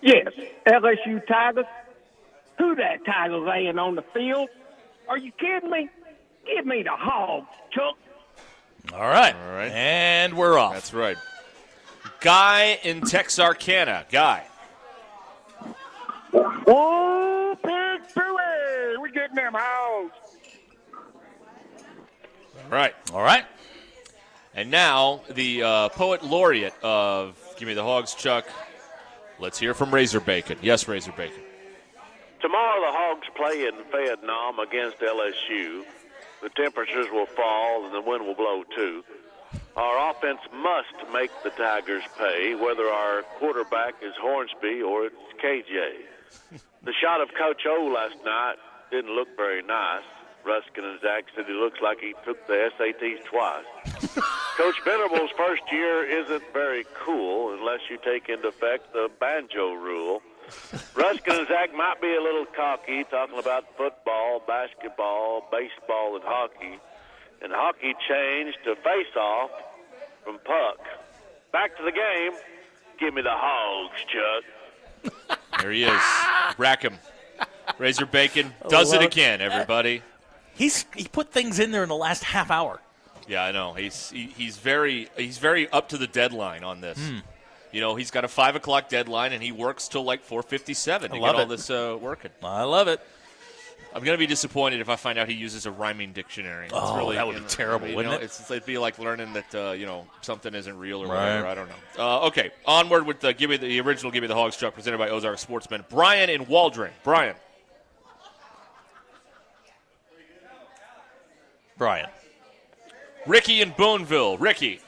Yes, 0.00 0.28
LSU 0.66 1.26
Tigers. 1.26 1.66
Who 2.60 2.74
that 2.74 3.04
tiger 3.06 3.38
laying 3.38 3.78
on 3.78 3.94
the 3.94 4.04
field. 4.14 4.48
Are 5.08 5.18
you 5.18 5.32
kidding 5.32 5.70
me? 5.70 5.88
Give 6.46 6.66
me 6.66 6.82
the 6.82 6.90
hogs, 6.90 7.48
Chuck. 7.70 7.96
All 8.92 9.08
right. 9.08 9.34
All 9.34 9.52
right. 9.52 9.72
And 9.72 10.34
we're 10.34 10.58
off. 10.58 10.74
That's 10.74 10.92
right. 10.92 11.16
Guy 12.20 12.78
in 12.82 13.00
Texarkana. 13.00 14.06
Guy. 14.10 14.44
Oh, 16.32 17.56
pig 17.62 18.06
Philly! 18.10 18.98
We 19.02 19.10
getting 19.10 19.36
them 19.36 19.54
hogs. 19.56 20.14
All 22.64 22.70
right. 22.70 22.94
All 23.12 23.22
right. 23.22 23.44
And 24.54 24.70
now 24.70 25.22
the 25.30 25.62
uh, 25.62 25.88
poet 25.90 26.22
laureate 26.22 26.74
of 26.82 27.38
Give 27.56 27.68
Me 27.68 27.74
the 27.74 27.82
Hogs, 27.82 28.14
Chuck. 28.14 28.46
Let's 29.38 29.58
hear 29.58 29.74
from 29.74 29.92
Razor 29.92 30.20
Bacon. 30.20 30.58
Yes, 30.60 30.86
Razor 30.86 31.12
Bacon. 31.12 31.42
Tomorrow 32.40 32.80
the 32.80 32.92
Hogs 32.92 33.28
play 33.36 33.66
in 33.66 33.74
Vietnam 33.92 34.58
against 34.58 34.98
LSU. 35.00 35.84
The 36.42 36.48
temperatures 36.56 37.06
will 37.12 37.26
fall 37.26 37.84
and 37.84 37.94
the 37.94 38.00
wind 38.00 38.26
will 38.26 38.34
blow 38.34 38.64
too. 38.74 39.04
Our 39.76 40.10
offense 40.10 40.40
must 40.52 41.12
make 41.12 41.30
the 41.44 41.50
Tigers 41.50 42.02
pay, 42.18 42.54
whether 42.54 42.88
our 42.88 43.22
quarterback 43.38 43.94
is 44.02 44.14
Hornsby 44.20 44.80
or 44.82 45.06
it's 45.06 45.16
KJ. 45.42 46.60
The 46.82 46.92
shot 46.94 47.20
of 47.20 47.28
Coach 47.34 47.62
O 47.66 47.92
last 47.94 48.16
night 48.24 48.56
didn't 48.90 49.14
look 49.14 49.28
very 49.36 49.62
nice. 49.62 50.04
Ruskin 50.44 50.84
and 50.84 51.00
Zach 51.02 51.24
said 51.36 51.44
he 51.46 51.52
looks 51.52 51.80
like 51.82 52.00
he 52.00 52.14
took 52.24 52.46
the 52.46 52.70
SATs 52.78 53.22
twice. 53.24 53.64
Coach 54.56 54.76
Venables' 54.84 55.30
first 55.36 55.62
year 55.70 56.04
isn't 56.04 56.42
very 56.54 56.86
cool 57.04 57.52
unless 57.52 57.80
you 57.90 57.98
take 58.02 58.30
into 58.30 58.48
effect 58.48 58.92
the 58.94 59.10
banjo 59.20 59.72
rule. 59.74 60.22
Ruskin 60.94 61.34
and 61.34 61.48
Zach 61.48 61.74
might 61.74 62.00
be 62.00 62.14
a 62.14 62.20
little 62.20 62.46
cocky 62.46 63.04
talking 63.04 63.38
about 63.38 63.64
football, 63.76 64.42
basketball, 64.46 65.48
baseball, 65.50 66.16
and 66.16 66.24
hockey. 66.24 66.78
And 67.42 67.52
hockey 67.52 67.94
changed 68.08 68.58
to 68.64 68.76
face 68.76 69.16
off 69.16 69.50
from 70.24 70.38
puck. 70.44 70.78
Back 71.52 71.76
to 71.78 71.82
the 71.82 71.92
game. 71.92 72.32
Give 72.98 73.14
me 73.14 73.22
the 73.22 73.30
hogs, 73.32 73.98
Chuck. 74.06 74.44
There 75.60 75.72
he 75.72 75.84
is. 75.84 76.02
Rack 76.58 76.82
him. 76.82 76.98
Razor 77.78 78.06
Bacon 78.06 78.52
does 78.68 78.92
it 78.92 79.02
again, 79.02 79.40
everybody. 79.40 80.02
He's 80.54 80.84
he 80.94 81.08
put 81.08 81.32
things 81.32 81.58
in 81.58 81.70
there 81.70 81.82
in 81.82 81.88
the 81.88 81.96
last 81.96 82.24
half 82.24 82.50
hour. 82.50 82.80
Yeah, 83.26 83.44
I 83.44 83.52
know. 83.52 83.72
He's 83.74 84.10
he, 84.10 84.26
he's 84.26 84.58
very 84.58 85.08
he's 85.16 85.38
very 85.38 85.70
up 85.70 85.88
to 85.90 85.98
the 85.98 86.06
deadline 86.06 86.64
on 86.64 86.80
this. 86.80 86.98
Hmm. 86.98 87.18
You 87.72 87.80
know, 87.80 87.94
he's 87.94 88.10
got 88.10 88.24
a 88.24 88.28
five 88.28 88.56
o'clock 88.56 88.88
deadline, 88.88 89.32
and 89.32 89.42
he 89.42 89.52
works 89.52 89.88
till 89.88 90.02
like 90.02 90.22
four 90.22 90.42
fifty-seven 90.42 91.10
to 91.10 91.16
I 91.16 91.20
get 91.20 91.34
all 91.34 91.40
it. 91.42 91.48
this 91.48 91.70
uh, 91.70 91.96
working. 92.00 92.30
I 92.42 92.64
love 92.64 92.88
it. 92.88 93.00
I'm 93.92 94.04
gonna 94.04 94.18
be 94.18 94.26
disappointed 94.28 94.80
if 94.80 94.88
I 94.88 94.94
find 94.96 95.18
out 95.18 95.28
he 95.28 95.34
uses 95.34 95.66
a 95.66 95.70
rhyming 95.72 96.12
dictionary. 96.12 96.66
It's 96.66 96.74
Oh, 96.76 96.96
really, 96.96 97.16
that 97.16 97.26
would 97.26 97.34
you 97.34 97.40
be 97.40 97.44
know, 97.44 97.48
terrible, 97.48 97.88
you 97.88 97.96
wouldn't 97.96 98.14
it? 98.14 98.22
It's, 98.22 98.48
it'd 98.48 98.64
be 98.64 98.78
like 98.78 99.00
learning 99.00 99.32
that 99.32 99.52
uh, 99.54 99.72
you 99.72 99.84
know 99.84 100.06
something 100.20 100.54
isn't 100.54 100.78
real 100.78 101.00
or 101.02 101.08
Right. 101.08 101.40
whatever. 101.40 101.46
I 101.48 101.54
don't 101.54 101.68
know. 101.68 101.74
Uh, 101.98 102.26
okay, 102.28 102.50
onward 102.66 103.04
with 103.06 103.18
the 103.20 103.32
give 103.34 103.50
me 103.50 103.56
the, 103.56 103.66
the 103.66 103.80
original 103.80 104.12
give 104.12 104.22
me 104.22 104.28
the 104.28 104.34
hogs 104.36 104.56
truck 104.56 104.74
presented 104.74 104.98
by 104.98 105.08
Ozark 105.08 105.38
Sportsman. 105.40 105.84
Brian 105.88 106.30
in 106.30 106.46
Waldron. 106.46 106.92
Brian. 107.02 107.34
Brian. 111.78 112.08
Ricky 113.26 113.60
in 113.60 113.70
Boonville. 113.70 114.38
Ricky. 114.38 114.80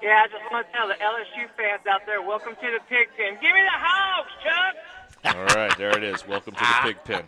Yeah, 0.00 0.22
I 0.24 0.28
just 0.28 0.52
want 0.52 0.64
to 0.66 0.72
tell 0.72 0.86
the 0.86 0.94
LSU 0.94 1.48
fans 1.56 1.84
out 1.90 2.02
there, 2.06 2.22
welcome 2.22 2.54
to 2.54 2.60
the 2.60 2.78
pig 2.88 3.08
pen. 3.16 3.32
Give 3.34 3.52
me 3.52 3.62
the 3.62 3.68
hogs, 3.72 4.30
Chuck. 4.44 5.34
All 5.36 5.56
right, 5.56 5.76
there 5.76 5.90
it 5.90 6.04
is. 6.04 6.26
Welcome 6.26 6.54
to 6.54 6.60
the 6.60 6.66
ah. 6.66 6.82
pig 6.84 6.96
pen. 7.02 7.24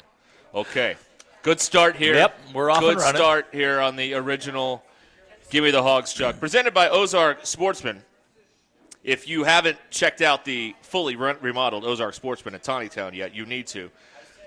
Okay, 0.54 0.94
good 1.42 1.60
start 1.60 1.96
here. 1.96 2.14
Yep, 2.14 2.38
we're 2.54 2.70
off 2.70 2.80
Good 2.80 2.92
and 2.92 3.00
running. 3.00 3.16
start 3.16 3.48
here 3.50 3.80
on 3.80 3.96
the 3.96 4.14
original. 4.14 4.84
Give 5.50 5.64
me 5.64 5.72
the 5.72 5.82
hogs, 5.82 6.12
Chuck. 6.12 6.38
Presented 6.38 6.72
by 6.72 6.88
Ozark 6.88 7.44
Sportsman. 7.44 8.04
If 9.02 9.26
you 9.26 9.42
haven't 9.42 9.78
checked 9.90 10.20
out 10.20 10.44
the 10.44 10.76
fully 10.82 11.16
re- 11.16 11.34
remodeled 11.40 11.84
Ozark 11.84 12.14
Sportsman 12.14 12.54
at 12.54 12.62
Tontitown 12.62 13.14
yet, 13.14 13.34
you 13.34 13.46
need 13.46 13.66
to. 13.68 13.90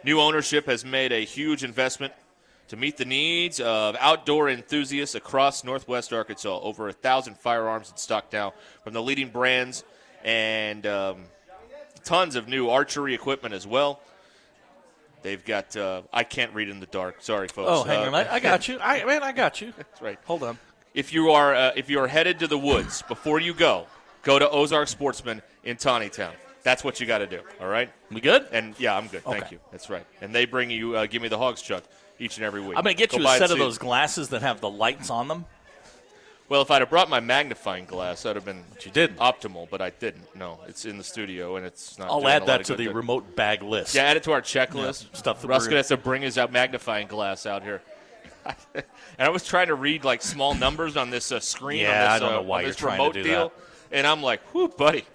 New 0.06 0.22
ownership 0.22 0.66
has 0.68 0.86
made 0.86 1.12
a 1.12 1.26
huge 1.26 1.66
investment 1.66 2.14
to 2.70 2.78
meet 2.78 2.98
the 2.98 3.06
needs 3.06 3.60
of 3.60 3.96
outdoor 4.00 4.50
enthusiasts 4.50 5.16
across 5.16 5.64
Northwest 5.64 6.12
Arkansas. 6.14 6.60
Over 6.62 6.90
a 6.90 6.94
thousand 6.94 7.38
firearms 7.38 7.92
in 7.92 7.98
stock 7.98 8.32
now 8.34 8.54
from 8.84 8.94
the 8.94 9.02
leading 9.02 9.30
brands 9.30 9.84
and 10.24 10.86
um, 10.88 11.24
tons 12.04 12.36
of 12.36 12.48
new 12.48 12.70
archery 12.70 13.14
equipment 13.14 13.54
as 13.54 13.68
well. 13.68 14.00
They've 15.22 15.44
got. 15.44 15.76
Uh, 15.78 16.02
I 16.12 16.24
can't 16.24 16.54
read 16.54 16.68
in 16.70 16.80
the 16.80 16.86
dark. 16.88 17.18
Sorry, 17.22 17.48
folks. 17.48 17.70
Oh, 17.72 17.84
hang 17.84 18.04
Uh, 18.04 18.08
on. 18.08 18.16
I, 18.16 18.34
I 18.36 18.40
got 18.40 18.68
you. 18.68 18.78
I 18.82 19.06
man, 19.06 19.24
I 19.24 19.32
got 19.32 19.62
you. 19.62 19.72
That's 19.78 20.02
right. 20.02 20.20
Hold 20.26 20.44
on. 20.44 20.58
If 20.94 21.14
you 21.14 21.32
are 21.32 21.56
uh, 21.56 21.72
if 21.76 21.90
you 21.90 22.00
are 22.00 22.08
headed 22.08 22.40
to 22.40 22.48
the 22.48 22.58
woods 22.58 23.02
before 23.04 23.40
you 23.40 23.54
go, 23.54 23.88
go 24.24 24.38
to 24.38 24.50
Ozark 24.50 24.88
Sportsman 24.90 25.42
in 25.64 25.78
Tontitown. 25.78 26.32
That's 26.64 26.84
what 26.84 27.00
you 27.00 27.06
got 27.08 27.18
to 27.20 27.28
do. 27.28 27.42
All 27.62 27.68
right. 27.68 27.90
We 28.12 28.22
good? 28.22 28.48
And 28.52 28.74
yeah, 28.80 28.96
I'm 28.98 29.08
good. 29.08 29.24
Thank 29.24 29.52
you. 29.52 29.60
That's 29.72 29.90
right. 29.90 30.06
And 30.22 30.34
they 30.36 30.46
bring 30.46 30.70
you 30.70 30.96
uh, 30.98 31.06
give 31.08 31.22
me 31.22 31.28
the 31.30 31.38
hogs 31.38 31.62
chuck 31.62 31.84
each 32.20 32.38
and 32.38 32.46
every 32.46 32.62
week. 32.62 32.78
I'm 32.78 32.84
going 32.84 32.96
to 32.96 33.00
get 33.00 33.12
Go 33.12 33.18
you 33.18 33.28
a 33.28 33.38
set 33.38 33.52
of 33.52 33.58
those 33.58 33.78
glasses 33.78 34.30
that 34.30 34.42
have 34.42 34.62
the 34.62 34.70
lights 34.70 35.10
on 35.10 35.28
them. 35.28 35.46
Well, 36.50 36.62
if 36.62 36.70
I'd 36.70 36.82
have 36.82 36.90
brought 36.90 37.10
my 37.10 37.20
magnifying 37.20 37.86
glass, 37.86 38.24
that'd 38.24 38.36
have 38.36 38.46
been 38.46 38.64
you 38.84 38.92
did 38.92 39.18
optimal, 39.18 39.68
but 39.70 39.82
I 39.82 39.90
didn't. 39.92 40.36
No, 40.36 40.60
it's 40.68 40.86
in 40.86 40.98
the 40.98 41.04
studio 41.04 41.56
and 41.56 41.66
it's 41.66 41.98
not. 41.98 42.10
I'll 42.10 42.28
add 42.28 42.46
that 42.48 42.66
to 42.66 42.76
the 42.76 42.90
remote 42.90 43.36
bag 43.36 43.64
list. 43.64 43.96
Yeah, 43.96 44.04
add 44.04 44.18
it 44.18 44.24
to 44.24 44.34
our 44.34 44.42
checklist. 44.42 45.06
Yeah, 45.06 45.18
stuff 45.18 45.42
that 45.42 45.48
Ruskin 45.48 45.72
we're- 45.72 45.78
has 45.78 45.88
to 45.88 45.98
bring 45.98 46.22
his 46.22 46.38
uh, 46.38 46.48
magnifying 46.50 47.08
glass 47.08 47.46
out 47.46 47.64
here. 47.64 47.82
and 48.76 48.84
I 49.18 49.30
was 49.30 49.46
trying 49.46 49.68
to 49.68 49.76
read 49.76 50.04
like 50.04 50.22
small 50.22 50.54
numbers 50.54 50.98
on 50.98 51.10
this 51.10 51.32
uh, 51.32 51.40
screen. 51.40 51.80
Yeah, 51.80 51.88
on 51.88 52.00
this, 52.02 52.10
I 52.10 52.20
don't 52.20 52.34
uh, 52.34 52.36
know 52.36 52.42
why 52.42 52.62
you're 52.62 52.74
trying 52.74 52.98
to 52.98 53.04
remote 53.04 53.14
do 53.14 53.24
deal, 53.24 53.54
and 53.92 54.06
I'm 54.06 54.22
like, 54.22 54.54
"Whoo, 54.54 54.68
buddy!" 54.68 55.06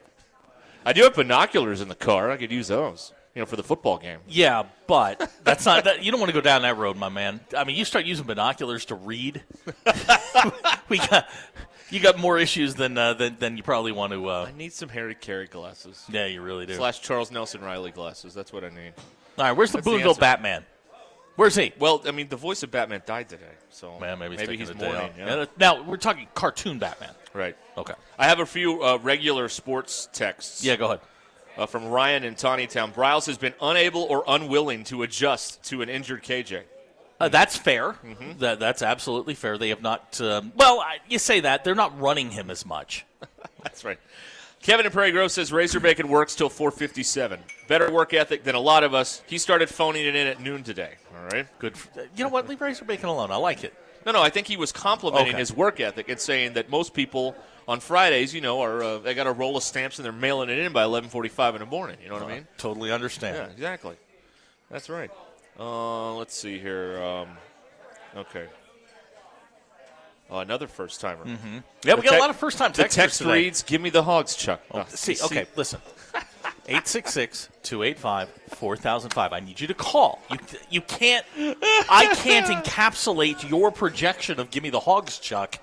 I 0.84 0.94
do 0.94 1.02
have 1.02 1.14
binoculars 1.14 1.80
in 1.82 1.88
the 1.88 1.94
car. 1.94 2.30
I 2.30 2.38
could 2.38 2.50
use 2.50 2.68
those, 2.68 3.12
you 3.38 3.42
know, 3.42 3.46
for 3.46 3.54
the 3.54 3.62
football 3.62 3.98
game. 3.98 4.18
Yeah, 4.26 4.64
but 4.88 5.30
that's 5.44 5.64
not 5.64 5.84
that. 5.84 6.02
You 6.02 6.10
don't 6.10 6.18
want 6.18 6.30
to 6.30 6.34
go 6.34 6.40
down 6.40 6.62
that 6.62 6.76
road, 6.76 6.96
my 6.96 7.08
man. 7.08 7.38
I 7.56 7.62
mean, 7.62 7.76
you 7.76 7.84
start 7.84 8.04
using 8.04 8.26
binoculars 8.26 8.86
to 8.86 8.96
read. 8.96 9.44
we 10.88 10.98
got 10.98 11.28
you 11.88 12.00
got 12.00 12.18
more 12.18 12.36
issues 12.36 12.74
than 12.74 12.98
uh, 12.98 13.14
than 13.14 13.36
than 13.38 13.56
you 13.56 13.62
probably 13.62 13.92
want 13.92 14.12
to. 14.12 14.28
Uh, 14.28 14.50
I 14.52 14.58
need 14.58 14.72
some 14.72 14.88
Harry 14.88 15.14
Caray 15.14 15.46
glasses. 15.46 16.04
Yeah, 16.10 16.26
you 16.26 16.42
really 16.42 16.66
do. 16.66 16.74
Slash 16.74 17.00
Charles 17.00 17.30
Nelson 17.30 17.60
Reilly 17.60 17.92
glasses. 17.92 18.34
That's 18.34 18.52
what 18.52 18.64
I 18.64 18.70
need. 18.70 18.94
All 19.38 19.44
right, 19.44 19.52
where's 19.52 19.70
the 19.70 19.78
That's 19.78 19.86
Boonville 19.86 20.08
answer. 20.08 20.20
Batman? 20.20 20.66
Where's 21.36 21.54
he? 21.54 21.72
Well, 21.78 22.02
I 22.04 22.10
mean, 22.10 22.28
the 22.28 22.34
voice 22.34 22.64
of 22.64 22.72
Batman 22.72 23.02
died 23.06 23.28
today, 23.28 23.44
so 23.70 24.00
Man, 24.00 24.18
maybe 24.18 24.36
he's, 24.36 24.40
taking 24.40 24.58
he's 24.58 24.70
a 24.70 24.74
day 24.74 24.86
mourning. 24.86 25.10
off. 25.10 25.16
Yeah. 25.16 25.36
Yeah, 25.36 25.44
Now 25.60 25.82
we're 25.84 25.96
talking 25.96 26.26
cartoon 26.34 26.80
Batman. 26.80 27.14
Right. 27.32 27.56
Okay. 27.76 27.94
I 28.18 28.26
have 28.26 28.40
a 28.40 28.46
few 28.46 28.82
uh, 28.82 28.98
regular 29.00 29.48
sports 29.48 30.08
texts. 30.12 30.64
Yeah, 30.64 30.74
go 30.74 30.86
ahead. 30.86 31.00
Uh, 31.58 31.66
from 31.66 31.88
Ryan 31.88 32.22
in 32.22 32.36
Tontitown. 32.36 32.94
Briles 32.94 33.26
has 33.26 33.36
been 33.36 33.52
unable 33.60 34.02
or 34.04 34.22
unwilling 34.28 34.84
to 34.84 35.02
adjust 35.02 35.62
to 35.64 35.82
an 35.82 35.88
injured 35.88 36.22
KJ. 36.22 36.62
Uh, 37.18 37.28
that's 37.28 37.56
fair. 37.56 37.94
Mm-hmm. 37.94 38.38
That 38.38 38.60
that's 38.60 38.80
absolutely 38.80 39.34
fair. 39.34 39.58
They 39.58 39.70
have 39.70 39.82
not. 39.82 40.20
Um, 40.20 40.52
well, 40.56 40.78
I, 40.78 40.98
you 41.08 41.18
say 41.18 41.40
that 41.40 41.64
they're 41.64 41.74
not 41.74 41.98
running 42.00 42.30
him 42.30 42.48
as 42.48 42.64
much. 42.64 43.04
That's 43.64 43.84
right. 43.84 43.98
Kevin 44.62 44.86
in 44.86 44.92
Prairie 44.92 45.10
Grove 45.10 45.32
says 45.32 45.52
Razor 45.52 45.80
Bacon 45.80 46.06
works 46.08 46.36
till 46.36 46.48
4:57. 46.48 47.40
Better 47.66 47.90
work 47.92 48.14
ethic 48.14 48.44
than 48.44 48.54
a 48.54 48.60
lot 48.60 48.84
of 48.84 48.94
us. 48.94 49.20
He 49.26 49.36
started 49.38 49.68
phoning 49.68 50.06
it 50.06 50.14
in 50.14 50.28
at 50.28 50.40
noon 50.40 50.62
today. 50.62 50.94
All 51.16 51.24
right. 51.26 51.46
Good. 51.58 51.74
You 52.16 52.22
know 52.22 52.30
what? 52.30 52.48
Leave 52.48 52.60
Razor 52.60 52.84
Bacon 52.84 53.08
alone. 53.08 53.32
I 53.32 53.36
like 53.36 53.64
it. 53.64 53.74
No, 54.06 54.12
no. 54.12 54.22
I 54.22 54.30
think 54.30 54.46
he 54.46 54.56
was 54.56 54.70
complimenting 54.70 55.30
Okay. 55.30 55.38
his 55.38 55.52
work 55.52 55.80
ethic 55.80 56.08
and 56.08 56.20
saying 56.20 56.52
that 56.52 56.70
most 56.70 56.94
people 56.94 57.34
on 57.68 57.78
Fridays, 57.80 58.32
you 58.34 58.40
know, 58.40 58.60
are 58.62 58.82
uh, 58.82 58.98
they 58.98 59.14
got 59.14 59.26
a 59.28 59.32
roll 59.32 59.56
of 59.56 59.62
stamps 59.62 59.98
and 59.98 60.04
they're 60.06 60.12
mailing 60.12 60.48
it 60.48 60.58
in 60.58 60.72
by 60.72 60.82
11:45 60.84 61.54
in 61.54 61.60
the 61.60 61.66
morning. 61.66 61.98
You 62.02 62.08
know 62.08 62.14
what 62.14 62.24
I 62.24 62.34
mean? 62.34 62.46
Totally 62.56 62.90
understand. 62.90 63.36
Yeah, 63.36 63.46
exactly. 63.52 63.96
That's 64.70 64.88
right. 64.88 65.10
Uh, 65.60 66.14
let's 66.14 66.34
see 66.36 66.58
here. 66.58 67.00
Um, 67.02 67.28
okay. 68.16 68.46
Oh, 70.30 70.38
another 70.40 70.66
first 70.66 71.00
timer. 71.00 71.24
Mhm. 71.24 71.62
Yeah, 71.84 71.94
we 71.94 72.02
got 72.02 72.16
a 72.16 72.18
lot 72.18 72.28
of 72.30 72.36
first-time 72.36 72.72
texters. 72.72 72.76
The 72.76 72.88
text 72.88 73.18
today. 73.18 73.32
reads, 73.32 73.62
"Give 73.62 73.80
me 73.80 73.88
the 73.90 74.02
hogs, 74.02 74.34
Chuck." 74.36 74.60
Oh, 74.70 74.80
Oh, 74.80 74.84
see, 74.88 75.14
you 75.14 75.22
okay, 75.24 75.46
listen. 75.56 75.80
866-285-4005. 76.68 79.32
I 79.32 79.40
need 79.40 79.58
you 79.60 79.66
to 79.68 79.74
call. 79.74 80.20
You 80.30 80.38
you 80.70 80.80
can't 80.82 81.24
I 81.88 82.14
can't 82.16 82.46
encapsulate 82.64 83.48
your 83.48 83.70
projection 83.72 84.38
of 84.38 84.50
Give 84.50 84.62
Me 84.62 84.68
the 84.70 84.80
Hogs, 84.80 85.18
Chuck, 85.18 85.58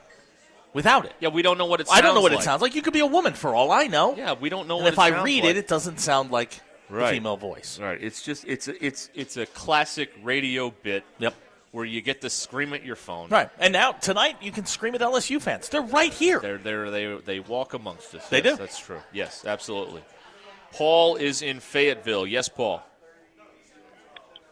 without 0.75 1.05
it. 1.05 1.13
Yeah, 1.19 1.29
we 1.29 1.41
don't 1.41 1.57
know 1.57 1.65
what 1.65 1.81
it 1.81 1.87
I 1.91 2.01
don't 2.01 2.13
know 2.13 2.21
what 2.21 2.31
like. 2.33 2.41
it 2.41 2.43
sounds 2.43 2.61
like. 2.61 2.75
You 2.75 2.83
could 2.83 2.93
be 2.93 2.99
a 2.99 3.05
woman 3.07 3.33
for 3.33 3.55
all 3.55 3.71
I 3.71 3.87
know. 3.87 4.13
Yeah, 4.15 4.33
we 4.33 4.49
don't 4.49 4.67
know 4.67 4.75
And 4.75 4.83
what 4.83 4.93
if 4.93 4.99
it 4.99 5.01
I 5.01 5.09
sounds 5.09 5.23
read 5.25 5.43
like. 5.43 5.51
it, 5.51 5.57
it 5.57 5.67
doesn't 5.67 5.99
sound 5.99 6.29
like 6.29 6.59
Right. 6.87 7.09
the 7.09 7.15
female 7.17 7.35
voice. 7.37 7.79
Right. 7.79 7.97
It's 7.99 8.21
just 8.21 8.45
it's 8.45 8.67
a, 8.67 8.85
it's 8.85 9.09
it's 9.15 9.37
a 9.37 9.47
classic 9.47 10.11
radio 10.21 10.69
bit. 10.83 11.03
Yep. 11.17 11.33
Where 11.71 11.83
you 11.83 11.99
get 12.01 12.21
to 12.21 12.29
scream 12.29 12.71
at 12.73 12.85
your 12.85 12.95
phone. 12.95 13.27
Right. 13.29 13.49
And 13.59 13.73
now 13.73 13.91
tonight 13.93 14.37
you 14.39 14.51
can 14.51 14.65
scream 14.65 14.93
at 14.95 15.01
LSU 15.01 15.41
fans. 15.41 15.67
They're 15.67 15.81
right 15.81 16.13
here. 16.13 16.39
They're, 16.39 16.57
they're, 16.59 16.89
they 16.91 17.17
they 17.25 17.39
walk 17.41 17.73
amongst 17.73 18.13
us. 18.15 18.29
They 18.29 18.41
Yes, 18.41 18.53
do. 18.53 18.55
That's 18.57 18.79
true. 18.79 19.01
Yes, 19.11 19.43
absolutely. 19.45 20.01
Paul 20.71 21.15
is 21.17 21.41
in 21.41 21.59
Fayetteville. 21.59 22.27
Yes, 22.27 22.47
Paul. 22.49 22.81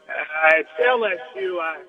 Uh, 0.09 0.49
it's 0.55 0.69
LSU. 0.81 1.59
I, 1.59 1.81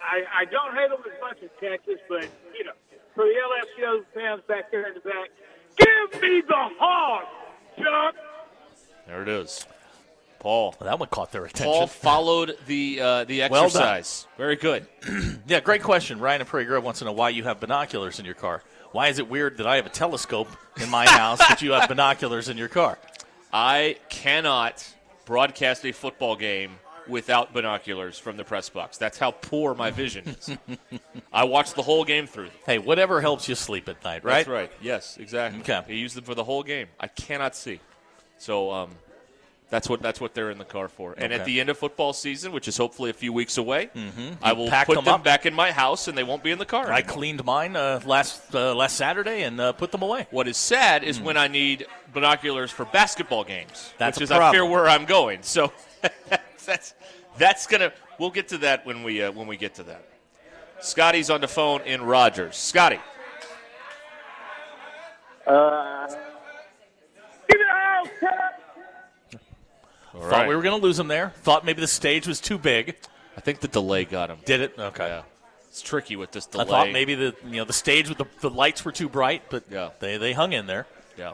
I 0.00 0.24
I 0.40 0.44
don't 0.46 0.74
hate 0.74 0.88
them 0.90 1.00
as 1.06 1.20
much 1.20 1.38
as 1.42 1.50
Texas, 1.60 2.00
but 2.08 2.22
you 2.56 2.64
know, 2.64 2.72
for 3.14 3.24
the 3.24 3.34
LSU 3.82 4.04
fans 4.14 4.42
back 4.48 4.70
there 4.70 4.88
in 4.88 4.94
the 4.94 5.00
back, 5.00 5.30
give 5.76 6.20
me 6.22 6.42
the 6.46 6.54
hog, 6.78 7.24
Chuck. 7.78 8.14
There 9.06 9.22
it 9.22 9.28
is. 9.28 9.66
Paul. 10.38 10.74
that 10.82 10.98
one 10.98 11.08
caught 11.08 11.32
their 11.32 11.46
attention. 11.46 11.72
Paul 11.72 11.86
followed 11.88 12.56
the 12.66 13.00
uh, 13.00 13.24
the 13.24 13.40
Well 13.40 13.48
done. 13.50 13.64
exercise. 13.64 14.26
Very 14.36 14.56
good. 14.56 14.86
yeah, 15.46 15.60
great 15.60 15.82
question. 15.82 16.20
Ryan 16.20 16.42
and 16.42 16.48
Prairie 16.50 16.66
Grove 16.66 16.84
wants 16.84 16.98
to 16.98 17.06
know 17.06 17.12
why 17.12 17.30
you 17.30 17.44
have 17.44 17.60
binoculars 17.60 18.18
in 18.18 18.26
your 18.26 18.34
car. 18.34 18.62
Why 18.92 19.08
is 19.08 19.18
it 19.18 19.28
weird 19.28 19.56
that 19.56 19.66
I 19.66 19.76
have 19.76 19.86
a 19.86 19.90
telescope 19.90 20.48
in 20.80 20.90
my 20.90 21.06
house, 21.08 21.38
but 21.48 21.62
you 21.62 21.72
have 21.72 21.88
binoculars 21.88 22.48
in 22.50 22.58
your 22.58 22.68
car? 22.68 22.98
I 23.54 23.96
cannot 24.10 24.86
broadcast 25.24 25.84
a 25.86 25.92
football 25.92 26.36
game 26.36 26.72
without 27.08 27.52
binoculars 27.52 28.18
from 28.18 28.36
the 28.36 28.44
press 28.44 28.68
box. 28.68 28.96
That's 28.98 29.18
how 29.18 29.30
poor 29.32 29.74
my 29.74 29.90
vision 29.90 30.28
is. 30.28 30.56
I 31.32 31.44
watch 31.44 31.74
the 31.74 31.82
whole 31.82 32.04
game 32.04 32.26
through. 32.26 32.50
Hey, 32.66 32.78
whatever 32.78 33.20
helps 33.20 33.48
you 33.48 33.54
sleep 33.54 33.88
at 33.88 34.02
night, 34.04 34.24
right? 34.24 34.36
That's 34.46 34.48
right. 34.48 34.72
Yes, 34.80 35.16
exactly. 35.18 35.60
Okay. 35.60 35.82
He 35.92 35.98
used 35.98 36.16
them 36.16 36.24
for 36.24 36.34
the 36.34 36.44
whole 36.44 36.62
game. 36.62 36.88
I 37.00 37.08
cannot 37.08 37.54
see. 37.56 37.80
So 38.38 38.70
um, 38.70 38.90
that's 39.70 39.88
what 39.88 40.02
that's 40.02 40.20
what 40.20 40.34
they're 40.34 40.50
in 40.50 40.58
the 40.58 40.64
car 40.64 40.88
for. 40.88 41.14
And 41.16 41.32
at 41.32 41.44
the 41.44 41.60
end 41.60 41.68
of 41.70 41.78
football 41.78 42.12
season, 42.12 42.52
which 42.52 42.68
is 42.68 42.76
hopefully 42.76 43.10
a 43.10 43.14
few 43.14 43.32
weeks 43.32 43.56
away, 43.58 43.90
Mhm. 43.94 44.36
I 44.42 44.52
will 44.52 44.68
pack 44.68 44.86
put 44.86 44.94
them 44.96 45.04
them, 45.04 45.22
back 45.22 45.46
in 45.46 45.54
my 45.54 45.72
house, 45.72 46.08
and 46.08 46.16
they 46.16 46.24
won't 46.24 46.42
be 46.42 46.50
in 46.50 46.58
the 46.58 46.66
car. 46.66 46.90
I 46.90 46.98
anymore. 46.98 47.12
cleaned 47.14 47.44
mine 47.44 47.74
uh, 47.76 48.00
last 48.04 48.54
uh, 48.54 48.74
last 48.74 48.96
Saturday 48.96 49.42
and 49.42 49.60
uh, 49.60 49.72
put 49.72 49.90
them 49.92 50.02
away. 50.02 50.26
What 50.30 50.48
is 50.48 50.56
sad 50.56 51.02
is 51.04 51.20
when 51.20 51.36
I 51.36 51.48
need 51.48 51.86
binoculars 52.12 52.70
for 52.70 52.84
basketball 52.84 53.42
games, 53.44 53.92
That's 53.98 54.18
which 54.18 54.30
a 54.30 54.34
is 54.34 54.38
I 54.40 54.52
fear 54.52 54.64
where 54.66 54.88
I'm 54.88 55.04
going. 55.06 55.42
So 55.42 55.72
that's 56.66 56.94
that's 57.38 57.66
gonna. 57.66 57.92
We'll 58.18 58.30
get 58.30 58.48
to 58.48 58.58
that 58.58 58.86
when 58.86 59.02
we 59.02 59.22
uh, 59.22 59.32
when 59.32 59.46
we 59.46 59.56
get 59.56 59.74
to 59.76 59.82
that. 59.84 60.04
Scotty's 60.80 61.30
on 61.30 61.40
the 61.40 61.48
phone 61.48 61.80
in 61.82 62.02
Rogers. 62.02 62.56
Scotty, 62.56 62.98
Uh, 65.46 66.06
give 67.48 67.58
the 67.58 67.64
hog, 67.70 68.08
All 70.14 70.20
Thought 70.20 70.30
right. 70.30 70.48
we 70.48 70.54
were 70.56 70.62
going 70.62 70.78
to 70.78 70.82
lose 70.84 70.98
him 70.98 71.08
there. 71.08 71.30
Thought 71.42 71.64
maybe 71.64 71.80
the 71.80 71.86
stage 71.86 72.26
was 72.26 72.40
too 72.40 72.56
big. 72.58 72.96
I 73.36 73.40
think 73.40 73.60
the 73.60 73.68
delay 73.68 74.04
got 74.04 74.30
him. 74.30 74.38
Did 74.44 74.60
it? 74.60 74.74
Okay. 74.78 75.20
It's 75.68 75.82
tricky 75.82 76.16
with 76.16 76.30
this 76.30 76.46
delay. 76.46 76.64
I 76.64 76.68
thought 76.68 76.90
maybe 76.92 77.14
the 77.14 77.34
you 77.46 77.56
know 77.56 77.64
the 77.64 77.72
stage 77.72 78.08
with 78.08 78.18
the, 78.18 78.26
the 78.40 78.50
lights 78.50 78.84
were 78.84 78.92
too 78.92 79.08
bright, 79.08 79.42
but 79.50 79.64
Yeah. 79.70 79.90
they 79.98 80.16
they 80.18 80.32
hung 80.32 80.52
in 80.52 80.66
there. 80.66 80.86
Yeah. 81.18 81.32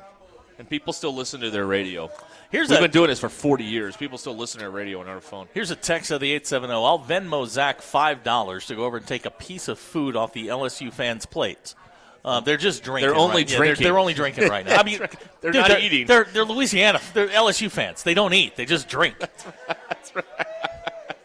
And 0.59 0.69
people 0.69 0.93
still 0.93 1.15
listen 1.15 1.41
to 1.41 1.51
their 1.51 1.67
radio. 1.67 2.11
Here's 2.51 2.69
We've 2.69 2.79
a- 2.79 2.83
been 2.83 2.91
doing 2.91 3.09
this 3.09 3.21
for 3.21 3.29
40 3.29 3.63
years. 3.65 3.97
People 3.97 4.19
still 4.19 4.37
listen 4.37 4.59
to 4.59 4.65
their 4.65 4.71
radio 4.71 5.01
on 5.01 5.09
our 5.09 5.21
phone. 5.21 5.47
Here's 5.55 5.71
a 5.71 5.77
text 5.77 6.11
of 6.11 6.21
the 6.21 6.33
870. 6.33 6.73
I'll 6.75 6.99
Venmo 6.99 7.47
Zach 7.47 7.81
$5 7.81 8.67
to 8.67 8.75
go 8.75 8.85
over 8.85 8.97
and 8.97 9.07
take 9.07 9.25
a 9.25 9.31
piece 9.31 9.69
of 9.69 9.79
food 9.79 10.17
off 10.17 10.33
the 10.33 10.49
LSU 10.49 10.93
fans' 10.93 11.27
plates. 11.27 11.77
Uh, 12.25 12.41
they're 12.41 12.57
just 12.57 12.83
drinking. 12.83 13.09
They're 13.09 13.17
only 13.19 13.37
right? 13.43 13.51
Yeah, 13.51 13.57
drinking. 13.57 13.83
they're, 13.85 13.93
they're 13.93 13.99
only 13.99 14.15
drinking 14.15 14.49
right 14.49 14.67
now. 14.67 14.77
I 14.77 14.83
mean, 14.83 14.99
They're 15.41 15.53
dude, 15.53 15.69
not 15.69 15.81
eating. 15.81 16.07
They're, 16.07 16.25
they're 16.25 16.45
Louisiana. 16.45 17.01
They're 17.15 17.29
LSU 17.29 17.71
fans. 17.71 18.03
They 18.03 18.13
don't 18.13 18.35
eat. 18.35 18.57
They 18.57 18.67
just 18.67 18.89
drink. 18.89 19.17
That's 19.19 20.15
right. 20.15 20.25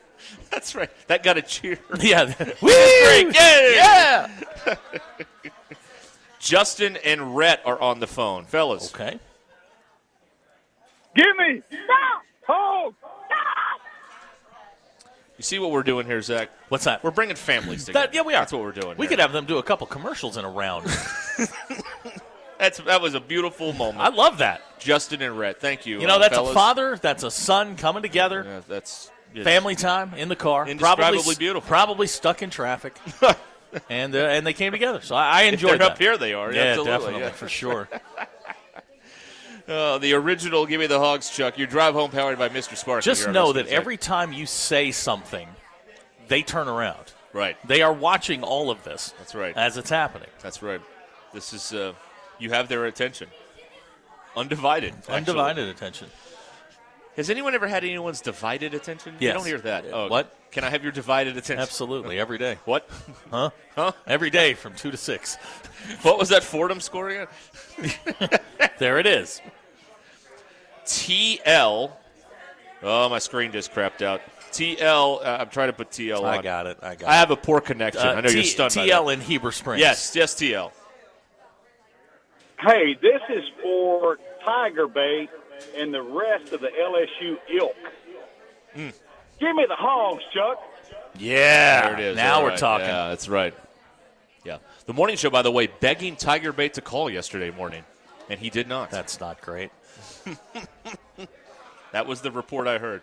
That's 0.51 0.73
right. 0.75 0.89
That 1.07 1.21
got 1.23 1.37
a 1.37 1.41
cheer. 1.41 1.79
yeah. 1.99 2.33
Woo! 2.61 2.71
Drink. 3.03 3.35
Yeah! 3.35 4.29
Justin 6.39 6.97
and 7.03 7.35
Rhett 7.35 7.61
are 7.65 7.79
on 7.81 7.99
the 7.99 8.07
phone. 8.07 8.45
Fellas. 8.45 8.93
Okay. 8.93 9.19
Give 11.45 11.55
me 11.55 11.61
the 11.69 12.53
hog. 12.53 12.93
You 15.37 15.43
see 15.43 15.59
what 15.59 15.71
we're 15.71 15.83
doing 15.83 16.05
here, 16.05 16.21
Zach? 16.21 16.49
What's 16.69 16.85
that? 16.85 17.03
We're 17.03 17.11
bringing 17.11 17.35
families 17.35 17.85
together. 17.85 18.07
That, 18.07 18.15
yeah, 18.15 18.21
we 18.21 18.33
are. 18.33 18.41
That's 18.41 18.53
what 18.53 18.61
we're 18.61 18.71
doing. 18.71 18.97
We 18.97 19.05
here. 19.05 19.09
could 19.09 19.19
have 19.19 19.33
them 19.33 19.45
do 19.45 19.57
a 19.57 19.63
couple 19.63 19.85
commercials 19.85 20.37
in 20.37 20.45
a 20.45 20.49
round. 20.49 20.85
That's 22.57 22.77
that 22.79 23.01
was 23.01 23.15
a 23.15 23.19
beautiful 23.19 23.73
moment. 23.73 23.99
I 23.99 24.07
love 24.07 24.37
that. 24.37 24.61
Justin 24.79 25.21
and 25.21 25.37
Rhett. 25.37 25.59
Thank 25.59 25.85
you. 25.85 25.99
You 25.99 26.07
know, 26.07 26.15
uh, 26.15 26.19
that's 26.19 26.35
fellas. 26.35 26.51
a 26.51 26.53
father, 26.53 26.97
that's 27.01 27.23
a 27.23 27.29
son 27.29 27.75
coming 27.75 28.01
together. 28.01 28.45
Yeah, 28.47 28.61
that's 28.65 29.11
it's 29.33 29.43
Family 29.43 29.75
time 29.75 30.13
in 30.13 30.29
the 30.29 30.37
car. 30.37 30.65
Indescribably 30.65 31.17
probably, 31.17 31.35
beautiful. 31.35 31.67
Probably 31.67 32.07
stuck 32.07 32.41
in 32.41 32.49
traffic. 32.49 32.97
and 33.89 34.15
uh, 34.15 34.19
and 34.19 34.47
they 34.47 34.53
came 34.53 34.71
together. 34.71 35.01
So 35.01 35.15
I, 35.15 35.41
I 35.41 35.43
If 35.43 35.53
enjoyed 35.55 35.71
they're 35.71 35.77
that. 35.79 35.91
up 35.91 35.97
here, 35.97 36.17
they 36.17 36.33
are. 36.33 36.53
Yeah, 36.53 36.61
Absolutely, 36.61 36.91
definitely, 36.93 37.19
yeah. 37.21 37.29
for 37.31 37.49
sure. 37.49 37.89
Uh, 39.67 39.97
the 39.97 40.13
original 40.13 40.65
"Give 40.65 40.79
Me 40.79 40.87
the 40.87 40.99
Hogs," 40.99 41.29
Chuck. 41.29 41.57
Your 41.57 41.67
drive 41.67 41.93
home 41.93 42.11
powered 42.11 42.37
by 42.37 42.49
Mr. 42.49 42.75
Sparky. 42.77 43.03
Just 43.03 43.29
know 43.29 43.53
that 43.53 43.67
every 43.67 43.97
time 43.97 44.31
you 44.31 44.45
say 44.45 44.91
something, 44.91 45.47
they 46.27 46.41
turn 46.43 46.67
around. 46.67 47.13
Right. 47.33 47.57
They 47.67 47.81
are 47.81 47.91
watching 47.93 48.43
all 48.43 48.69
of 48.69 48.83
this. 48.83 49.13
That's 49.17 49.35
right. 49.35 49.55
As 49.57 49.77
it's 49.77 49.89
happening. 49.89 50.29
That's 50.41 50.61
right. 50.61 50.81
This 51.33 51.51
is 51.51 51.73
uh, 51.73 51.93
you 52.39 52.51
have 52.51 52.69
their 52.69 52.85
attention, 52.85 53.27
undivided. 54.35 54.93
actually. 54.93 55.15
Undivided 55.15 55.67
attention. 55.67 56.09
Has 57.15 57.29
anyone 57.29 57.55
ever 57.55 57.67
had 57.67 57.83
anyone's 57.83 58.19
divided 58.21 58.73
attention? 58.73 59.15
You 59.19 59.31
don't 59.31 59.45
hear 59.45 59.59
that. 59.59 59.85
Oh, 59.91 60.09
what? 60.09 60.35
Can 60.51 60.65
I 60.65 60.69
have 60.69 60.83
your 60.83 60.91
divided 60.91 61.37
attention? 61.37 61.61
Absolutely, 61.61 62.19
every 62.19 62.37
day. 62.37 62.57
What? 62.65 62.89
Huh? 63.31 63.49
Huh? 63.75 63.91
Every 64.07 64.29
day 64.29 64.53
from 64.53 64.73
2 64.73 64.91
to 64.91 64.95
6. 64.95 65.35
What 66.01 66.17
was 66.17 66.29
that 66.29 66.45
Fordham 66.45 66.79
score 66.79 67.09
again? 67.09 67.27
there 68.79 68.99
it 68.99 69.05
is. 69.05 69.41
TL. 70.85 71.91
Oh, 72.83 73.09
my 73.09 73.19
screen 73.19 73.51
just 73.51 73.73
crapped 73.73 74.01
out. 74.01 74.21
TL. 74.51 75.25
Uh, 75.25 75.37
I'm 75.41 75.49
trying 75.49 75.69
to 75.69 75.73
put 75.73 75.89
TL 75.89 76.19
on. 76.19 76.25
I 76.25 76.41
got 76.41 76.67
it. 76.67 76.77
I 76.81 76.95
got 76.95 77.01
it. 77.01 77.07
I 77.07 77.15
have 77.15 77.31
a 77.31 77.35
poor 77.35 77.59
connection. 77.59 78.01
Uh, 78.01 78.13
I 78.13 78.21
know 78.21 78.29
you're 78.29 78.43
stunned. 78.43 78.71
TL 78.71 79.07
that. 79.07 79.13
in 79.13 79.21
Heber 79.21 79.51
Springs. 79.51 79.81
Yes, 79.81 80.15
yes, 80.15 80.35
TL. 80.35 80.71
Hey, 82.59 82.95
this 83.01 83.21
is 83.29 83.43
for 83.61 84.17
Tiger 84.43 84.87
Bait 84.87 85.29
and 85.75 85.93
the 85.93 86.01
rest 86.01 86.53
of 86.53 86.61
the 86.61 86.69
LSU 86.69 87.37
ilk. 87.59 87.75
Mm. 88.75 88.93
Give 89.39 89.55
me 89.55 89.65
the 89.67 89.75
hogs, 89.75 90.23
Chuck. 90.33 90.61
Yeah. 91.17 91.89
There 91.89 91.93
it 91.93 91.99
is. 91.99 92.15
Now 92.15 92.35
All 92.35 92.43
we're 92.43 92.49
right. 92.49 92.57
talking. 92.57 92.87
Yeah, 92.87 93.09
that's 93.09 93.27
right. 93.27 93.53
Yeah. 94.45 94.57
The 94.85 94.93
morning 94.93 95.17
show, 95.17 95.29
by 95.29 95.41
the 95.41 95.51
way, 95.51 95.67
begging 95.67 96.15
Tiger 96.15 96.53
Bait 96.53 96.75
to 96.75 96.81
call 96.81 97.09
yesterday 97.09 97.51
morning, 97.51 97.83
and 98.29 98.39
he 98.39 98.49
did 98.49 98.67
not. 98.67 98.91
That's 98.91 99.19
not 99.19 99.41
great. 99.41 99.71
that 101.91 102.05
was 102.07 102.21
the 102.21 102.31
report 102.31 102.67
I 102.67 102.77
heard. 102.77 103.01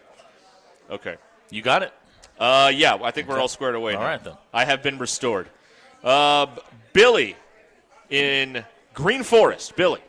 Okay. 0.91 1.17
You 1.51 1.63
got 1.63 1.83
it? 1.83 1.93
Uh, 2.39 2.71
yeah, 2.75 2.99
I 3.03 3.11
think 3.11 3.29
we're 3.29 3.39
all 3.39 3.49
squared 3.49 3.75
away 3.75 3.95
All 3.95 4.01
now. 4.01 4.07
right, 4.07 4.23
then. 4.25 4.35
I 4.53 4.65
have 4.65 4.83
been 4.83 4.99
restored. 4.99 5.49
Uh, 6.03 6.47
Billy 6.93 7.37
in 8.11 8.65
Green 8.95 9.23
Forest. 9.23 9.77
Billy. 9.77 10.01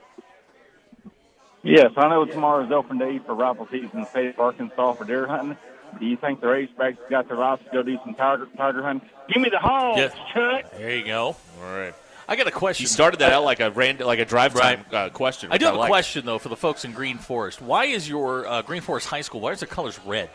Yes, 1.63 1.91
I 1.95 2.09
know 2.09 2.25
tomorrow's 2.25 2.71
open 2.71 2.97
day 2.97 3.19
for 3.19 3.33
rifle 3.35 3.67
season 3.71 3.89
in 3.93 3.99
the 4.01 4.05
state 4.07 4.27
of 4.29 4.39
Arkansas 4.39 4.93
for 4.93 5.05
deer 5.05 5.27
hunting. 5.27 5.57
Do 5.99 6.05
you 6.05 6.17
think 6.17 6.41
the 6.41 6.47
Razorbacks 6.47 6.97
got 7.09 7.29
the 7.29 7.35
rights 7.35 7.63
to 7.65 7.69
go 7.71 7.83
do 7.83 7.97
some 8.03 8.15
tiger, 8.15 8.47
tiger 8.57 8.81
hunting? 8.81 9.07
Give 9.31 9.41
me 9.41 9.49
the 9.49 9.59
hogs, 9.59 9.97
Yes. 9.99 10.13
Chuck. 10.33 10.71
There 10.77 10.95
you 10.97 11.05
go. 11.05 11.35
All 11.61 11.71
right. 11.77 11.93
I 12.27 12.35
got 12.35 12.47
a 12.47 12.51
question. 12.51 12.83
You 12.83 12.87
started 12.87 13.19
that 13.19 13.33
out 13.33 13.43
like 13.43 13.59
a 13.59 13.71
rand- 13.71 13.99
like 13.99 14.19
a 14.19 14.25
drive 14.25 14.53
time 14.53 14.85
uh, 14.91 15.09
question. 15.09 15.51
I 15.51 15.57
do 15.57 15.65
have 15.65 15.75
a 15.75 15.77
like. 15.77 15.89
question 15.89 16.25
though 16.25 16.39
for 16.39 16.49
the 16.49 16.55
folks 16.55 16.85
in 16.85 16.93
Green 16.93 17.17
Forest. 17.17 17.61
Why 17.61 17.85
is 17.85 18.07
your 18.07 18.47
uh, 18.47 18.61
Green 18.61 18.81
Forest 18.81 19.07
High 19.07 19.21
School? 19.21 19.41
Why 19.41 19.51
is 19.51 19.59
the 19.59 19.67
colors 19.67 19.99
red? 20.05 20.29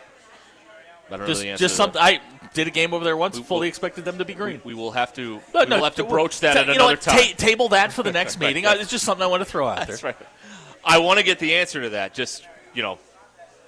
I 1.07 1.11
don't 1.11 1.21
know 1.21 1.27
just 1.27 1.41
the 1.41 1.49
answer 1.49 1.63
just 1.63 1.75
something. 1.75 1.99
I 1.99 2.19
did 2.53 2.67
a 2.67 2.71
game 2.71 2.93
over 2.93 3.03
there 3.03 3.17
once. 3.17 3.39
fully 3.39 3.67
expected 3.67 4.05
them 4.05 4.19
to 4.19 4.25
be 4.25 4.35
green. 4.35 4.61
We 4.63 4.75
will 4.75 4.91
have 4.91 5.11
to. 5.13 5.41
No, 5.53 5.61
we 5.61 5.65
no, 5.65 5.77
will 5.77 5.83
have 5.85 5.95
to 5.95 6.03
broach 6.03 6.39
that 6.41 6.53
ta- 6.53 6.59
at 6.61 6.67
know 6.67 6.73
another 6.73 6.93
what, 6.93 7.01
time. 7.01 7.17
ta- 7.17 7.33
table 7.37 7.69
that 7.69 7.91
for 7.91 8.03
the 8.03 8.11
next 8.11 8.39
meeting. 8.39 8.65
right. 8.65 8.79
It's 8.79 8.91
just 8.91 9.05
something 9.05 9.23
I 9.23 9.27
want 9.27 9.41
to 9.41 9.45
throw 9.49 9.67
out 9.67 9.87
That's 9.87 10.01
there. 10.01 10.11
right. 10.19 10.27
I 10.85 10.99
want 10.99 11.17
to 11.19 11.25
get 11.25 11.39
the 11.39 11.55
answer 11.55 11.81
to 11.81 11.89
that. 11.91 12.13
Just 12.13 12.47
you 12.73 12.83
know, 12.83 12.99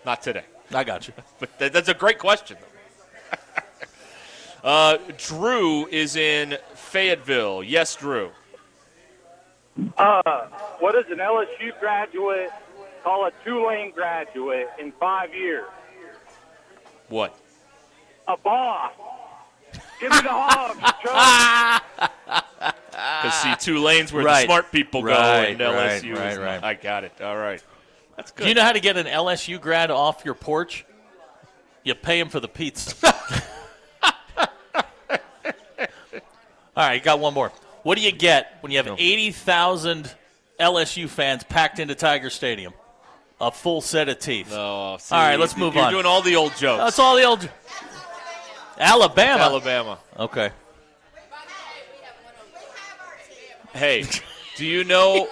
not 0.06 0.22
today. 0.22 0.44
I 0.74 0.84
got 0.84 1.08
you. 1.08 1.14
But 1.40 1.58
that, 1.60 1.74
that's 1.74 1.90
a 1.90 1.94
great 1.94 2.20
question. 2.20 2.58
uh, 4.64 4.98
Drew 5.18 5.88
is 5.88 6.16
in 6.16 6.58
Fayetteville. 6.92 7.64
Yes, 7.64 7.96
Drew. 7.96 8.32
Uh, 9.98 10.48
what 10.80 10.92
does 10.92 11.06
an 11.10 11.20
LSU 11.20 11.78
graduate 11.80 12.50
call 13.04 13.26
a 13.26 13.32
Tulane 13.46 13.92
graduate 13.92 14.68
in 14.78 14.92
five 15.00 15.34
years? 15.34 15.66
What? 17.08 17.34
A 18.28 18.36
boss. 18.36 18.92
Give 20.02 20.12
me 20.12 20.18
the 20.22 20.30
hogs, 20.30 20.80
Chuck. 21.02 22.72
Because 23.00 23.34
see, 23.42 23.56
Tulane's 23.56 24.12
where 24.12 24.26
Right. 24.26 24.42
the 24.42 24.46
smart 24.48 24.72
people 24.74 25.02
go, 25.02 25.12
Right, 25.12 25.52
and 25.52 25.60
LSU 25.62 25.74
right, 25.74 26.04
is 26.04 26.04
right, 26.20 26.36
not. 26.38 26.42
right. 26.44 26.64
I 26.64 26.74
got 26.74 27.06
it. 27.06 27.22
All 27.22 27.38
right. 27.38 27.64
That's 28.18 28.32
good. 28.32 28.44
Do 28.44 28.50
you 28.50 28.56
know 28.56 28.64
how 28.64 28.74
to 28.74 28.82
get 28.82 28.98
an 28.98 29.06
LSU 29.08 29.60
grad 29.62 29.92
off 29.92 30.24
your 30.26 30.34
porch? 30.34 30.86
You 31.84 31.96
pay 31.96 32.20
him 32.20 32.28
for 32.30 32.42
the 32.42 32.50
pizza. 32.50 32.96
All 36.82 36.88
right, 36.88 37.04
got 37.04 37.20
one 37.20 37.36
more. 37.36 37.52
What 37.84 37.96
do 37.96 38.02
you 38.04 38.12
get 38.12 38.58
when 38.62 38.72
you 38.72 38.80
have 38.80 38.88
80,000 38.98 40.16
LSU 40.60 41.08
fans 41.08 41.44
packed 41.44 41.78
into 41.78 41.94
Tiger 41.94 42.32
Stadium? 42.32 42.74
A 43.40 43.52
full 43.52 43.82
set 43.82 44.10
of 44.10 44.18
teeth. 44.18 44.52
Oh, 44.52 44.98
see, 45.00 45.14
all 45.14 45.22
right, 45.22 45.40
let's 45.40 45.56
move 45.56 45.78
on. 45.78 45.84
you're 45.84 46.02
doing 46.02 46.08
all 46.08 46.24
the 46.24 46.36
old 46.38 46.56
jokes. 46.56 46.82
That's 46.82 46.98
all 46.98 47.16
the 47.18 47.24
old. 47.24 47.48
Alabama. 48.80 49.44
Alabama. 49.44 50.00
Okay. 50.18 50.50
Hey, 53.76 54.06
do 54.56 54.66
you 54.66 54.84
know? 54.84 55.28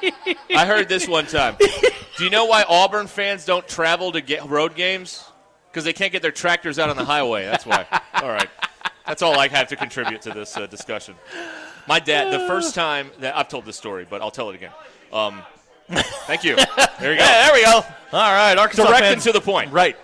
I 0.55 0.67
heard 0.67 0.87
this 0.87 1.07
one 1.07 1.25
time. 1.25 1.55
Do 1.57 2.23
you 2.23 2.29
know 2.29 2.45
why 2.45 2.63
Auburn 2.69 3.07
fans 3.07 3.43
don't 3.43 3.67
travel 3.67 4.11
to 4.11 4.21
get 4.21 4.47
road 4.47 4.75
games? 4.75 5.23
Because 5.71 5.83
they 5.83 5.93
can't 5.93 6.11
get 6.11 6.21
their 6.21 6.31
tractors 6.31 6.77
out 6.77 6.91
on 6.91 6.95
the 6.95 7.05
highway. 7.05 7.45
That's 7.45 7.65
why. 7.65 7.87
All 8.13 8.29
right. 8.29 8.49
That's 9.09 9.21
all 9.23 9.37
I 9.39 9.47
have 9.49 9.67
to 9.69 9.75
contribute 9.75 10.21
to 10.21 10.29
this 10.31 10.55
uh, 10.55 10.67
discussion. 10.67 11.15
My 11.87 11.99
dad, 11.99 12.31
the 12.31 12.45
first 12.47 12.75
time 12.75 13.09
that 13.19 13.35
I've 13.35 13.49
told 13.49 13.65
this 13.65 13.75
story, 13.75 14.05
but 14.09 14.21
I'll 14.21 14.31
tell 14.31 14.49
it 14.51 14.55
again. 14.55 14.71
Um, 15.11 15.41
thank 15.89 16.43
you. 16.43 16.55
There 16.99 17.13
you 17.13 17.17
go. 17.17 17.23
Yeah, 17.25 17.47
there 17.47 17.53
we 17.53 17.63
go. 17.65 17.71
All 18.13 18.31
right, 18.33 18.55
Arkansas 18.57 18.85
Direct 18.85 19.01
fan- 19.01 19.13
and 19.13 19.21
to 19.23 19.31
the 19.31 19.41
point. 19.41 19.71
Right. 19.71 19.97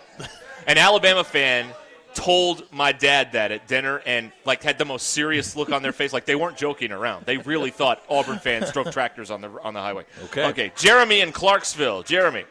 An 0.68 0.80
Alabama 0.80 1.24
fan 1.24 1.68
told 2.16 2.64
my 2.72 2.92
dad 2.92 3.34
that 3.34 3.52
at 3.52 3.68
dinner 3.68 4.02
and 4.08 4.32
like 4.46 4.64
had 4.64 4.80
the 4.80 4.86
most 4.86 5.10
serious 5.10 5.56
look 5.56 5.70
on 5.72 5.84
their 5.84 5.92
face 5.92 6.12
like 6.14 6.26
they 6.26 6.34
weren't 6.38 6.56
joking 6.56 6.94
around 6.94 7.26
they 7.26 7.36
really 7.40 7.70
thought 7.70 8.02
auburn 8.10 8.40
fans 8.40 8.72
drove 8.72 8.90
tractors 8.90 9.30
on 9.30 9.42
the 9.42 9.50
on 9.64 9.74
the 9.74 9.82
highway 9.82 10.06
Okay. 10.24 10.46
okay 10.46 10.72
jeremy 10.78 11.20
in 11.20 11.34
clarksville 11.34 12.04
jeremy 12.04 12.46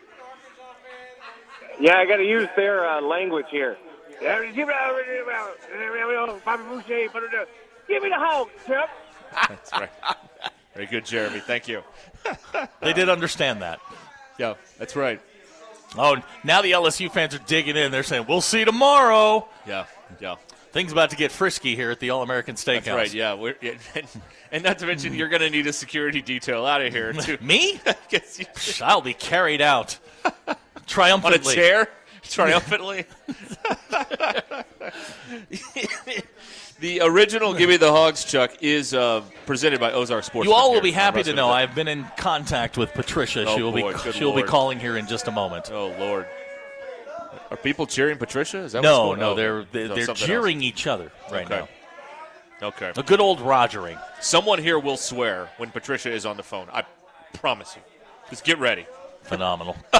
Yeah, 1.80 1.96
I 1.96 2.04
got 2.04 2.16
to 2.18 2.24
use 2.26 2.46
their 2.56 2.86
uh, 2.86 3.00
language 3.00 3.46
here. 3.50 3.78
Give 7.86 8.02
me 8.02 8.08
the 8.08 8.14
hog, 8.16 8.48
Chuck. 8.66 8.88
that's 9.48 9.72
right 9.72 9.90
very 10.74 10.86
good 10.86 11.04
jeremy 11.04 11.40
thank 11.40 11.68
you 11.68 11.82
They 12.80 12.92
did 12.92 13.08
understand 13.08 13.62
that. 13.62 13.80
yeah 14.38 14.54
that's 14.78 14.96
right 14.96 15.20
Oh, 15.96 16.16
now 16.42 16.60
the 16.60 16.72
LSU 16.72 17.08
fans 17.08 17.36
are 17.36 17.38
digging 17.46 17.76
in. 17.76 17.92
They're 17.92 18.02
saying, 18.02 18.24
"We'll 18.28 18.40
see 18.40 18.64
tomorrow." 18.64 19.46
yeah 19.66 19.84
yeah 20.20 20.36
Things 20.72 20.90
about 20.90 21.10
to 21.10 21.16
get 21.16 21.30
frisky 21.30 21.76
here 21.76 21.92
at 21.92 22.00
the 22.00 22.10
All 22.10 22.22
American 22.22 22.56
Steakhouse. 22.56 22.84
that's 22.84 22.88
right 22.96 23.14
yeah 23.14 23.34
We're, 23.34 23.54
and, 23.62 23.78
and 24.52 24.64
not 24.64 24.78
to 24.80 24.86
mention 24.86 25.14
you're 25.14 25.28
going 25.28 25.42
to 25.42 25.50
need 25.50 25.66
a 25.68 25.72
security 25.72 26.20
detail 26.22 26.66
out 26.66 26.80
of 26.82 26.92
here 26.92 27.12
too 27.20 27.38
Me? 27.40 27.80
Yes, 28.10 28.38
you- 28.40 28.84
I'll 28.84 29.02
be 29.02 29.14
carried 29.14 29.60
out 29.60 29.98
on 30.24 30.32
a 30.48 30.56
triumphantly. 30.86 31.54
chair 31.54 31.88
triumphantly 32.30 33.04
the 36.80 37.00
original 37.02 37.54
give 37.54 37.68
me 37.68 37.76
the 37.76 37.90
hogs 37.90 38.24
chuck 38.24 38.50
is 38.60 38.94
uh, 38.94 39.22
presented 39.46 39.80
by 39.80 39.92
ozark 39.92 40.24
sports 40.24 40.46
You 40.46 40.54
all 40.54 40.72
will 40.72 40.80
be 40.80 40.92
happy 40.92 41.22
to 41.22 41.32
know 41.34 41.48
I've 41.48 41.74
been 41.74 41.88
in 41.88 42.04
contact 42.16 42.76
with 42.76 42.92
Patricia. 42.92 43.44
Oh, 43.46 43.56
she 43.56 43.62
will 43.62 43.72
boy, 43.72 43.92
be 43.92 44.12
she 44.12 44.24
will 44.24 44.34
be 44.34 44.42
calling 44.42 44.80
here 44.80 44.96
in 44.96 45.06
just 45.06 45.28
a 45.28 45.32
moment. 45.32 45.70
Oh 45.72 45.88
Lord, 45.98 46.26
are 47.50 47.56
people 47.56 47.86
cheering 47.86 48.18
Patricia? 48.18 48.58
Is 48.58 48.72
that 48.72 48.82
no, 48.82 49.08
what's 49.08 49.18
going 49.18 49.20
no, 49.20 49.30
on? 49.30 49.36
they're 49.36 49.64
they're, 49.70 49.88
No, 49.88 49.94
they're 49.94 50.06
something 50.06 50.26
jeering 50.26 50.62
each 50.62 50.86
other 50.86 51.12
right 51.30 51.46
okay. 51.46 51.60
now. 51.60 51.68
Okay. 52.68 52.92
A 52.96 53.02
good 53.02 53.20
old 53.20 53.40
Rogering. 53.40 54.00
Someone 54.20 54.58
here 54.58 54.78
will 54.78 54.96
swear 54.96 55.50
when 55.58 55.70
Patricia 55.70 56.10
is 56.10 56.24
on 56.24 56.36
the 56.36 56.42
phone. 56.42 56.68
I 56.72 56.84
promise 57.34 57.76
you. 57.76 57.82
Just 58.30 58.44
get 58.44 58.58
ready. 58.58 58.86
Phenomenal. 59.24 59.76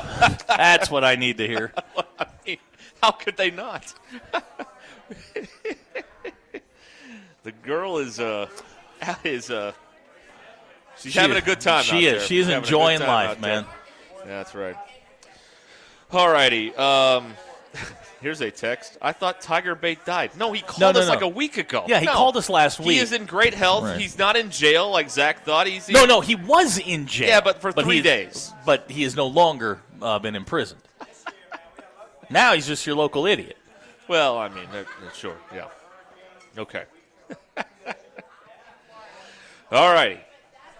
That's 0.49 0.91
what 0.91 1.05
I 1.05 1.16
need 1.16 1.39
to 1.39 1.47
hear. 1.47 1.72
I 2.18 2.27
mean, 2.47 2.59
how 3.03 3.11
could 3.11 3.37
they 3.37 3.51
not? 3.51 3.93
the 7.43 7.53
girl 7.62 7.99
is 7.99 8.20
uh 8.20 8.47
is 9.25 9.51
uh 9.51 9.72
she's 10.99 11.12
She 11.12 11.18
having 11.18 11.37
is- 11.37 11.43
a 11.43 11.47
good 11.47 11.61
time. 11.61 11.85
she 11.85 11.97
out 11.97 12.03
is. 12.03 12.12
there. 12.12 12.20
She 12.29 12.39
is 12.39 12.47
Having 12.47 12.62
enjoying 12.64 13.01
life, 13.01 13.41
man. 13.41 13.64
Yeah, 14.20 14.25
that's 14.27 14.55
right. 14.55 14.77
All 16.12 16.29
righty. 16.31 16.75
Um, 16.75 17.35
here's 18.25 18.41
a 18.41 18.51
text. 18.51 18.97
I 19.03 19.12
thought 19.12 19.43
Tiger 19.43 19.75
Bait 19.75 20.03
died. 20.07 20.31
No, 20.39 20.53
he 20.53 20.62
called 20.62 20.81
No, 20.81 20.93
no, 20.93 21.01
us 21.01 21.07
no. 21.07 21.12
like 21.12 21.20
a 21.22 21.29
week 21.29 21.59
ago. 21.59 21.85
Yeah, 21.87 22.01
he 22.01 22.07
No. 22.07 22.12
called 22.14 22.39
us 22.39 22.49
last 22.49 22.79
week. 22.79 22.89
He 22.89 22.95
week. 22.95 23.03
is 23.03 23.12
in 23.12 23.27
great 23.27 23.53
health. 23.53 23.85
Right. 23.85 24.01
He's 24.01 24.16
not 24.16 24.35
in 24.35 24.51
jail 24.51 24.91
like 24.91 25.11
Zach 25.11 25.45
thought. 25.45 25.66
He's 25.66 25.89
in 25.91 25.93
No, 25.93 26.07
no, 26.07 26.22
he 26.22 26.35
was 26.35 26.79
in 26.79 27.07
jail. 27.07 27.29
Yeah, 27.29 27.41
but 27.43 27.61
for 27.61 27.70
three 27.70 27.97
he- 27.97 28.03
days. 28.03 28.51
But 28.64 28.91
he 28.91 29.03
has 29.03 29.14
no 29.14 29.27
longer 29.27 29.83
uh, 30.01 30.18
been 30.18 30.35
imprisoned. 30.35 30.81
now 32.31 32.55
he's 32.55 32.66
just 32.66 32.87
your 32.87 32.97
local 32.97 33.27
idiot. 33.27 33.59
Well, 34.09 34.39
I 34.39 34.49
mean, 34.49 34.68
uh, 34.72 34.79
uh, 34.79 35.12
sure, 35.12 35.37
yeah. 35.55 35.66
Okay. 36.57 36.85
All 39.70 39.93
righty. 39.93 40.20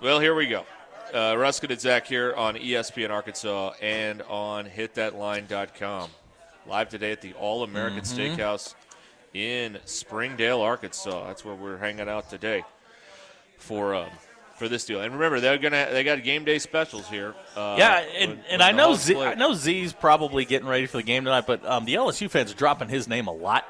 Well, 0.01 0.18
here 0.18 0.34
we 0.34 0.47
go. 0.47 0.64
Uh, 1.12 1.36
Ruskin 1.36 1.70
and 1.70 1.80
Zach 1.80 2.07
here 2.07 2.34
on 2.34 2.57
ESPN 2.57 3.11
Arkansas 3.11 3.72
and 3.82 4.22
on 4.22 4.66
hitthatline.com. 4.66 6.11
Live 6.66 6.88
today 6.88 7.12
at 7.12 7.20
the 7.20 7.34
All 7.34 7.62
American 7.62 8.00
Mhm. 8.00 8.36
Steakhouse 8.36 8.74
in 9.34 9.78
Springdale, 9.84 10.60
Arkansas. 10.62 11.26
That's 11.26 11.44
where 11.44 11.54
we're 11.54 11.76
hanging 11.76 12.08
out 12.08 12.30
today 12.30 12.64
for 13.58 13.94
um, 13.94 14.08
for 14.56 14.68
this 14.68 14.84
deal. 14.84 15.00
And 15.00 15.12
remember, 15.12 15.40
they're 15.40 15.58
gonna 15.58 15.88
they 15.90 16.04
got 16.04 16.22
game 16.24 16.44
day 16.44 16.58
specials 16.58 17.06
here. 17.08 17.34
Uh, 17.54 17.76
yeah, 17.78 17.98
and, 17.98 18.30
when- 18.30 18.38
and 18.48 18.60
when 18.60 18.62
I 18.62 18.72
know 18.72 18.94
Z, 18.94 19.14
play. 19.14 19.26
I 19.28 19.34
know 19.34 19.52
Z's 19.54 19.92
probably 19.92 20.44
getting 20.44 20.66
ready 20.68 20.86
for 20.86 20.96
the 20.98 21.02
game 21.02 21.24
tonight, 21.24 21.44
but 21.46 21.64
um, 21.66 21.84
the 21.84 21.94
LSU 21.94 22.30
fans 22.30 22.50
are 22.52 22.56
dropping 22.56 22.88
his 22.88 23.06
name 23.08 23.26
a 23.26 23.32
lot. 23.32 23.66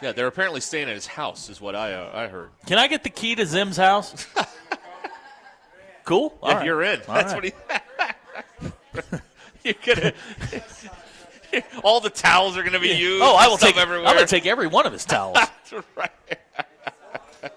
Yeah, 0.00 0.12
they're 0.12 0.28
apparently 0.28 0.60
staying 0.62 0.88
at 0.88 0.94
his 0.94 1.06
house, 1.06 1.50
is 1.50 1.60
what 1.60 1.76
I 1.76 1.92
uh, 1.92 2.10
I 2.14 2.28
heard. 2.28 2.50
Can 2.66 2.78
I 2.78 2.86
get 2.88 3.02
the 3.02 3.10
key 3.10 3.34
to 3.34 3.44
Zim's 3.44 3.76
house? 3.76 4.26
cool. 6.04 6.38
Yeah, 6.42 6.62
you're 6.64 6.82
in. 6.82 7.00
All 7.06 7.14
That's 7.14 7.34
right. 7.34 7.54
what 8.62 8.72
he. 9.02 9.18
you're 9.64 9.94
gonna. 9.94 10.12
all 11.84 12.00
the 12.00 12.10
towels 12.10 12.56
are 12.56 12.62
gonna 12.62 12.80
be 12.80 12.88
used. 12.88 13.22
Oh, 13.22 13.36
I 13.36 13.48
will 13.48 13.56
take. 13.58 13.76
everywhere. 13.76 14.06
I'm 14.08 14.14
going 14.14 14.26
to 14.26 14.30
take 14.30 14.46
every 14.46 14.66
one 14.66 14.86
of 14.86 14.92
his 14.92 15.04
towels. 15.04 15.34
That's 15.70 15.72
right. 15.96 16.10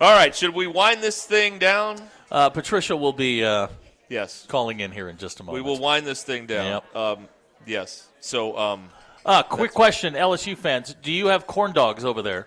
all 0.00 0.12
right, 0.14 0.34
should 0.34 0.54
we 0.54 0.66
wind 0.66 1.00
this 1.02 1.24
thing 1.24 1.58
down? 1.58 1.98
Uh, 2.30 2.50
Patricia 2.50 2.96
will 2.96 3.12
be 3.12 3.44
uh, 3.44 3.68
yes 4.08 4.44
calling 4.48 4.80
in 4.80 4.92
here 4.92 5.08
in 5.08 5.16
just 5.16 5.40
a 5.40 5.42
moment. 5.42 5.64
We 5.64 5.70
will 5.70 5.78
wind 5.80 6.06
this 6.06 6.22
thing 6.22 6.46
down. 6.46 6.82
Yep. 6.94 6.96
Um, 6.96 7.28
yes. 7.66 8.06
So. 8.20 8.56
Um, 8.56 8.90
Uh, 9.26 9.42
quick 9.42 9.72
question, 9.72 10.14
LSU 10.14 10.56
fans: 10.56 10.94
Do 11.02 11.12
you 11.12 11.26
have 11.28 11.46
corn 11.46 11.72
dogs 11.72 12.04
over 12.04 12.22
there? 12.22 12.46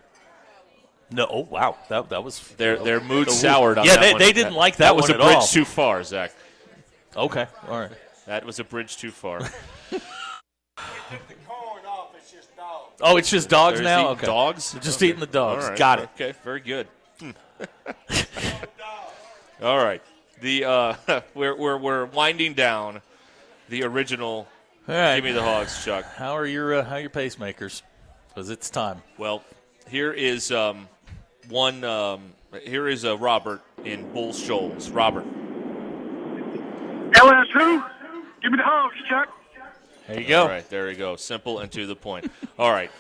No. 1.12 1.28
Oh, 1.30 1.40
wow. 1.42 1.78
That 1.90 2.10
that 2.10 2.24
was 2.24 2.40
their 2.58 2.78
their 2.78 3.02
mood 3.02 3.28
Ooh. 3.28 3.32
soured 3.32 3.78
on 3.78 3.86
Yeah, 3.86 3.96
that 3.96 4.02
they, 4.02 4.12
one. 4.14 4.20
they 4.20 4.32
didn't 4.34 4.54
like 4.54 4.78
that, 4.78 4.86
That 4.90 4.96
was 4.96 5.10
a 5.10 5.14
bridge 5.16 5.36
all. 5.36 5.42
too 5.48 5.66
far, 5.66 6.04
Zach. 6.04 6.32
Okay. 7.16 7.46
All 7.68 7.80
right. 7.80 7.92
That 8.28 8.46
was 8.46 8.60
a 8.60 8.64
bridge 8.64 8.96
too 8.98 9.12
far. 9.12 9.42
Oh, 13.04 13.18
it's 13.18 13.30
just 13.30 13.50
dogs 13.50 13.80
They're 13.80 13.84
now. 13.84 14.10
Okay. 14.10 14.28
Dogs. 14.28 14.72
They're 14.72 14.82
just 14.82 15.00
Okay. 15.00 15.08
eating 15.10 15.20
the 15.20 15.26
dogs. 15.26 15.64
All 15.64 15.70
right. 15.72 15.80
Got 15.80 16.00
it. 16.00 16.10
Okay. 16.16 16.34
Very 16.44 16.60
good. 16.60 16.88
Hmm. 17.20 17.32
All 19.64 19.78
right. 19.78 20.02
The 20.42 20.66
uh, 20.66 20.96
we're, 21.36 21.56
we're 21.56 21.78
we're 21.78 22.06
winding 22.06 22.54
down 22.54 23.02
the 23.70 23.84
original. 23.84 24.48
All 24.88 24.96
right. 24.96 25.16
Give 25.16 25.26
me 25.26 25.32
the 25.32 25.42
hogs, 25.42 25.84
Chuck. 25.84 26.06
How 26.16 26.36
are 26.36 26.46
your 26.46 26.76
uh, 26.76 26.84
how 26.84 26.96
are 26.96 27.00
your 27.00 27.10
pacemakers? 27.10 27.82
Because 28.30 28.50
it's 28.50 28.70
time. 28.70 29.02
Well, 29.18 29.44
here 29.90 30.14
is 30.14 30.52
um, 30.52 30.88
one. 31.50 31.84
Um, 31.84 32.34
here 32.64 32.88
is 32.88 33.06
uh, 33.06 33.18
Robert 33.18 33.62
in 33.84 34.12
Bull 34.14 34.34
Shoals. 34.34 34.90
Robert. 34.90 35.26
LSU, 37.14 37.84
give 38.42 38.52
me 38.52 38.58
the 38.58 38.64
hogs, 38.64 38.96
Chuck. 39.10 39.28
There 40.12 40.22
you 40.22 40.28
go. 40.28 40.42
All 40.44 40.48
right, 40.50 40.70
there 40.70 40.88
we 40.88 40.96
go. 40.96 41.16
Simple 41.16 41.60
and 41.60 41.72
to 41.72 41.88
the 41.88 41.96
point. 41.96 42.30
All 42.60 42.72
right. 42.72 42.92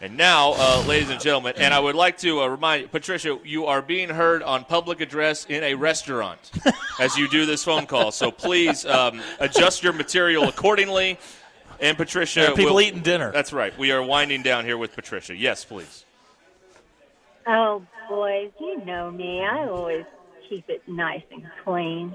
And 0.00 0.16
now, 0.16 0.54
uh, 0.56 0.84
ladies 0.86 1.10
and 1.10 1.20
gentlemen, 1.20 1.54
and 1.56 1.72
I 1.72 1.78
would 1.78 1.94
like 1.94 2.18
to 2.18 2.40
uh, 2.42 2.46
remind 2.48 2.82
you, 2.82 2.88
Patricia, 2.88 3.38
you 3.44 3.66
are 3.66 3.80
being 3.80 4.08
heard 4.08 4.42
on 4.42 4.64
public 4.64 5.00
address 5.00 5.46
in 5.46 5.62
a 5.62 5.74
restaurant 5.74 6.50
as 7.00 7.16
you 7.16 7.28
do 7.28 7.46
this 7.46 7.62
phone 7.62 7.86
call. 7.86 8.10
So 8.10 8.30
please 8.32 8.84
um, 8.84 9.20
adjust 9.38 9.82
your 9.82 9.92
material 9.92 10.48
accordingly. 10.48 11.18
And 11.80 11.96
Patricia, 11.96 12.40
There 12.40 12.50
are 12.52 12.56
people 12.56 12.74
will- 12.74 12.80
eating 12.80 13.02
dinner. 13.02 13.30
That's 13.32 13.52
right. 13.52 13.76
We 13.78 13.92
are 13.92 14.02
winding 14.02 14.42
down 14.42 14.64
here 14.64 14.78
with 14.78 14.92
Patricia. 14.94 15.36
Yes, 15.36 15.64
please. 15.64 16.04
Oh, 17.46 17.84
boys, 18.08 18.50
you 18.60 18.84
know 18.84 19.10
me. 19.10 19.44
I 19.44 19.66
always 19.68 20.04
keep 20.48 20.68
it 20.68 20.82
nice 20.88 21.22
and 21.32 21.44
clean. 21.64 22.14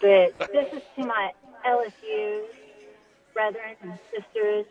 But 0.00 0.38
this 0.52 0.72
is 0.72 0.82
to 0.96 1.06
my 1.06 1.32
LSU 1.66 2.42
brethren 3.38 3.76
and 3.82 3.98
sisters 4.10 4.66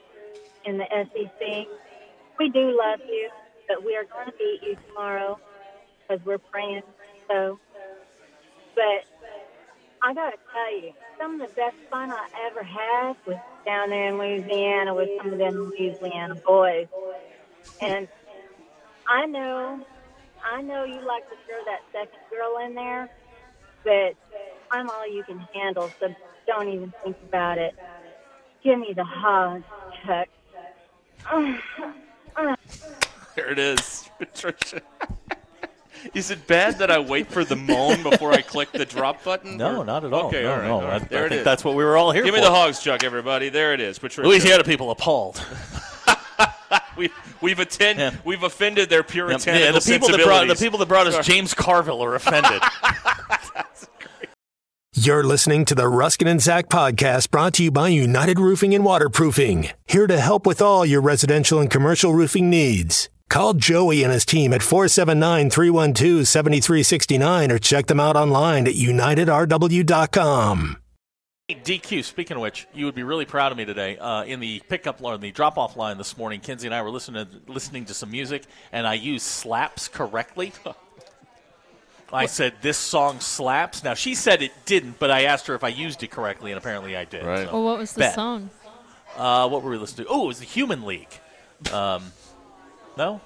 in 0.65 0.78
the 0.78 0.86
SEC. 0.91 1.68
We 2.38 2.49
do 2.49 2.78
love 2.78 2.99
you, 3.07 3.30
but 3.70 3.86
we 3.86 3.95
are 3.95 4.03
going 4.03 4.26
to 4.26 4.34
beat 4.38 4.59
you 4.61 4.78
tomorrow 4.89 5.39
because 6.01 6.24
we're 6.26 6.38
praying 6.38 6.82
so. 7.30 7.57
But 8.76 9.05
I 10.03 10.13
got 10.13 10.32
to 10.32 10.38
tell 10.51 10.82
you, 10.82 10.91
some 11.18 11.39
of 11.39 11.47
the 11.47 11.55
best 11.55 11.78
fun 11.89 12.11
I 12.11 12.28
ever 12.47 12.61
had 12.61 13.15
was 13.26 13.38
down 13.65 13.89
there 13.89 14.09
in 14.09 14.18
Louisiana 14.18 14.93
with 14.93 15.09
some 15.18 15.32
of 15.32 15.39
them 15.39 15.55
Louisiana 15.55 16.36
boys. 16.36 16.88
And 17.82 18.07
I 19.07 19.28
know, 19.28 19.80
I 20.43 20.61
know 20.61 20.84
you 20.84 20.99
like 21.07 21.24
to 21.30 21.36
throw 21.47 21.63
that 21.65 21.82
second 21.93 22.20
girl 22.30 22.65
in 22.65 22.76
there, 22.76 23.09
but 23.86 24.13
I'm 24.72 24.89
all 24.89 25.09
you 25.09 25.24
can 25.24 25.39
handle, 25.53 25.89
so 26.01 26.13
don't 26.45 26.68
even 26.68 26.93
think 27.03 27.15
about 27.24 27.57
it. 27.57 27.74
Give 28.68 28.80
me 28.80 28.91
the 28.91 29.05
hogs, 29.05 29.63
Chuck. 30.05 30.28
There 33.34 33.49
it 33.49 33.59
is, 33.59 34.09
Patricia. 34.20 34.82
Is 36.13 36.32
it 36.32 36.45
bad 36.47 36.78
that 36.80 36.91
I 36.91 36.99
wait 36.99 37.28
for 37.28 37.45
the 37.45 37.55
moan 37.55 38.03
before 38.03 38.34
I 38.34 38.41
click 38.41 38.74
the 38.74 38.84
drop 38.86 39.24
button? 39.24 39.55
No, 39.55 39.78
or- 39.78 39.86
not 39.86 40.03
at 40.03 40.11
all. 40.11 40.28
Okay, 40.28 40.43
No, 40.43 40.51
all 40.51 40.57
right. 40.57 40.68
no, 40.68 40.74
all 40.74 40.82
I- 40.82 40.88
right. 40.89 40.91
I 41.01 41.05
it 41.05 41.09
think 41.09 41.32
is. 41.32 41.43
that's 41.45 41.63
what 41.63 41.76
we 41.76 41.86
were 41.86 41.95
all 41.95 42.11
here 42.11 42.24
for. 42.24 42.26
Give 42.26 42.36
me 42.36 42.41
the 42.41 42.51
hogs, 42.51 42.82
Chuck, 42.82 43.05
everybody. 43.05 43.47
There 43.47 43.74
it 43.74 43.80
is, 43.80 43.99
Patricia. 43.99 44.28
Louisiana 44.28 44.65
people 44.65 44.91
appalled. 44.91 45.41
we've 46.97 47.13
we've 47.39 47.59
attend, 47.59 48.20
we've 48.26 48.43
offended 48.43 48.89
their 48.89 49.03
puritanical 49.03 49.61
Yeah, 49.61 49.72
the 49.72 49.80
people 49.80 50.09
that 50.09 50.22
brought 50.26 50.45
the 50.45 50.55
people 50.55 50.80
that 50.80 50.89
brought 50.89 51.07
us 51.07 51.26
James 51.26 51.53
Carville 51.53 52.03
are 52.03 52.15
offended. 52.15 52.61
You're 55.00 55.24
listening 55.24 55.64
to 55.66 55.76
the 55.76 55.88
Ruskin 55.88 56.28
and 56.28 56.41
Zach 56.41 56.70
podcast 56.70 57.30
brought 57.30 57.54
to 57.54 57.64
you 57.64 57.70
by 57.70 57.89
United 57.89 58.39
Roofing 58.39 58.74
and 58.74 58.84
Waterproofing, 58.84 59.70
here 59.86 60.08
to 60.08 60.20
help 60.20 60.48
with 60.48 60.60
all 60.60 60.88
your 60.88 61.02
residential 61.02 61.60
and 61.60 61.70
commercial 61.70 62.16
roofing 62.16 62.50
needs. 62.50 63.08
Call 63.30 63.54
Joey 63.54 64.02
and 64.02 64.12
his 64.12 64.26
team 64.26 64.54
at 64.54 64.64
479 64.64 65.52
312 65.52 66.28
7369 66.28 67.52
or 67.52 67.60
check 67.60 67.86
them 67.86 68.00
out 68.00 68.16
online 68.16 68.66
at 68.66 68.74
unitedrw.com. 68.74 70.78
DQ, 71.48 72.04
speaking 72.04 72.36
of 72.36 72.41
which, 72.41 72.68
you 72.74 72.86
would 72.86 72.95
be 72.95 73.04
really 73.04 73.26
proud 73.26 73.52
of 73.52 73.58
me 73.60 73.66
today. 73.66 74.00
Uh, 74.00 74.24
in 74.24 74.39
the 74.39 74.64
pickup 74.68 75.00
line, 75.00 75.20
the 75.20 75.30
drop 75.30 75.60
off 75.60 75.78
line 75.78 76.00
this 76.00 76.18
morning, 76.18 76.39
Kinsey 76.39 76.66
and 76.66 76.74
I 76.74 76.82
were 76.82 76.89
listening 76.89 77.28
to, 77.28 77.52
listening 77.52 77.86
to 77.86 77.93
some 77.93 78.10
music, 78.10 78.45
and 78.72 78.88
I 78.88 78.95
used 78.95 79.28
slaps 79.28 79.89
correctly. 79.89 80.54
I 82.14 82.26
said, 82.28 82.53
This 82.62 82.78
song 82.78 83.20
slaps. 83.20 83.84
Now, 83.84 83.93
she 83.93 84.16
said 84.16 84.41
it 84.41 84.51
didn't, 84.66 84.99
but 84.99 85.12
I 85.12 85.24
asked 85.26 85.47
her 85.47 85.55
if 85.55 85.64
I 85.64 85.70
used 85.70 86.03
it 86.03 86.12
correctly, 86.12 86.51
and 86.51 86.58
apparently 86.58 86.95
I 86.95 87.05
did. 87.05 87.24
Right. 87.26 87.45
so 87.47 87.53
Well, 87.53 87.64
what 87.64 87.78
was 87.80 87.93
the 87.93 87.99
bet. 87.99 88.16
song? 88.16 88.49
Uh, 89.16 89.47
what 89.49 89.64
were 89.64 89.72
we 89.72 89.78
listening 89.78 90.05
to? 90.05 90.12
Oh, 90.12 90.26
it 90.26 90.28
was 90.28 90.39
the 90.39 90.45
Human 90.45 90.86
League. 90.86 91.10
Um, 91.74 92.12
no? 92.97 93.20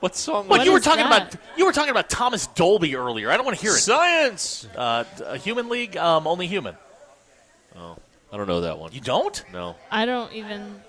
What 0.00 0.14
song? 0.14 0.46
Well, 0.46 0.58
What 0.58 0.66
you 0.66 0.72
were 0.72 0.78
is 0.78 0.84
talking 0.84 1.08
that? 1.08 1.34
about 1.34 1.42
you 1.56 1.64
were 1.64 1.72
talking 1.72 1.90
about 1.90 2.10
Thomas 2.10 2.46
Dolby 2.48 2.94
earlier. 2.96 3.30
I 3.30 3.36
don't 3.36 3.46
want 3.46 3.56
to 3.56 3.62
hear 3.62 3.72
it. 3.72 3.78
Science. 3.78 4.68
Uh, 4.76 5.04
a 5.24 5.38
Human 5.38 5.68
League, 5.70 5.96
um, 5.96 6.26
only 6.26 6.46
human. 6.46 6.76
Oh, 7.78 7.96
I 8.30 8.36
don't 8.36 8.46
know 8.46 8.60
that 8.60 8.78
one. 8.78 8.92
You 8.92 9.00
don't? 9.00 9.42
No. 9.52 9.74
I 9.90 10.04
don't 10.04 10.32
even. 10.34 10.82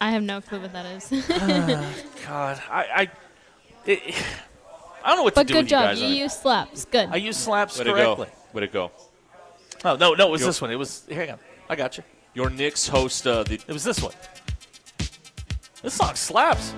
I 0.00 0.12
have 0.12 0.22
no 0.22 0.40
clue 0.40 0.60
what 0.60 0.72
that 0.72 0.86
is. 0.86 1.08
God, 2.26 2.62
I, 2.70 2.84
I, 2.94 3.10
it, 3.86 4.14
I 5.04 5.08
don't 5.08 5.18
know 5.18 5.22
what 5.24 5.34
but 5.34 5.46
to 5.46 5.52
do 5.52 5.54
But 5.54 5.56
good 5.58 5.62
with 5.64 5.70
job. 5.70 5.82
you 5.82 5.88
guys. 5.88 6.00
You 6.00 6.06
I- 6.06 6.18
use 6.24 6.32
slaps. 6.32 6.84
Good. 6.86 7.08
I 7.12 7.16
use 7.16 7.36
slaps 7.36 7.78
Way 7.78 7.84
to 7.84 7.92
correctly. 7.92 8.26
go. 8.26 8.32
Way 8.54 8.60
to 8.62 8.66
go. 8.68 8.90
Oh 9.84 9.96
no, 9.96 10.14
no, 10.14 10.28
it 10.28 10.30
was 10.30 10.40
Yo- 10.40 10.46
this 10.46 10.60
one. 10.62 10.70
It 10.70 10.76
was. 10.76 11.04
Hang 11.10 11.30
on, 11.30 11.38
I 11.68 11.76
got 11.76 11.98
you. 11.98 12.04
Your 12.32 12.48
Knicks 12.50 12.88
host 12.88 13.26
uh, 13.26 13.42
the. 13.44 13.54
It 13.54 13.68
was 13.68 13.84
this 13.84 14.00
one. 14.02 14.14
This 15.82 15.92
song 15.94 16.14
slaps. 16.14 16.72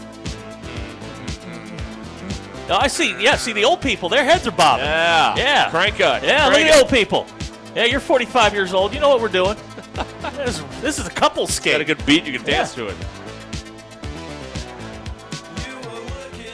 No, 2.68 2.77
I 2.77 2.89
see. 2.89 3.14
Yeah, 3.22 3.37
see 3.37 3.53
the 3.53 3.64
old 3.64 3.81
people. 3.81 4.09
Their 4.09 4.24
heads 4.24 4.45
are 4.49 4.51
bobbing. 4.51 4.87
Yeah. 4.87 5.37
Yeah. 5.37 5.70
Crank 5.70 5.95
it. 5.95 6.24
Yeah, 6.24 6.49
look 6.49 6.59
at 6.59 6.72
the 6.72 6.79
old 6.81 6.89
people. 6.91 7.24
Yeah, 7.77 7.85
you're 7.85 8.01
45 8.01 8.55
years 8.55 8.74
old. 8.74 8.93
You 8.93 8.99
know 8.99 9.09
what 9.09 9.20
we're 9.20 9.29
doing. 9.29 9.57
this, 10.45 10.59
this 10.81 10.99
is 10.99 11.07
a 11.07 11.11
couple 11.11 11.47
skate. 11.47 11.74
Got 11.74 11.81
a 11.83 11.85
good 11.85 12.05
beat. 12.05 12.24
You 12.24 12.33
can 12.37 12.45
dance 12.45 12.74
to 12.74 12.89
it. 12.89 12.97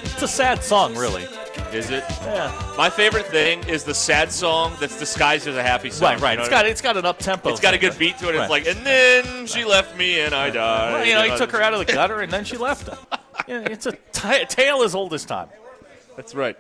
It's 0.04 0.20
a 0.22 0.28
sad 0.28 0.62
song, 0.62 0.94
really. 0.94 1.26
Is 1.72 1.90
it? 1.90 2.04
Yeah. 2.22 2.74
My 2.76 2.90
favorite 2.90 3.26
thing 3.26 3.66
is 3.66 3.82
the 3.82 3.94
sad 3.94 4.30
song 4.30 4.74
that's 4.78 4.98
disguised 4.98 5.46
as 5.48 5.56
a 5.56 5.62
happy 5.62 5.88
song. 5.90 6.12
Right, 6.14 6.20
right. 6.20 6.30
You 6.32 6.36
know 6.38 6.42
It's 6.44 6.48
I 6.52 6.56
got 6.56 6.66
it's 6.66 6.80
got 6.82 6.96
an 6.98 7.06
up 7.06 7.18
tempo. 7.18 7.48
It's 7.48 7.60
got 7.60 7.72
a 7.72 7.78
good 7.78 7.98
beat 7.98 8.18
to 8.18 8.28
it. 8.28 8.34
It's 8.34 8.50
like, 8.50 8.66
and 8.66 8.84
then 8.84 9.46
she 9.46 9.64
left 9.64 9.96
me 9.96 10.20
and 10.20 10.34
I 10.34 10.50
died. 10.50 10.92
Well, 10.92 11.06
you 11.06 11.14
know, 11.14 11.22
he 11.22 11.36
took 11.38 11.50
her 11.52 11.62
out 11.62 11.72
of 11.72 11.78
the 11.84 11.90
gutter 11.90 12.20
and 12.20 12.30
then 12.30 12.44
she 12.44 12.56
left 12.58 12.88
him. 12.88 12.98
Yeah, 13.48 13.60
it's 13.70 13.86
a 13.86 13.92
t- 14.12 14.44
tale 14.46 14.82
as 14.82 14.94
old 14.94 15.14
as 15.14 15.24
time. 15.24 15.48
That's 16.14 16.34
right. 16.34 16.56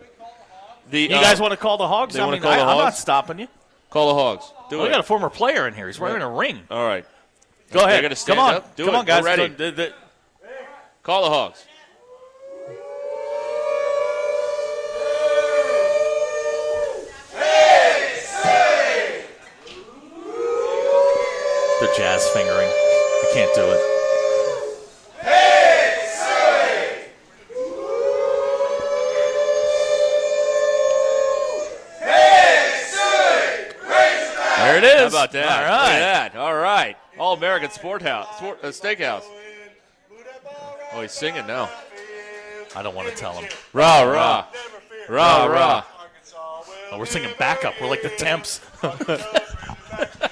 The, 0.90 1.00
You 1.02 1.16
uh, 1.16 1.20
guys 1.22 1.40
want 1.40 1.50
to 1.52 1.56
call 1.58 1.76
the 1.76 1.86
Hogs? 1.86 2.16
I 2.18 2.30
mean, 2.30 2.42
I? 2.44 2.60
I'm 2.60 2.78
not 2.78 2.94
stopping 2.96 3.38
you. 3.38 3.48
Call 3.90 4.08
the 4.08 4.14
Hogs. 4.14 4.52
Do 4.70 4.76
Well, 4.78 4.86
it. 4.86 4.88
we 4.88 4.92
got 4.92 5.00
a 5.00 5.04
former 5.04 5.28
player 5.28 5.68
in 5.68 5.74
here. 5.74 5.86
He's 5.86 6.00
wearing 6.00 6.22
a 6.22 6.30
ring. 6.30 6.60
All 6.70 6.86
right. 6.86 7.04
Go 7.70 7.80
ahead. 7.80 7.92
They're 7.96 8.02
gonna 8.02 8.16
stand 8.16 8.38
Come 8.38 8.46
on. 8.48 8.54
up. 8.54 8.76
Do 8.76 8.86
Come 8.86 8.94
it. 8.94 8.98
on, 8.98 9.04
guys. 9.04 9.22
We're 9.22 9.28
ready. 9.28 9.48
The- 9.54 9.70
the- 9.70 9.92
Call 11.02 11.24
the 11.24 11.30
Hogs. 11.30 11.64
The 21.82 21.92
jazz 21.96 22.28
fingering. 22.28 22.68
I 22.68 23.30
can't 23.34 23.52
do 23.56 23.62
it. 23.62 23.80
There 34.58 34.78
it 34.78 34.84
is. 34.84 35.00
How 35.00 35.06
about 35.08 35.32
that? 35.32 35.44
All 35.44 35.76
Look 35.76 35.82
right. 35.82 35.92
at 35.92 36.32
that. 36.32 36.36
All 36.36 36.54
right. 36.54 36.96
All 37.18 37.34
American 37.34 37.70
Sport 37.72 38.02
House, 38.02 38.36
sport, 38.36 38.60
uh, 38.62 38.68
Steakhouse. 38.68 39.24
Oh, 40.92 41.00
he's 41.02 41.10
singing 41.10 41.48
now. 41.48 41.68
I 42.76 42.82
don't 42.84 42.94
want 42.94 43.08
to 43.08 43.14
tell 43.16 43.32
him. 43.32 43.50
Rah, 43.72 44.02
rah. 44.02 44.46
Rah, 45.08 45.46
rah. 45.46 45.84
Oh, 46.92 46.98
we're 46.98 47.06
singing 47.06 47.32
backup. 47.38 47.74
We're 47.80 47.88
like 47.88 48.02
the 48.02 48.10
temps. 48.10 48.60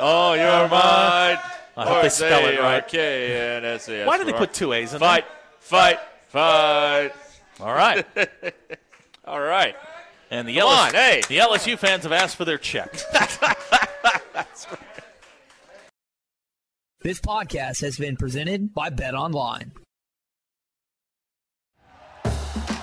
Oh, 0.00 0.34
you're 0.34 0.68
mine. 0.68 1.38
I 1.76 1.86
hope 1.86 2.02
they 2.02 2.08
spell 2.08 2.46
it 2.46 2.58
right. 2.58 2.82
R-K-N-S-A-S. 2.82 4.06
Why 4.06 4.18
did 4.18 4.26
they 4.26 4.32
put 4.32 4.52
two 4.52 4.72
A's 4.72 4.92
in 4.92 5.00
there? 5.00 5.08
Fight, 5.08 5.24
fight, 5.60 5.98
fight. 6.28 7.12
All 7.60 7.72
right. 7.72 8.04
All 9.24 9.40
right. 9.40 9.76
And 10.30 10.46
the 10.48 10.56
Come 10.56 10.68
LSU, 10.68 10.86
on, 10.86 10.94
hey. 10.94 11.22
the 11.28 11.38
LSU 11.38 11.78
fans 11.78 12.04
have 12.04 12.12
asked 12.12 12.36
for 12.36 12.44
their 12.44 12.58
check. 12.58 12.96
This 17.02 17.18
podcast 17.18 17.80
has 17.80 17.96
been 17.96 18.14
presented 18.14 18.74
by 18.74 18.90
Bet 18.90 19.14
Online. 19.14 19.72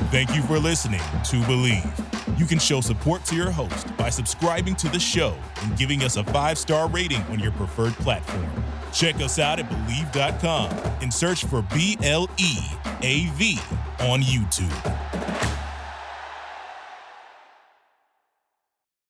Thank 0.09 0.35
you 0.35 0.41
for 0.41 0.57
listening 0.57 1.01
to 1.25 1.35
Bleav. 1.41 2.26
You 2.37 2.45
can 2.45 2.59
show 2.59 2.81
support 2.81 3.25
to 3.25 3.35
your 3.35 3.49
host 3.49 3.95
by 3.97 4.11
subscribing 4.11 4.75
to 4.75 4.89
the 4.89 4.99
show 4.99 5.35
and 5.63 5.75
giving 5.75 6.03
us 6.03 6.17
a 6.17 6.23
five 6.25 6.59
star 6.59 6.87
rating 6.87 7.21
on 7.23 7.39
your 7.39 7.51
preferred 7.53 7.93
platform. 7.93 8.47
Check 8.93 9.15
us 9.15 9.39
out 9.39 9.59
at 9.59 9.67
Bleav.com 9.69 10.69
and 11.01 11.11
search 11.11 11.45
for 11.45 11.63
B 11.73 11.97
L 12.03 12.29
E 12.37 12.57
A 13.01 13.25
V 13.31 13.59
on 13.99 14.21
YouTube. 14.21 14.93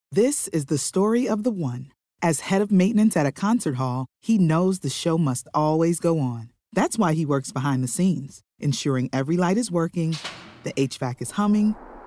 This 0.09 0.47
is 0.47 0.65
the 0.65 0.77
story 0.77 1.27
of 1.27 1.43
the 1.43 1.51
one. 1.51 1.91
As 2.21 2.39
head 2.39 2.61
of 2.61 2.71
maintenance 2.71 3.17
at 3.17 3.25
a 3.25 3.31
concert 3.31 3.75
hall, 3.75 4.07
he 4.21 4.37
knows 4.37 4.79
the 4.79 4.89
show 4.89 5.17
must 5.17 5.49
always 5.53 5.99
go 5.99 6.19
on. 6.19 6.51
That's 6.71 6.97
why 6.97 7.13
he 7.13 7.25
works 7.25 7.51
behind 7.51 7.83
the 7.83 7.87
scenes, 7.89 8.41
ensuring 8.57 9.09
every 9.11 9.35
light 9.35 9.57
is 9.57 9.69
working, 9.69 10.15
the 10.63 10.73
HVAC 10.73 11.21
is 11.21 11.31
humming, 11.31 11.75